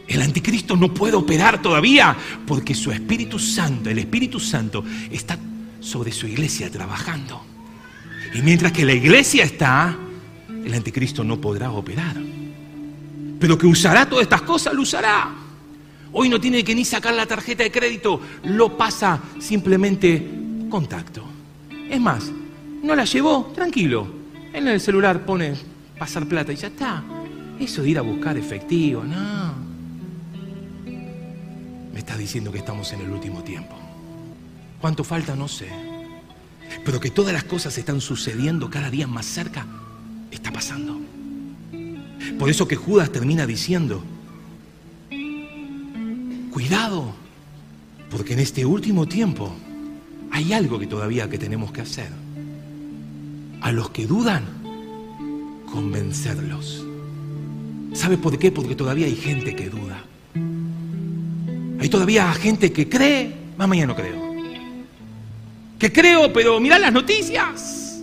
El 0.08 0.22
anticristo 0.22 0.78
no 0.78 0.94
puede 0.94 1.18
operar 1.18 1.62
todavía 1.62 2.16
porque 2.48 2.74
su 2.74 2.90
Espíritu 2.92 3.38
Santo, 3.38 3.90
el 3.90 4.00
Espíritu 4.00 4.40
Santo, 4.40 4.86
está 5.12 5.38
sobre 5.82 6.14
su 6.14 6.28
iglesia 6.28 6.72
trabajando. 6.72 7.44
Y 8.34 8.42
mientras 8.42 8.72
que 8.72 8.86
la 8.86 8.94
iglesia 8.94 9.44
está, 9.44 9.98
el 10.48 10.74
anticristo 10.74 11.26
no 11.26 11.42
podrá 11.42 11.72
operar. 11.72 12.31
Pero 13.42 13.58
que 13.58 13.66
usará 13.66 14.08
todas 14.08 14.22
estas 14.22 14.44
cosas, 14.44 14.72
lo 14.72 14.84
usará. 14.84 15.32
Hoy 16.12 16.30
no 16.30 16.40
tiene 16.40 16.64
que 16.64 16.76
ni 16.76 16.86
sacar 16.86 17.16
la 17.16 17.26
tarjeta 17.26 17.64
de 17.64 17.72
crédito, 17.72 18.22
lo 18.44 18.78
pasa 18.78 19.20
simplemente 19.40 20.24
contacto. 20.70 21.24
Es 21.90 22.00
más, 22.00 22.32
no 22.84 22.96
la 22.96 23.04
llevó, 23.04 23.52
tranquilo. 23.56 24.08
En 24.54 24.68
el 24.68 24.80
celular 24.80 25.26
pone 25.26 25.56
pasar 25.98 26.28
plata 26.28 26.54
y 26.54 26.56
ya 26.56 26.68
está. 26.68 27.04
Eso 27.60 27.82
de 27.82 27.90
ir 27.90 27.98
a 27.98 28.02
buscar 28.02 28.38
efectivo, 28.38 29.04
no. 29.04 29.56
Me 31.92 31.98
está 31.98 32.16
diciendo 32.16 32.52
que 32.52 32.60
estamos 32.60 32.94
en 32.94 33.02
el 33.02 33.10
último 33.10 33.42
tiempo. 33.42 33.76
¿Cuánto 34.80 35.04
falta? 35.04 35.36
No 35.36 35.48
sé. 35.48 35.68
Pero 36.86 37.00
que 37.00 37.10
todas 37.10 37.34
las 37.34 37.46
cosas 37.46 37.76
están 37.76 38.02
sucediendo 38.02 38.70
cada 38.70 38.92
día 38.92 39.08
más 39.08 39.26
cerca, 39.26 39.66
está 40.30 40.52
pasando. 40.52 41.01
Por 42.42 42.50
eso 42.50 42.68
que 42.68 42.76
Judas 42.76 43.12
termina 43.12 43.46
diciendo, 43.46 44.02
Cuidado, 46.52 47.14
porque 48.10 48.34
en 48.34 48.40
este 48.40 48.66
último 48.66 49.08
tiempo 49.08 49.54
hay 50.32 50.52
algo 50.52 50.80
que 50.80 50.88
todavía 50.88 51.30
que 51.30 51.38
tenemos 51.38 51.72
que 51.72 51.82
hacer. 51.82 52.10
A 53.62 53.72
los 53.72 53.92
que 53.92 54.08
dudan, 54.08 54.44
convencerlos. 55.72 56.84
¿Sabe 57.94 58.18
por 58.18 58.40
qué? 58.40 58.52
Porque 58.52 58.74
todavía 58.74 59.06
hay 59.06 59.16
gente 59.16 59.56
que 59.56 59.70
duda. 59.70 60.04
Hay 61.80 61.90
todavía 61.90 62.34
gente 62.34 62.72
que 62.72 62.90
cree, 62.90 63.36
mamá 63.56 63.76
ya 63.76 63.86
no 63.86 63.96
creo. 63.96 64.20
Que 65.78 65.94
creo, 65.94 66.34
pero 66.34 66.60
mira 66.60 66.80
las 66.80 66.92
noticias. 66.92 68.02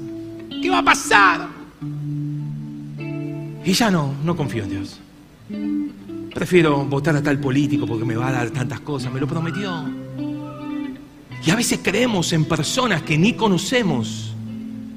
¿Qué 0.63 0.71
va 0.71 0.79
a 0.79 0.85
pasar? 0.85 1.58
Y 3.65 3.73
ya 3.73 3.91
no, 3.91 4.15
no 4.25 4.37
confío 4.37 4.65
en 4.65 4.71
Dios. 4.71 5.01
Prefiero 6.35 6.85
votar 6.85 7.17
a 7.17 7.23
tal 7.23 7.39
político 7.39 7.87
porque 7.87 8.05
me 8.05 8.17
va 8.17 8.29
a 8.29 8.33
dar 8.33 8.51
tantas 8.51 8.81
cosas, 8.81 9.13
me 9.13 9.21
lo 9.21 9.27
prometió. 9.27 9.85
Y 11.45 11.51
a 11.51 11.57
veces 11.57 11.81
creemos 11.83 12.33
en 12.33 12.45
personas 12.45 13.03
que 13.03 13.17
ni 13.17 13.33
conocemos, 13.33 14.35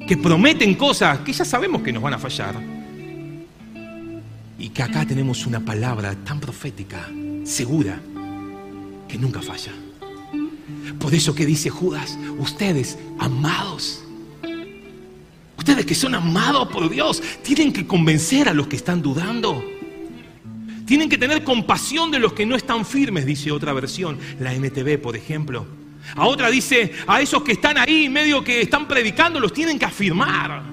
que 0.08 0.18
prometen 0.18 0.76
cosas 0.76 1.20
que 1.20 1.34
ya 1.34 1.46
sabemos 1.46 1.82
que 1.82 1.94
nos 1.94 2.04
van 2.04 2.14
a 2.14 2.20
fallar. 2.20 2.56
Y 4.60 4.70
que 4.70 4.84
acá 4.84 5.06
tenemos 5.06 5.46
una 5.48 5.60
palabra 5.60 6.16
tan 6.24 6.40
profética, 6.40 7.10
segura, 7.44 8.00
que 9.08 9.18
nunca 9.18 9.42
falla. 9.42 9.72
Por 11.00 11.14
eso 11.14 11.34
que 11.34 11.46
dice 11.46 11.70
Judas, 11.70 12.18
ustedes, 12.38 12.98
amados, 13.20 14.04
que 15.86 15.96
son 15.96 16.16
amados 16.16 16.68
por 16.70 16.90
Dios, 16.90 17.22
tienen 17.44 17.72
que 17.72 17.88
convencer 17.88 18.50
a 18.50 18.54
los 18.54 18.68
que 18.68 18.76
están 18.76 19.02
dudando. 19.02 19.64
Tienen 20.86 21.10
que 21.10 21.18
tener 21.18 21.44
compasión 21.44 22.12
de 22.12 22.20
los 22.20 22.34
que 22.34 22.46
no 22.46 22.56
están 22.56 22.86
firmes, 22.86 23.26
dice 23.26 23.52
otra 23.52 23.72
versión, 23.74 24.18
la 24.40 24.54
NTV, 24.54 25.00
por 25.02 25.16
ejemplo. 25.16 25.66
A 26.16 26.26
otra 26.26 26.50
dice, 26.50 26.92
a 27.08 27.22
esos 27.22 27.44
que 27.44 27.54
están 27.54 27.78
ahí, 27.78 28.10
medio 28.10 28.44
que 28.44 28.62
están 28.62 28.88
predicando, 28.88 29.40
los 29.40 29.54
tienen 29.54 29.80
que 29.80 29.86
afirmar. 29.86 30.64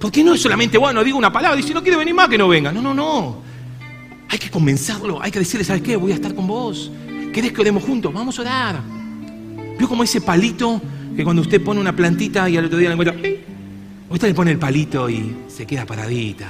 Porque 0.00 0.24
no 0.24 0.34
es 0.34 0.40
solamente, 0.40 0.78
bueno, 0.78 1.04
digo 1.04 1.18
una 1.18 1.32
palabra, 1.32 1.56
dice, 1.56 1.72
no 1.72 1.82
quiere 1.82 1.96
venir 1.96 2.14
más, 2.14 2.28
que 2.28 2.38
no 2.38 2.48
venga. 2.48 2.72
No, 2.72 2.82
no, 2.82 2.94
no. 2.94 3.42
Hay 4.28 4.38
que 4.38 4.50
convencerlo, 4.50 5.22
hay 5.22 5.30
que 5.30 5.38
decirle, 5.38 5.64
¿sabes 5.64 5.82
qué? 5.82 5.96
Voy 5.96 6.12
a 6.12 6.16
estar 6.16 6.34
con 6.34 6.46
vos. 6.46 6.90
¿Querés 7.32 7.52
que 7.52 7.60
oremos 7.60 7.84
juntos? 7.84 8.12
Vamos 8.12 8.38
a 8.38 8.42
orar. 8.42 8.80
¿Vio 9.78 9.88
como 9.88 10.02
ese 10.02 10.20
palito 10.20 10.80
que 11.16 11.24
cuando 11.24 11.42
usted 11.42 11.62
pone 11.62 11.80
una 11.80 11.96
plantita 11.96 12.48
y 12.48 12.56
al 12.56 12.66
otro 12.66 12.78
día 12.78 12.90
la 12.90 12.94
encuentra, 12.94 13.16
usted 14.10 14.28
le 14.28 14.34
pone 14.34 14.50
el 14.50 14.58
palito 14.58 15.08
y 15.08 15.34
se 15.48 15.66
queda 15.66 15.86
paradita 15.86 16.46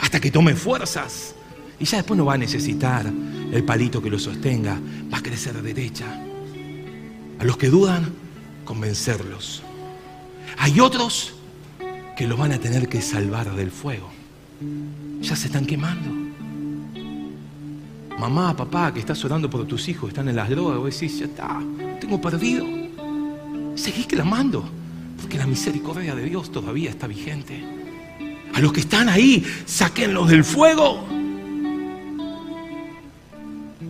hasta 0.00 0.20
que 0.20 0.30
tome 0.30 0.54
fuerzas. 0.54 1.34
Y 1.78 1.84
ya 1.84 1.98
después 1.98 2.18
no 2.18 2.24
va 2.24 2.34
a 2.34 2.38
necesitar 2.38 3.06
el 3.52 3.64
palito 3.64 4.02
que 4.02 4.10
lo 4.10 4.18
sostenga, 4.18 4.78
va 5.12 5.18
a 5.18 5.22
crecer 5.22 5.62
derecha. 5.62 6.06
A 7.38 7.44
los 7.44 7.56
que 7.56 7.70
dudan, 7.70 8.12
convencerlos. 8.64 9.62
Hay 10.58 10.80
otros 10.80 11.34
que 12.16 12.26
los 12.26 12.38
van 12.38 12.52
a 12.52 12.58
tener 12.58 12.88
que 12.88 13.00
salvar 13.00 13.54
del 13.54 13.70
fuego. 13.70 14.10
Ya 15.20 15.36
se 15.36 15.46
están 15.46 15.64
quemando. 15.64 16.10
Mamá, 18.18 18.54
papá, 18.54 18.92
que 18.92 19.00
estás 19.00 19.24
orando 19.24 19.48
por 19.48 19.64
tus 19.66 19.88
hijos, 19.88 20.10
están 20.10 20.28
en 20.28 20.36
las 20.36 20.50
drogas, 20.50 20.78
vos 20.78 20.92
decís, 20.92 21.20
ya 21.20 21.24
está, 21.24 21.62
tengo 21.98 22.20
perdido. 22.20 22.79
Seguís 23.74 24.06
clamando, 24.06 24.68
porque 25.20 25.38
la 25.38 25.46
misericordia 25.46 26.14
de 26.14 26.24
Dios 26.24 26.50
todavía 26.50 26.90
está 26.90 27.06
vigente. 27.06 27.62
A 28.54 28.60
los 28.60 28.72
que 28.72 28.80
están 28.80 29.08
ahí, 29.08 29.44
sáquenlos 29.66 30.28
del 30.28 30.44
fuego. 30.44 31.06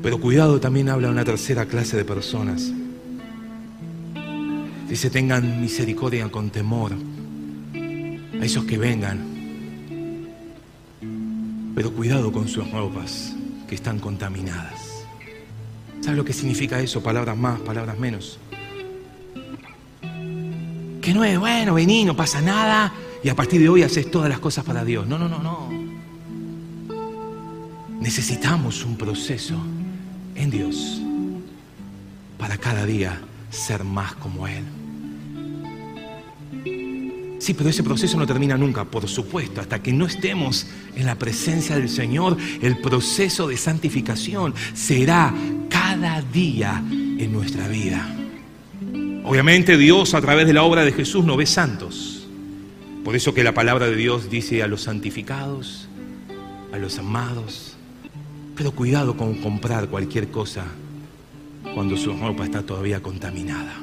Pero 0.02 0.18
cuidado, 0.20 0.60
también 0.60 0.88
habla 0.88 1.10
una 1.10 1.24
tercera 1.24 1.66
clase 1.66 1.96
de 1.96 2.04
personas. 2.04 2.72
Dice, 4.88 5.10
tengan 5.10 5.60
misericordia 5.60 6.28
con 6.30 6.50
temor 6.50 6.92
a 6.92 8.44
esos 8.44 8.64
que 8.64 8.78
vengan. 8.78 9.18
Pero 11.74 11.92
cuidado 11.92 12.32
con 12.32 12.48
sus 12.48 12.70
ropas 12.70 13.34
que 13.68 13.74
están 13.74 13.98
contaminadas. 13.98 15.04
¿Sabes 16.00 16.16
lo 16.16 16.24
que 16.24 16.32
significa 16.32 16.80
eso? 16.80 17.02
Palabras 17.02 17.36
más, 17.36 17.60
palabras 17.60 17.98
menos. 17.98 18.38
Que 21.00 21.14
no 21.14 21.24
es, 21.24 21.38
bueno, 21.38 21.74
vení, 21.74 22.04
no 22.04 22.14
pasa 22.14 22.40
nada 22.40 22.92
y 23.22 23.28
a 23.28 23.36
partir 23.36 23.60
de 23.60 23.68
hoy 23.68 23.82
haces 23.82 24.10
todas 24.10 24.28
las 24.28 24.38
cosas 24.38 24.64
para 24.64 24.84
Dios. 24.84 25.06
No, 25.06 25.18
no, 25.18 25.28
no, 25.28 25.38
no. 25.38 25.68
Necesitamos 28.00 28.84
un 28.84 28.96
proceso 28.96 29.56
en 30.34 30.50
Dios 30.50 31.00
para 32.38 32.56
cada 32.56 32.86
día 32.86 33.20
ser 33.50 33.84
más 33.84 34.14
como 34.14 34.46
Él. 34.46 34.64
Sí, 37.38 37.54
pero 37.54 37.70
ese 37.70 37.82
proceso 37.82 38.18
no 38.18 38.26
termina 38.26 38.56
nunca, 38.58 38.84
por 38.84 39.08
supuesto, 39.08 39.62
hasta 39.62 39.82
que 39.82 39.92
no 39.92 40.06
estemos 40.06 40.66
en 40.94 41.06
la 41.06 41.14
presencia 41.14 41.76
del 41.76 41.88
Señor, 41.88 42.36
el 42.60 42.78
proceso 42.78 43.48
de 43.48 43.56
santificación 43.56 44.54
será 44.74 45.32
cada 45.70 46.20
día 46.20 46.84
en 46.90 47.32
nuestra 47.32 47.66
vida. 47.66 48.19
Obviamente 49.24 49.76
Dios 49.76 50.14
a 50.14 50.20
través 50.20 50.46
de 50.46 50.52
la 50.54 50.62
obra 50.62 50.84
de 50.84 50.92
Jesús 50.92 51.24
no 51.24 51.36
ve 51.36 51.46
santos. 51.46 52.26
Por 53.04 53.16
eso 53.16 53.34
que 53.34 53.44
la 53.44 53.52
palabra 53.52 53.86
de 53.86 53.96
Dios 53.96 54.30
dice 54.30 54.62
a 54.62 54.66
los 54.66 54.82
santificados, 54.82 55.88
a 56.72 56.78
los 56.78 56.98
amados, 56.98 57.76
pero 58.56 58.72
cuidado 58.72 59.16
con 59.16 59.34
comprar 59.36 59.88
cualquier 59.88 60.28
cosa 60.28 60.64
cuando 61.74 61.96
su 61.96 62.14
ropa 62.16 62.44
está 62.44 62.62
todavía 62.62 63.00
contaminada. 63.02 63.74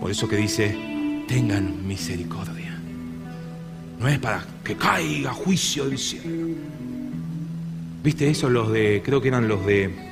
Por 0.00 0.10
eso 0.10 0.28
que 0.28 0.36
dice, 0.36 1.24
tengan 1.28 1.86
misericordia. 1.86 2.78
No 3.98 4.08
es 4.08 4.18
para 4.18 4.44
que 4.62 4.76
caiga 4.76 5.32
juicio 5.32 5.86
del 5.86 5.98
cielo. 5.98 6.56
¿Viste 8.02 8.28
eso? 8.28 8.50
Los 8.50 8.70
de, 8.70 9.02
creo 9.04 9.20
que 9.22 9.28
eran 9.28 9.48
los 9.48 9.64
de, 9.64 10.03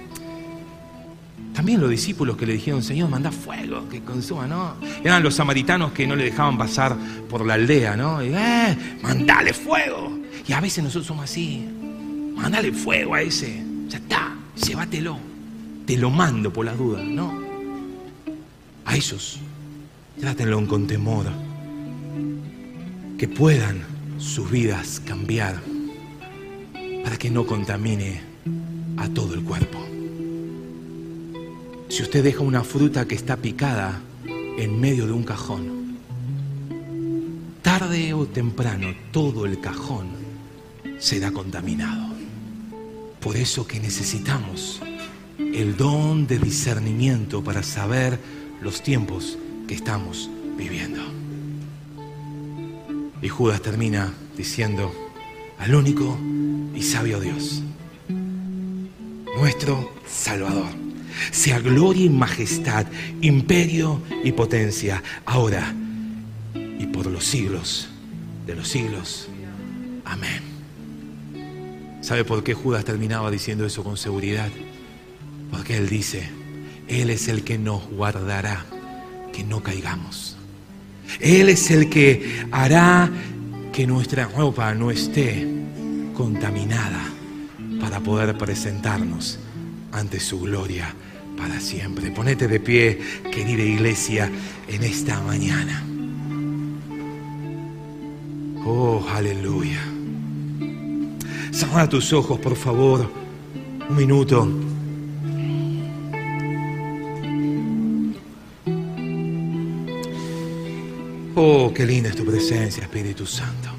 también 1.55 1.81
los 1.81 1.91
discípulos 1.91 2.37
que 2.37 2.47
le 2.47 2.55
dijeron, 2.55 2.83
Señor, 2.83 3.11
manda 3.11 3.31
fuego, 3.31 3.89
que 3.89 4.01
consuma, 4.01 4.47
¿no? 4.47 4.75
Eran 5.05 5.23
los 5.23 5.35
samaritanos 5.35 5.93
que 5.93 6.07
no 6.07 6.17
le 6.17 6.25
dejaban 6.25 6.57
pasar 6.57 6.97
por 7.29 7.45
la 7.45 7.55
aldea, 7.55 7.97
¿no? 7.97 8.23
Y, 8.23 8.29
eh, 8.35 8.99
mandale 9.03 9.53
fuego. 9.53 10.19
Y 10.47 10.53
a 10.53 10.61
veces 10.61 10.83
nosotros 10.83 11.07
somos 11.07 11.25
así, 11.25 11.69
mandale 12.35 12.73
fuego 12.73 13.15
a 13.15 13.23
ese, 13.23 13.63
ya 13.89 13.99
está, 13.99 14.35
llévatelo, 14.57 15.19
te 15.87 15.97
lo 15.97 16.11
mando 16.11 16.53
por 16.53 16.65
la 16.65 16.75
duda, 16.75 17.03
¿no? 17.03 17.41
A 18.85 18.97
esos 18.97 19.39
Trátenlo 20.21 20.65
con 20.69 20.87
temor. 20.87 21.27
Que 23.19 23.27
puedan 23.27 23.83
sus 24.19 24.51
vidas 24.51 25.01
cambiar 25.05 25.61
para 27.03 27.17
que 27.17 27.31
no 27.31 27.47
contamine 27.47 28.21
a 28.99 29.09
todo 29.09 29.35
el 29.35 29.43
cuerpo. 29.43 29.92
Si 31.93 32.03
usted 32.03 32.25
deja 32.25 32.41
una 32.41 32.65
fruta 32.65 33.07
que 33.07 33.15
está 33.15 33.37
picada 33.37 34.01
en 34.25 34.81
medio 34.81 35.05
de 35.07 35.13
un 35.13 35.25
cajón, 35.25 35.99
tarde 37.61 38.15
o 38.15 38.25
temprano 38.25 38.95
todo 39.13 39.45
el 39.45 39.61
cajón 39.61 40.09
será 40.99 41.33
contaminado. 41.33 42.15
Por 43.21 43.37
eso 43.37 43.67
que 43.67 43.79
necesitamos 43.79 44.81
el 45.39 45.77
don 45.77 46.27
de 46.27 46.39
discernimiento 46.39 47.45
para 47.45 47.63
saber 47.63 48.19
los 48.63 48.83
tiempos 48.83 49.37
estamos 49.75 50.31
viviendo. 50.57 51.03
Y 53.21 53.29
Judas 53.29 53.63
termina 53.63 54.13
diciendo 54.37 54.93
al 55.59 55.75
único 55.75 56.19
y 56.75 56.83
sabio 56.83 57.21
Dios, 57.21 57.63
nuestro 59.37 59.93
Salvador, 60.09 60.71
sea 61.31 61.59
gloria 61.61 62.07
y 62.07 62.11
majestad, 62.11 62.87
imperio 63.21 64.01
y 64.25 64.33
potencia, 64.33 65.03
ahora 65.25 65.75
y 66.55 66.87
por 66.87 67.07
los 67.07 67.25
siglos 67.25 67.89
de 68.47 68.55
los 68.55 68.69
siglos. 68.69 69.29
Amén. 70.05 70.43
¿Sabe 72.01 72.25
por 72.25 72.43
qué 72.43 72.55
Judas 72.55 72.85
terminaba 72.85 73.31
diciendo 73.31 73.65
eso 73.65 73.85
con 73.85 73.97
seguridad? 73.97 74.51
Porque 75.51 75.77
él 75.77 75.89
dice, 75.89 76.29
Él 76.89 77.11
es 77.11 77.29
el 77.29 77.45
que 77.45 77.59
nos 77.59 77.87
guardará 77.89 78.65
que 79.33 79.45
no 79.45 79.63
caigamos. 79.63 80.37
Él 81.21 81.49
es 81.49 81.71
el 81.71 81.89
que 81.89 82.47
hará 82.51 83.11
que 83.73 83.87
nuestra 83.87 84.27
ropa 84.27 84.75
no 84.75 84.91
esté 84.91 85.47
contaminada 86.15 87.03
para 87.81 88.01
poder 88.01 88.37
presentarnos 88.37 89.39
ante 89.93 90.19
su 90.21 90.41
gloria 90.41 90.95
para 91.37 91.61
siempre. 91.61 92.11
Ponete 92.11 92.49
de 92.49 92.61
pie, 92.61 92.99
querida 93.31 93.63
iglesia, 93.63 94.31
en 94.69 94.83
esta 94.83 95.21
mañana. 95.21 95.85
Oh, 98.65 99.05
aleluya. 99.13 99.81
Cierra 101.51 101.89
tus 101.89 102.13
ojos, 102.13 102.39
por 102.39 102.57
favor. 102.57 103.11
Un 103.89 103.97
minuto. 103.97 104.49
Oh, 111.35 111.73
qué 111.75 111.85
linda 111.85 112.11
es 112.11 112.17
tu 112.17 112.25
presencia, 112.25 112.83
Espíritu 112.83 113.27
Santo. 113.27 113.72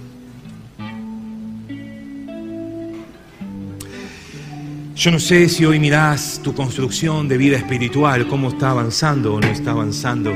Yo 5.03 5.11
no 5.11 5.19
sé 5.19 5.49
si 5.49 5.65
hoy 5.65 5.81
mirás 5.81 6.39
tu 6.41 6.55
construcción 6.55 7.27
de 7.27 7.37
vida 7.37 7.57
espiritual, 7.57 8.25
cómo 8.25 8.47
está 8.47 8.69
avanzando 8.69 9.33
o 9.33 9.41
no 9.41 9.47
está 9.47 9.71
avanzando. 9.71 10.31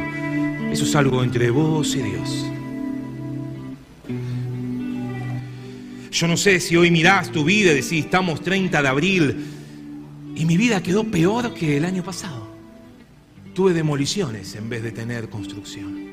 Eso 0.70 0.84
es 0.84 0.93
algo 0.93 1.24
entre 1.24 1.49
vos 1.51 1.95
y 1.95 2.01
Dios. 2.01 2.45
Yo 6.11 6.28
no 6.28 6.36
sé 6.36 6.59
si 6.59 6.76
hoy 6.76 6.91
mirás 6.91 7.32
tu 7.32 7.45
vida 7.45 7.72
y 7.72 7.76
decís, 7.76 8.03
estamos 8.03 8.41
30 8.41 8.82
de 8.82 8.88
abril 8.89 9.45
y 10.36 10.43
mi 10.43 10.57
vida 10.57 10.84
quedó 10.84 11.05
peor 11.05 11.53
que 11.53 11.78
el 11.78 11.86
año 11.86 12.03
pasado. 12.03 12.45
Tuve 13.53 13.72
demoliciones 13.72 14.53
en 14.55 14.68
vez 14.68 14.84
de 14.84 14.91
tener 14.91 15.30
construcción. 15.30 16.07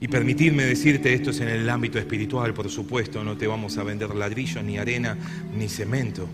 Y 0.00 0.08
permitirme 0.08 0.64
decirte 0.64 1.12
esto 1.12 1.32
es 1.32 1.40
en 1.40 1.48
el 1.48 1.68
ámbito 1.68 1.98
espiritual, 1.98 2.54
por 2.54 2.70
supuesto, 2.70 3.22
no 3.22 3.36
te 3.36 3.46
vamos 3.46 3.76
a 3.76 3.82
vender 3.82 4.14
ladrillo, 4.14 4.62
ni 4.62 4.78
arena, 4.78 5.18
ni 5.54 5.68
cemento, 5.68 6.26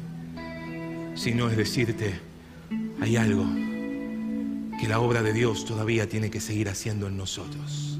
sino 1.14 1.48
es 1.48 1.56
decirte, 1.56 2.14
hay 3.00 3.16
algo 3.16 3.44
que 4.80 4.88
la 4.88 5.00
obra 5.00 5.22
de 5.22 5.32
Dios 5.32 5.64
todavía 5.64 6.08
tiene 6.08 6.30
que 6.30 6.40
seguir 6.40 6.68
haciendo 6.68 7.06
en 7.06 7.16
nosotros. 7.16 7.98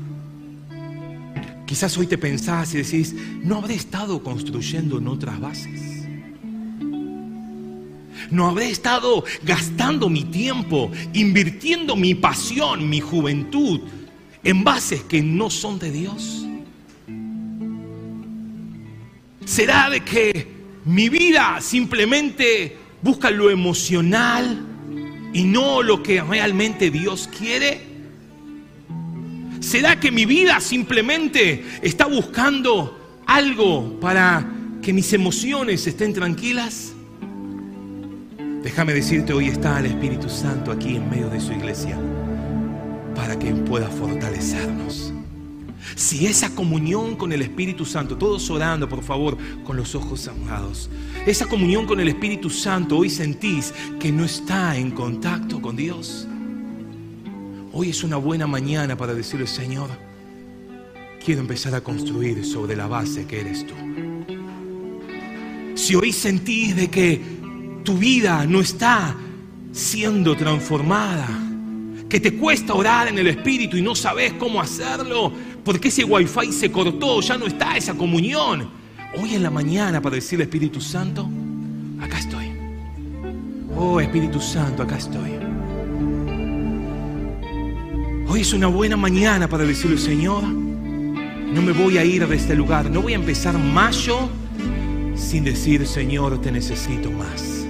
Quizás 1.67 1.97
hoy 1.97 2.07
te 2.07 2.19
pensás 2.19 2.75
y 2.75 2.79
decís, 2.79 3.15
¿no 3.43 3.59
habré 3.59 3.75
estado 3.75 4.23
construyendo 4.23 4.99
en 4.99 5.09
otras 5.09 5.41
bases? 5.41 6.07
¿No 8.31 8.47
habré 8.47 8.71
estado 8.71 9.25
gastando 9.43 10.09
mi 10.09 10.25
tiempo, 10.25 10.91
invirtiendo 11.13 11.97
mi 11.97 12.15
pasión, 12.15 12.89
mi 12.89 13.01
juventud? 13.01 13.81
en 14.45 14.65
bases 14.65 15.03
que 15.03 15.23
no 15.23 15.51
son 15.51 15.79
de 15.79 15.91
Dios? 15.91 16.47
¿Será 19.45 19.91
de 19.91 20.01
que 20.01 20.47
mi 20.85 21.09
vida 21.09 21.61
simplemente 21.61 22.77
busca 23.03 23.31
lo 23.31 23.51
emocional 23.51 24.65
y 25.33 25.45
no 25.45 25.83
lo 25.83 26.03
que 26.03 26.23
realmente 26.23 26.91
Dios 26.91 27.29
quiere? 27.37 27.93
¿Será 29.61 29.99
que 30.01 30.11
mi 30.11 30.27
vida 30.27 30.61
simplemente 30.61 31.65
está 31.83 32.07
buscando 32.07 33.21
algo 33.27 33.99
para 34.01 34.47
que 34.83 34.93
mis 34.93 35.13
emociones 35.13 35.87
estén 35.87 36.13
tranquilas? 36.13 36.93
Déjame 38.63 38.95
decirte, 38.95 39.33
hoy 39.33 39.49
está 39.49 39.81
el 39.81 39.87
Espíritu 39.87 40.29
Santo 40.29 40.71
aquí 40.71 40.97
en 40.97 41.09
medio 41.11 41.29
de 41.29 41.41
su 41.41 41.53
iglesia 41.53 41.99
para 43.15 43.39
que 43.39 43.53
pueda 43.53 43.89
fortalecernos. 43.89 45.13
Si 45.95 46.27
esa 46.27 46.55
comunión 46.55 47.17
con 47.17 47.33
el 47.33 47.43
Espíritu 47.43 47.85
Santo, 47.85 48.17
todos 48.17 48.49
orando 48.51 48.89
por 48.89 49.03
favor 49.03 49.37
con 49.65 49.77
los 49.77 49.95
ojos 49.95 50.21
cerrados, 50.21 50.91
esa 51.27 51.47
comunión 51.47 51.87
con 51.87 52.01
el 52.01 52.09
Espíritu 52.09 52.51
Santo 52.51 52.99
hoy 52.99 53.11
sentís 53.11 53.73
que 54.01 54.13
no 54.13 54.25
está 54.25 54.77
en 54.77 54.91
contacto 54.91 55.61
con 55.61 55.77
Dios, 55.77 56.27
hoy 57.73 57.91
es 57.91 58.03
una 58.05 58.17
buena 58.17 58.47
mañana 58.47 58.97
para 58.97 59.15
decirle, 59.15 59.47
Señor, 59.47 59.91
quiero 61.25 61.41
empezar 61.41 61.75
a 61.75 61.81
construir 61.81 62.45
sobre 62.45 62.77
la 62.77 62.87
base 62.87 63.27
que 63.27 63.41
eres 63.41 63.67
tú. 63.67 63.75
Si 65.75 65.95
hoy 65.95 66.13
sentís 66.13 66.77
de 66.77 66.89
que 66.89 67.21
tu 67.85 67.99
vida 67.99 68.45
no 68.47 68.61
está 68.61 69.17
siendo 69.73 70.37
transformada, 70.37 71.29
que 72.09 72.21
te 72.21 72.35
cuesta 72.35 72.75
orar 72.75 73.09
en 73.09 73.19
el 73.19 73.27
Espíritu 73.27 73.77
y 73.77 73.83
no 73.83 73.95
sabes 73.95 74.35
cómo 74.35 74.61
hacerlo, 74.61 75.33
porque 75.65 75.89
ese 75.89 76.05
wifi 76.05 76.53
se 76.53 76.71
cortó, 76.71 77.21
ya 77.21 77.39
no 77.39 77.47
está 77.47 77.77
esa 77.77 77.95
comunión. 77.95 78.69
Hoy 79.21 79.35
en 79.35 79.43
la 79.43 79.51
mañana 79.51 80.01
para 80.01 80.17
decirle 80.17 80.45
Espíritu 80.45 80.81
Santo, 80.81 81.29
acá 82.01 82.19
estoy. 82.19 82.53
Oh 83.77 84.01
Espíritu 84.01 84.41
Santo, 84.41 84.83
acá 84.83 84.97
estoy. 84.97 85.33
Hoy 88.29 88.41
es 88.41 88.53
una 88.55 88.67
buena 88.67 88.97
mañana 88.97 89.47
para 89.49 89.65
decirle, 89.65 89.99
Señor, 89.99 90.43
No 90.43 91.61
me 91.61 91.73
voy 91.73 91.99
a 91.99 92.05
ir 92.05 92.27
de 92.27 92.35
este 92.35 92.55
lugar. 92.55 92.91
No 92.91 93.03
voy 93.03 93.13
a 93.13 93.17
empezar 93.17 93.59
mayo 93.59 94.31
sin 95.15 95.45
decir, 95.45 95.87
Señor, 95.87 96.41
te 96.41 96.51
necesito 96.51 97.11
más. 97.11 97.67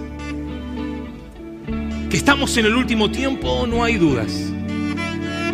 Que 2.09 2.16
estamos 2.16 2.57
en 2.59 2.66
el 2.66 2.76
último 2.76 3.11
tiempo, 3.11 3.66
no 3.66 3.82
hay 3.82 3.97
dudas. 3.97 4.52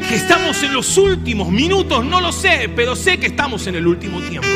Que 0.09 0.15
estamos 0.15 0.63
en 0.63 0.73
los 0.73 0.97
últimos 0.97 1.51
minutos, 1.51 2.05
no 2.05 2.21
lo 2.21 2.33
sé, 2.33 2.71
pero 2.75 2.97
sé 2.97 3.19
que 3.19 3.27
estamos 3.27 3.67
en 3.67 3.75
el 3.75 3.87
último 3.87 4.21
tiempo. 4.21 4.49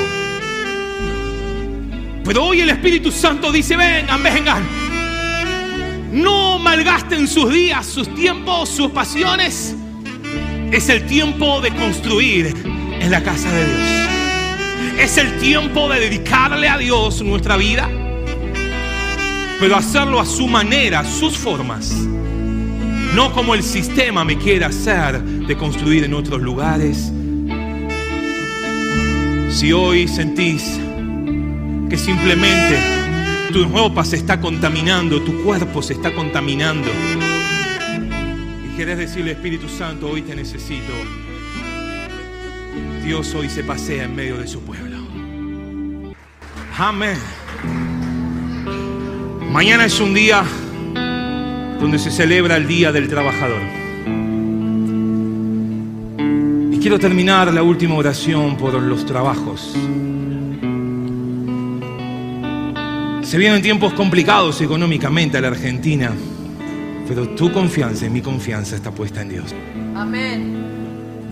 Pero 2.24 2.44
hoy 2.44 2.60
el 2.60 2.70
Espíritu 2.70 3.10
Santo 3.10 3.52
dice, 3.52 3.76
vengan, 3.76 4.22
vengan. 4.22 4.62
No 6.12 6.58
malgasten 6.58 7.28
sus 7.28 7.52
días, 7.52 7.84
sus 7.84 8.14
tiempos, 8.14 8.68
sus 8.68 8.90
pasiones. 8.92 9.74
Es 10.70 10.88
el 10.88 11.04
tiempo 11.06 11.60
de 11.60 11.70
construir 11.74 12.54
en 13.00 13.10
la 13.10 13.22
casa 13.22 13.50
de 13.52 13.66
Dios. 13.66 15.00
Es 15.00 15.18
el 15.18 15.38
tiempo 15.38 15.88
de 15.88 16.00
dedicarle 16.00 16.68
a 16.68 16.78
Dios 16.78 17.20
nuestra 17.22 17.56
vida, 17.56 17.90
pero 19.58 19.76
hacerlo 19.76 20.20
a 20.20 20.24
su 20.24 20.46
manera, 20.46 21.04
sus 21.04 21.36
formas. 21.36 21.92
No 23.14 23.32
como 23.32 23.54
el 23.54 23.62
sistema 23.62 24.24
me 24.24 24.38
quiere 24.38 24.64
hacer 24.64 25.22
de 25.22 25.56
construir 25.56 26.04
en 26.04 26.14
otros 26.14 26.40
lugares. 26.40 27.12
Si 29.50 29.70
hoy 29.72 30.08
sentís 30.08 30.80
que 31.90 31.98
simplemente 31.98 32.78
tu 33.52 33.64
ropa 33.66 34.02
se 34.02 34.16
está 34.16 34.40
contaminando, 34.40 35.20
tu 35.20 35.44
cuerpo 35.44 35.82
se 35.82 35.92
está 35.92 36.14
contaminando, 36.14 36.88
y 38.64 38.76
querés 38.76 38.96
decirle, 38.96 39.32
Espíritu 39.32 39.68
Santo, 39.68 40.08
hoy 40.08 40.22
te 40.22 40.34
necesito. 40.34 40.92
Dios 43.04 43.34
hoy 43.34 43.50
se 43.50 43.62
pasea 43.62 44.04
en 44.04 44.16
medio 44.16 44.38
de 44.38 44.48
su 44.48 44.62
pueblo. 44.62 44.96
Amén. 46.78 47.18
Mañana 49.50 49.84
es 49.84 50.00
un 50.00 50.14
día 50.14 50.44
donde 51.82 51.98
se 51.98 52.12
celebra 52.12 52.56
el 52.56 52.68
Día 52.68 52.92
del 52.92 53.08
Trabajador. 53.08 53.60
Y 56.70 56.78
quiero 56.78 56.96
terminar 56.96 57.52
la 57.52 57.64
última 57.64 57.96
oración 57.96 58.56
por 58.56 58.80
los 58.80 59.04
trabajos. 59.04 59.76
Se 63.22 63.36
vienen 63.36 63.62
tiempos 63.62 63.94
complicados 63.94 64.60
económicamente 64.60 65.38
a 65.38 65.40
la 65.40 65.48
Argentina, 65.48 66.12
pero 67.08 67.30
tu 67.30 67.50
confianza 67.50 68.06
y 68.06 68.10
mi 68.10 68.20
confianza 68.20 68.76
está 68.76 68.92
puesta 68.92 69.22
en 69.22 69.28
Dios. 69.30 69.52
Amén. 69.96 70.54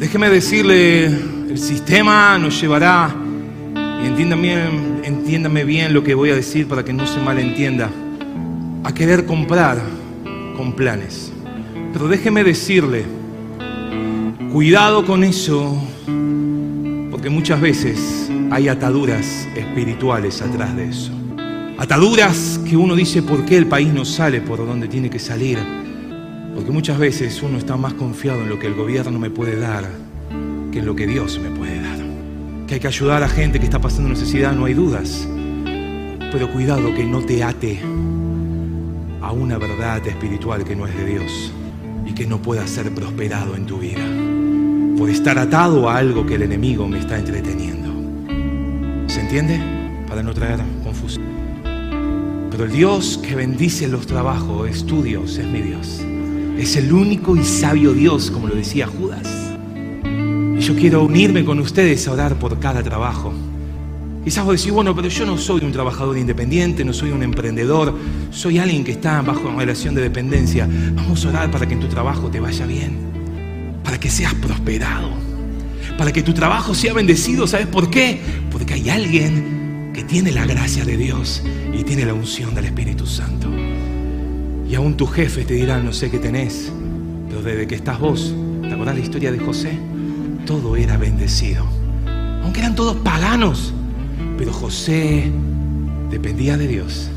Déjeme 0.00 0.30
decirle, 0.30 1.06
el 1.06 1.58
sistema 1.58 2.36
nos 2.38 2.60
llevará, 2.60 3.14
y 4.02 4.06
entiéndame, 4.08 4.54
entiéndame 5.04 5.62
bien 5.62 5.94
lo 5.94 6.02
que 6.02 6.14
voy 6.14 6.30
a 6.30 6.34
decir 6.34 6.66
para 6.66 6.84
que 6.84 6.92
no 6.92 7.06
se 7.06 7.20
malentienda, 7.20 7.88
a 8.82 8.92
querer 8.92 9.26
comprar 9.26 9.99
con 10.60 10.74
planes. 10.74 11.32
Pero 11.90 12.06
déjeme 12.06 12.44
decirle, 12.44 13.06
cuidado 14.52 15.06
con 15.06 15.24
eso, 15.24 15.74
porque 17.10 17.30
muchas 17.30 17.62
veces 17.62 18.30
hay 18.50 18.68
ataduras 18.68 19.48
espirituales 19.56 20.42
atrás 20.42 20.76
de 20.76 20.90
eso. 20.90 21.12
Ataduras 21.78 22.60
que 22.68 22.76
uno 22.76 22.94
dice, 22.94 23.22
¿por 23.22 23.46
qué 23.46 23.56
el 23.56 23.68
país 23.68 23.90
no 23.90 24.04
sale 24.04 24.42
por 24.42 24.58
donde 24.58 24.86
tiene 24.86 25.08
que 25.08 25.18
salir? 25.18 25.58
Porque 26.54 26.70
muchas 26.70 26.98
veces 26.98 27.42
uno 27.42 27.56
está 27.56 27.78
más 27.78 27.94
confiado 27.94 28.42
en 28.42 28.50
lo 28.50 28.58
que 28.58 28.66
el 28.66 28.74
gobierno 28.74 29.18
me 29.18 29.30
puede 29.30 29.58
dar 29.58 29.88
que 30.70 30.80
en 30.80 30.84
lo 30.84 30.94
que 30.94 31.06
Dios 31.06 31.40
me 31.42 31.48
puede 31.56 31.80
dar. 31.80 32.00
Que 32.66 32.74
hay 32.74 32.80
que 32.80 32.86
ayudar 32.86 33.22
a 33.22 33.30
gente 33.30 33.58
que 33.58 33.64
está 33.64 33.78
pasando 33.78 34.10
necesidad, 34.10 34.52
no 34.52 34.66
hay 34.66 34.74
dudas. 34.74 35.26
Pero 36.30 36.52
cuidado 36.52 36.94
que 36.94 37.06
no 37.06 37.22
te 37.22 37.42
ate 37.42 37.80
a 39.20 39.32
una 39.32 39.58
verdad 39.58 40.06
espiritual 40.06 40.64
que 40.64 40.74
no 40.74 40.86
es 40.86 40.96
de 40.96 41.04
Dios 41.04 41.52
y 42.06 42.12
que 42.12 42.26
no 42.26 42.40
pueda 42.40 42.66
ser 42.66 42.94
prosperado 42.94 43.54
en 43.54 43.66
tu 43.66 43.78
vida. 43.78 44.00
Por 44.98 45.10
estar 45.10 45.38
atado 45.38 45.88
a 45.88 45.96
algo 45.96 46.26
que 46.26 46.34
el 46.34 46.42
enemigo 46.42 46.88
me 46.88 46.98
está 46.98 47.18
entreteniendo. 47.18 47.90
¿Se 49.08 49.20
entiende? 49.20 49.60
Para 50.08 50.22
no 50.22 50.32
traer 50.32 50.60
confusión. 50.84 51.24
Pero 52.50 52.64
el 52.64 52.72
Dios 52.72 53.18
que 53.22 53.34
bendice 53.34 53.88
los 53.88 54.06
trabajos 54.06 54.68
es 54.68 54.84
tu 54.84 55.02
Dios, 55.02 55.38
es 55.38 55.46
mi 55.46 55.60
Dios. 55.60 56.00
Es 56.58 56.76
el 56.76 56.92
único 56.92 57.36
y 57.36 57.44
sabio 57.44 57.92
Dios, 57.92 58.30
como 58.30 58.48
lo 58.48 58.54
decía 58.54 58.86
Judas. 58.86 59.26
Y 60.04 60.60
yo 60.60 60.74
quiero 60.76 61.04
unirme 61.04 61.44
con 61.44 61.58
ustedes 61.58 62.06
a 62.06 62.12
orar 62.12 62.38
por 62.38 62.58
cada 62.58 62.82
trabajo. 62.82 63.32
Quizás 64.24 64.44
vos 64.44 64.58
decís, 64.58 64.70
bueno, 64.70 64.94
pero 64.94 65.08
yo 65.08 65.24
no 65.24 65.38
soy 65.38 65.64
un 65.64 65.72
trabajador 65.72 66.18
independiente, 66.18 66.84
no 66.84 66.92
soy 66.92 67.10
un 67.10 67.22
emprendedor, 67.22 67.94
soy 68.30 68.58
alguien 68.58 68.84
que 68.84 68.92
está 68.92 69.20
bajo 69.22 69.50
relación 69.56 69.94
de 69.94 70.02
dependencia. 70.02 70.68
Vamos 70.94 71.24
a 71.24 71.28
orar 71.28 71.50
para 71.50 71.66
que 71.66 71.74
en 71.74 71.80
tu 71.80 71.88
trabajo 71.88 72.30
te 72.30 72.40
vaya 72.40 72.66
bien, 72.66 72.96
para 73.84 73.98
que 73.98 74.08
seas 74.08 74.34
prosperado, 74.34 75.10
para 75.98 76.12
que 76.12 76.22
tu 76.22 76.32
trabajo 76.32 76.74
sea 76.74 76.94
bendecido. 76.94 77.46
¿Sabes 77.46 77.66
por 77.66 77.90
qué? 77.90 78.20
Porque 78.50 78.74
hay 78.74 78.88
alguien 78.88 79.90
que 79.92 80.04
tiene 80.04 80.30
la 80.30 80.46
gracia 80.46 80.84
de 80.84 80.96
Dios 80.96 81.42
y 81.72 81.82
tiene 81.82 82.04
la 82.04 82.14
unción 82.14 82.54
del 82.54 82.66
Espíritu 82.66 83.06
Santo. 83.06 83.48
Y 84.68 84.74
aún 84.76 84.96
tu 84.96 85.06
jefe 85.06 85.44
te 85.44 85.54
dirá, 85.54 85.80
no 85.80 85.92
sé 85.92 86.10
qué 86.10 86.18
tenés, 86.18 86.72
pero 87.28 87.42
desde 87.42 87.66
que 87.66 87.74
estás 87.74 87.98
vos, 87.98 88.32
¿te 88.62 88.72
acordás 88.72 88.94
la 88.94 89.02
historia 89.02 89.32
de 89.32 89.40
José? 89.40 89.72
Todo 90.46 90.76
era 90.76 90.96
bendecido. 90.96 91.66
Aunque 92.44 92.60
eran 92.60 92.76
todos 92.76 92.96
paganos, 92.98 93.74
pero 94.38 94.52
José 94.52 95.30
dependía 96.10 96.56
de 96.56 96.68
Dios. 96.68 97.10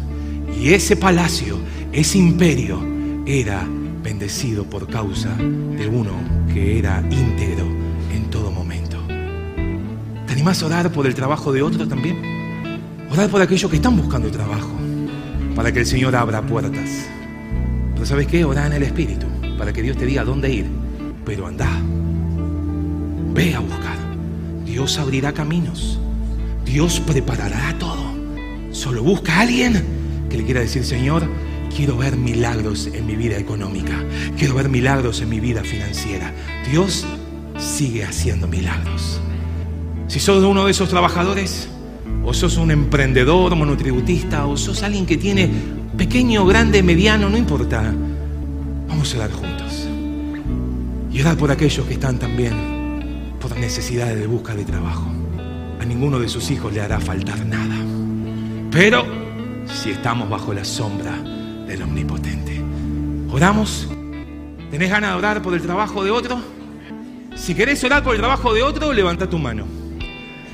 Y 0.59 0.73
ese 0.73 0.95
palacio, 0.95 1.57
ese 1.91 2.17
imperio, 2.17 2.79
era 3.25 3.65
bendecido 4.03 4.65
por 4.65 4.87
causa 4.87 5.33
de 5.35 5.87
uno 5.87 6.11
que 6.53 6.79
era 6.79 7.03
íntegro 7.09 7.65
en 8.11 8.29
todo 8.29 8.51
momento. 8.51 8.97
¿Te 10.27 10.33
animás 10.33 10.61
a 10.61 10.65
orar 10.65 10.91
por 10.91 11.07
el 11.07 11.15
trabajo 11.15 11.51
de 11.51 11.61
otro 11.61 11.87
también? 11.87 12.21
Orar 13.11 13.29
por 13.29 13.41
aquellos 13.41 13.69
que 13.69 13.77
están 13.77 13.95
buscando 13.95 14.31
trabajo, 14.31 14.71
para 15.55 15.71
que 15.71 15.79
el 15.79 15.85
Señor 15.85 16.15
abra 16.15 16.41
puertas. 16.41 17.07
Pero 17.93 18.05
¿sabes 18.05 18.27
qué? 18.27 18.43
Orá 18.43 18.67
en 18.67 18.73
el 18.73 18.83
Espíritu, 18.83 19.27
para 19.57 19.71
que 19.71 19.81
Dios 19.81 19.97
te 19.97 20.05
diga 20.05 20.23
dónde 20.23 20.51
ir. 20.51 20.65
Pero 21.25 21.47
anda, 21.47 21.69
ve 23.33 23.55
a 23.55 23.59
buscar. 23.59 23.97
Dios 24.65 24.97
abrirá 24.97 25.31
caminos. 25.31 25.99
Dios 26.65 26.99
preparará 26.99 27.75
todo. 27.77 28.13
Solo 28.71 29.03
busca 29.03 29.35
a 29.35 29.41
alguien 29.41 29.92
que 30.33 30.37
le 30.39 30.45
quiera 30.45 30.61
decir, 30.61 30.83
Señor, 30.83 31.29
quiero 31.75 31.95
ver 31.95 32.17
milagros 32.17 32.89
en 32.91 33.05
mi 33.05 33.15
vida 33.15 33.37
económica. 33.37 34.03
Quiero 34.35 34.55
ver 34.55 34.67
milagros 34.67 35.21
en 35.21 35.29
mi 35.29 35.39
vida 35.39 35.63
financiera. 35.63 36.33
Dios 36.71 37.05
sigue 37.59 38.03
haciendo 38.03 38.47
milagros. 38.47 39.21
Si 40.07 40.19
sos 40.19 40.43
uno 40.43 40.65
de 40.65 40.71
esos 40.71 40.89
trabajadores, 40.89 41.69
o 42.25 42.33
sos 42.33 42.57
un 42.57 42.71
emprendedor 42.71 43.55
monotributista, 43.55 44.47
o 44.47 44.57
sos 44.57 44.81
alguien 44.81 45.05
que 45.05 45.17
tiene 45.17 45.51
pequeño, 45.95 46.47
grande, 46.47 46.81
mediano, 46.81 47.29
no 47.29 47.37
importa. 47.37 47.93
Vamos 48.87 49.13
a 49.13 49.17
orar 49.17 49.31
juntos. 49.33 49.87
Y 51.11 51.21
orar 51.21 51.37
por 51.37 51.51
aquellos 51.51 51.85
que 51.85 51.93
están 51.93 52.17
también 52.17 53.35
por 53.39 53.55
necesidades 53.55 54.19
de 54.19 54.25
busca 54.25 54.55
de 54.55 54.65
trabajo. 54.65 55.05
A 55.79 55.85
ninguno 55.85 56.17
de 56.17 56.27
sus 56.27 56.49
hijos 56.49 56.73
le 56.73 56.81
hará 56.81 56.99
faltar 56.99 57.45
nada. 57.45 57.75
Pero 58.71 59.22
si 59.73 59.91
estamos 59.91 60.29
bajo 60.29 60.53
la 60.53 60.63
sombra 60.63 61.11
del 61.67 61.81
Omnipotente. 61.81 62.61
¿Oramos? 63.31 63.89
¿Tenés 64.71 64.89
ganas 64.89 65.11
de 65.11 65.17
orar 65.17 65.41
por 65.41 65.53
el 65.53 65.61
trabajo 65.61 66.03
de 66.03 66.11
otro? 66.11 66.39
Si 67.35 67.55
querés 67.55 67.83
orar 67.83 68.03
por 68.03 68.13
el 68.13 68.19
trabajo 68.19 68.53
de 68.53 68.61
otro, 68.61 68.93
levanta 68.93 69.29
tu 69.29 69.39
mano. 69.39 69.65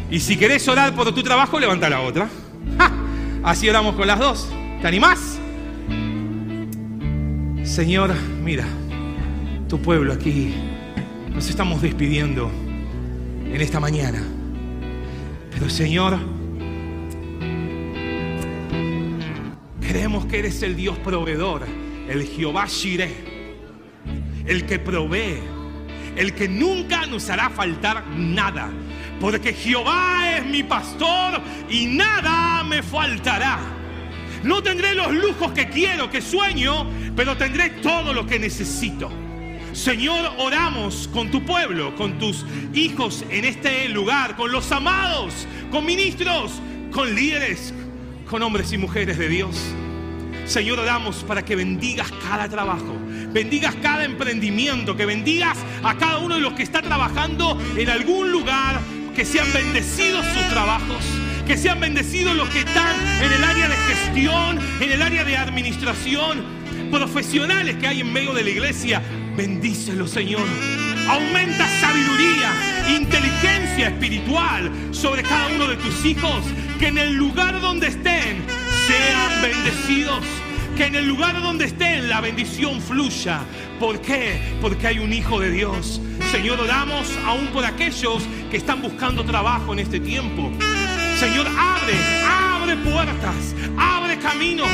Y 0.09 0.19
si 0.19 0.37
querés 0.37 0.67
orar 0.67 0.95
por 0.95 1.13
tu 1.13 1.21
trabajo, 1.21 1.59
levanta 1.59 1.89
la 1.89 2.01
otra. 2.01 2.29
Así 3.43 3.69
oramos 3.69 3.95
con 3.95 4.07
las 4.07 4.19
dos. 4.19 4.49
¿Te 4.81 4.87
animás? 4.87 5.37
Señor, 7.63 8.15
mira, 8.41 8.65
tu 9.67 9.79
pueblo 9.79 10.13
aquí, 10.13 10.53
nos 11.31 11.49
estamos 11.49 11.81
despidiendo 11.81 12.49
en 13.45 13.61
esta 13.61 13.79
mañana. 13.79 14.23
Pero 15.51 15.69
Señor, 15.69 16.17
creemos 19.89 20.27
que 20.27 20.37
eres 20.37 20.61
el 20.61 20.75
Dios 20.75 20.99
proveedor, 20.99 21.65
el 22.07 22.23
Jehová 22.27 22.67
Shireh, 22.67 23.11
el 24.45 24.67
que 24.67 24.77
provee, 24.77 25.39
el 26.15 26.35
que 26.35 26.47
nunca 26.47 27.07
nos 27.07 27.27
hará 27.27 27.49
faltar 27.49 28.05
nada. 28.15 28.69
Porque 29.19 29.51
Jehová 29.51 30.37
es 30.37 30.45
mi 30.45 30.61
pastor 30.61 31.41
y 31.71 31.87
nada 31.87 32.63
me 32.65 32.83
faltará. 32.83 33.57
No 34.43 34.61
tendré 34.61 34.93
los 34.93 35.11
lujos 35.11 35.53
que 35.53 35.69
quiero, 35.69 36.07
que 36.07 36.21
sueño, 36.21 36.85
pero 37.15 37.35
tendré 37.35 37.71
todo 37.81 38.13
lo 38.13 38.27
que 38.27 38.37
necesito. 38.37 39.09
Señor, 39.73 40.35
oramos 40.37 41.09
con 41.11 41.31
tu 41.31 41.43
pueblo, 41.43 41.95
con 41.95 42.19
tus 42.19 42.45
hijos 42.75 43.25
en 43.31 43.43
este 43.43 43.89
lugar, 43.89 44.35
con 44.35 44.51
los 44.51 44.71
amados, 44.71 45.47
con 45.71 45.83
ministros, 45.83 46.61
con 46.91 47.15
líderes, 47.15 47.73
con 48.29 48.43
hombres 48.43 48.71
y 48.71 48.77
mujeres 48.77 49.17
de 49.17 49.27
Dios. 49.27 49.55
Señor, 50.45 50.79
oramos 50.79 51.23
para 51.23 51.43
que 51.43 51.55
bendigas 51.55 52.11
cada 52.27 52.47
trabajo, 52.47 52.95
bendigas 53.33 53.75
cada 53.81 54.05
emprendimiento, 54.05 54.95
que 54.95 55.05
bendigas 55.05 55.57
a 55.83 55.97
cada 55.97 56.19
uno 56.19 56.35
de 56.35 56.41
los 56.41 56.53
que 56.53 56.63
está 56.63 56.81
trabajando 56.81 57.59
en 57.75 57.89
algún 57.89 58.31
lugar, 58.31 58.79
que 59.15 59.25
sean 59.25 59.51
bendecidos 59.51 60.25
sus 60.27 60.47
trabajos, 60.49 61.03
que 61.47 61.57
sean 61.57 61.79
bendecidos 61.79 62.35
los 62.35 62.47
que 62.49 62.59
están 62.59 62.95
en 63.21 63.31
el 63.31 63.43
área 63.43 63.67
de 63.67 63.75
gestión, 63.75 64.59
en 64.79 64.91
el 64.91 65.01
área 65.01 65.23
de 65.23 65.35
administración, 65.35 66.43
profesionales 66.91 67.77
que 67.77 67.87
hay 67.87 68.01
en 68.01 68.13
medio 68.13 68.33
de 68.33 68.43
la 68.43 68.49
iglesia. 68.49 69.01
Bendícelo, 69.35 70.07
Señor. 70.07 70.45
Aumenta 71.07 71.67
sabiduría, 71.79 72.53
inteligencia 72.95 73.87
espiritual 73.87 74.71
sobre 74.91 75.23
cada 75.23 75.47
uno 75.47 75.67
de 75.67 75.77
tus 75.77 76.05
hijos, 76.05 76.43
que 76.79 76.87
en 76.87 76.97
el 76.97 77.13
lugar 77.13 77.59
donde 77.59 77.87
estén 77.87 78.45
sean 78.87 79.41
bendecidos. 79.41 80.23
Que 80.77 80.85
en 80.85 80.95
el 80.95 81.07
lugar 81.07 81.41
donde 81.41 81.65
estén 81.65 82.07
la 82.07 82.21
bendición 82.21 82.81
fluya. 82.81 83.41
¿Por 83.79 83.99
qué? 83.99 84.39
Porque 84.61 84.87
hay 84.87 84.99
un 84.99 85.11
Hijo 85.11 85.41
de 85.41 85.51
Dios. 85.51 86.01
Señor, 86.31 86.59
oramos 86.61 87.11
aún 87.25 87.47
por 87.47 87.65
aquellos 87.65 88.23
que 88.49 88.57
están 88.57 88.81
buscando 88.81 89.25
trabajo 89.25 89.73
en 89.73 89.79
este 89.79 89.99
tiempo. 89.99 90.51
Señor, 91.19 91.47
abre, 91.47 91.95
abre 92.25 92.77
puertas, 92.77 93.55
abre 93.77 94.17
caminos. 94.19 94.69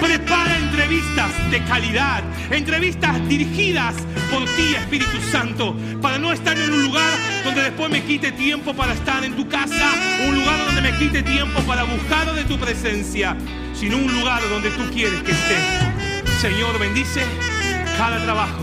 Prepara 0.00 0.58
entrevistas 0.58 1.50
de 1.50 1.62
calidad, 1.64 2.22
entrevistas 2.50 3.28
dirigidas 3.28 3.94
por 4.30 4.44
ti, 4.56 4.74
Espíritu 4.74 5.20
Santo, 5.30 5.76
para 6.02 6.18
no 6.18 6.32
estar 6.32 6.56
en 6.58 6.72
un 6.72 6.82
lugar 6.82 7.18
donde 7.44 7.62
después 7.62 7.90
me 7.90 8.02
quite 8.02 8.32
tiempo 8.32 8.74
para 8.74 8.92
estar 8.92 9.24
en 9.24 9.34
tu 9.34 9.48
casa, 9.48 9.92
un 10.28 10.34
lugar 10.34 10.64
donde 10.66 10.82
me 10.82 10.96
quite 10.98 11.22
tiempo 11.22 11.60
para 11.62 11.84
buscar 11.84 12.32
de 12.34 12.44
tu 12.44 12.58
presencia, 12.58 13.36
sino 13.74 13.96
un 13.96 14.12
lugar 14.12 14.42
donde 14.50 14.70
tú 14.70 14.82
quieres 14.92 15.22
que 15.22 15.32
esté. 15.32 15.56
Señor, 16.40 16.78
bendice 16.78 17.22
cada 17.96 18.22
trabajo. 18.22 18.62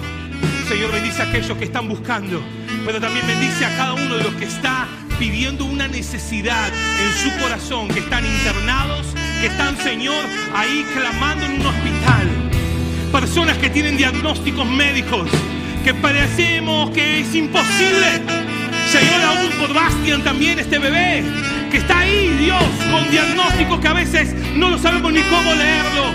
Señor, 0.67 0.91
bendice 0.91 1.21
a 1.21 1.25
aquellos 1.25 1.57
que 1.57 1.65
están 1.65 1.88
buscando, 1.88 2.41
pero 2.86 2.99
también 2.99 3.25
bendice 3.27 3.65
a 3.65 3.75
cada 3.75 3.93
uno 3.93 4.15
de 4.15 4.23
los 4.23 4.34
que 4.36 4.45
está 4.45 4.88
pidiendo 5.19 5.65
una 5.65 5.88
necesidad 5.88 6.69
en 6.69 7.11
su 7.13 7.38
corazón, 7.39 7.88
que 7.89 7.99
están 7.99 8.25
internados, 8.25 9.07
que 9.41 9.47
están, 9.47 9.75
Señor, 9.77 10.23
ahí 10.55 10.85
clamando 10.93 11.45
en 11.45 11.53
un 11.53 11.65
hospital. 11.65 12.29
Personas 13.11 13.57
que 13.57 13.71
tienen 13.71 13.97
diagnósticos 13.97 14.67
médicos, 14.67 15.27
que 15.83 15.95
parecemos 15.95 16.91
que 16.91 17.21
es 17.21 17.33
imposible. 17.33 18.21
Señor, 18.87 19.21
aún 19.25 19.49
por 19.59 19.73
Bastian 19.73 20.23
también, 20.23 20.59
este 20.59 20.77
bebé, 20.77 21.23
que 21.71 21.77
está 21.77 21.99
ahí, 21.99 22.27
Dios, 22.39 22.63
con 22.91 23.09
diagnósticos 23.09 23.79
que 23.79 23.87
a 23.87 23.93
veces 23.93 24.35
no 24.55 24.69
lo 24.69 24.77
sabemos 24.77 25.11
ni 25.11 25.21
cómo 25.21 25.55
leerlo. 25.55 26.13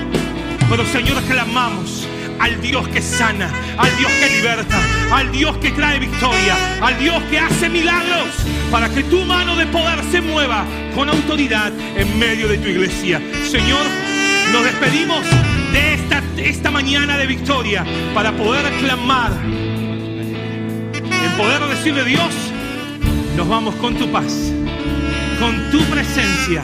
Pero 0.70 0.86
Señor, 0.86 1.20
clamamos 1.24 2.05
al 2.38 2.60
Dios 2.60 2.88
que 2.88 3.02
sana, 3.02 3.50
al 3.78 3.96
Dios 3.96 4.10
que 4.12 4.36
liberta, 4.36 4.78
al 5.12 5.32
Dios 5.32 5.56
que 5.58 5.70
trae 5.72 5.98
victoria, 5.98 6.56
al 6.80 6.98
Dios 6.98 7.22
que 7.30 7.38
hace 7.38 7.68
milagros, 7.68 8.28
para 8.70 8.88
que 8.88 9.02
tu 9.04 9.24
mano 9.24 9.56
de 9.56 9.66
poder 9.66 10.02
se 10.10 10.20
mueva 10.20 10.64
con 10.94 11.08
autoridad 11.08 11.72
en 11.96 12.18
medio 12.18 12.48
de 12.48 12.58
tu 12.58 12.68
iglesia. 12.68 13.20
Señor, 13.50 13.84
nos 14.52 14.64
despedimos 14.64 15.24
de 15.72 15.94
esta, 15.94 16.22
esta 16.36 16.70
mañana 16.70 17.18
de 17.18 17.26
victoria 17.26 17.84
para 18.14 18.32
poder 18.32 18.70
clamar, 18.80 19.32
en 19.44 21.32
poder 21.36 21.60
decirle 21.68 22.04
Dios, 22.04 22.34
nos 23.36 23.48
vamos 23.48 23.74
con 23.76 23.96
tu 23.96 24.10
paz, 24.10 24.52
con 25.40 25.70
tu 25.70 25.80
presencia 25.84 26.62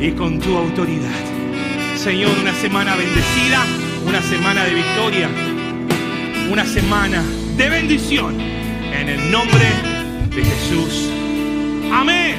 y 0.00 0.12
con 0.12 0.38
tu 0.38 0.56
autoridad. 0.56 1.10
Señor, 1.96 2.30
una 2.40 2.54
semana 2.54 2.94
bendecida 2.94 3.64
una 4.06 4.22
semana 4.22 4.64
de 4.64 4.74
victoria, 4.74 5.28
una 6.50 6.64
semana 6.64 7.22
de 7.56 7.68
bendición. 7.68 8.40
En 8.40 9.08
el 9.08 9.30
nombre 9.30 9.66
de 10.34 10.44
Jesús. 10.44 11.10
Amén. 11.92 12.36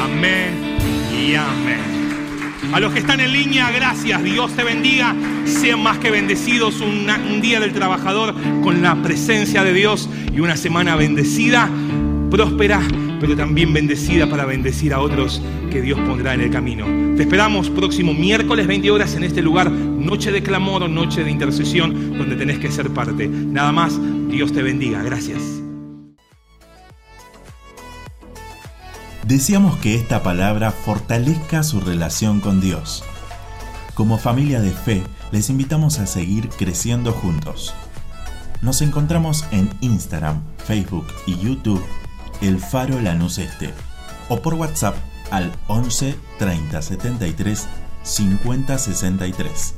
Amén 0.00 0.76
y 1.12 1.34
amén. 1.34 2.72
A 2.72 2.80
los 2.80 2.92
que 2.92 3.00
están 3.00 3.20
en 3.20 3.32
línea, 3.32 3.70
gracias. 3.70 4.22
Dios 4.22 4.54
te 4.54 4.62
bendiga. 4.62 5.14
Sean 5.44 5.82
más 5.82 5.98
que 5.98 6.10
bendecidos. 6.10 6.80
un 6.80 7.40
día 7.40 7.60
del 7.60 7.72
trabajador 7.72 8.34
con 8.62 8.80
la 8.80 9.02
presencia 9.02 9.64
de 9.64 9.72
Dios 9.72 10.08
y 10.32 10.40
una 10.40 10.56
semana 10.56 10.96
bendecida, 10.96 11.68
próspera 12.30 12.80
pero 13.20 13.36
también 13.36 13.72
bendecida 13.72 14.28
para 14.28 14.44
bendecir 14.44 14.92
a 14.92 15.00
otros 15.00 15.42
que 15.70 15.80
Dios 15.80 15.98
pondrá 16.00 16.34
en 16.34 16.42
el 16.42 16.50
camino. 16.50 16.86
Te 17.16 17.22
esperamos 17.22 17.68
próximo 17.70 18.14
miércoles 18.14 18.66
20 18.66 18.90
horas 18.90 19.14
en 19.16 19.24
este 19.24 19.42
lugar, 19.42 19.70
noche 19.98 20.32
de 20.32 20.42
clamor 20.42 20.82
o 20.82 20.88
noche 20.88 21.24
de 21.24 21.30
intercesión, 21.30 22.16
donde 22.16 22.36
tenés 22.36 22.58
que 22.58 22.70
ser 22.70 22.90
parte. 22.90 23.28
Nada 23.28 23.72
más, 23.72 23.98
Dios 24.28 24.52
te 24.52 24.62
bendiga. 24.62 25.02
Gracias. 25.02 25.42
Deseamos 29.26 29.76
que 29.78 29.94
esta 29.94 30.22
palabra 30.22 30.70
fortalezca 30.70 31.62
su 31.62 31.80
relación 31.80 32.40
con 32.40 32.60
Dios. 32.60 33.04
Como 33.94 34.16
familia 34.16 34.60
de 34.60 34.70
fe, 34.70 35.02
les 35.32 35.50
invitamos 35.50 35.98
a 35.98 36.06
seguir 36.06 36.48
creciendo 36.48 37.12
juntos. 37.12 37.74
Nos 38.62 38.80
encontramos 38.80 39.44
en 39.50 39.68
Instagram, 39.80 40.42
Facebook 40.66 41.06
y 41.26 41.36
YouTube 41.38 41.84
el 42.40 42.60
Faro 42.60 43.00
Lanús 43.00 43.38
Este 43.38 43.72
o 44.28 44.40
por 44.40 44.54
WhatsApp 44.54 44.96
al 45.30 45.52
11 45.66 46.16
30 46.38 46.82
73 46.82 47.66
50 48.02 48.78
63. 48.78 49.77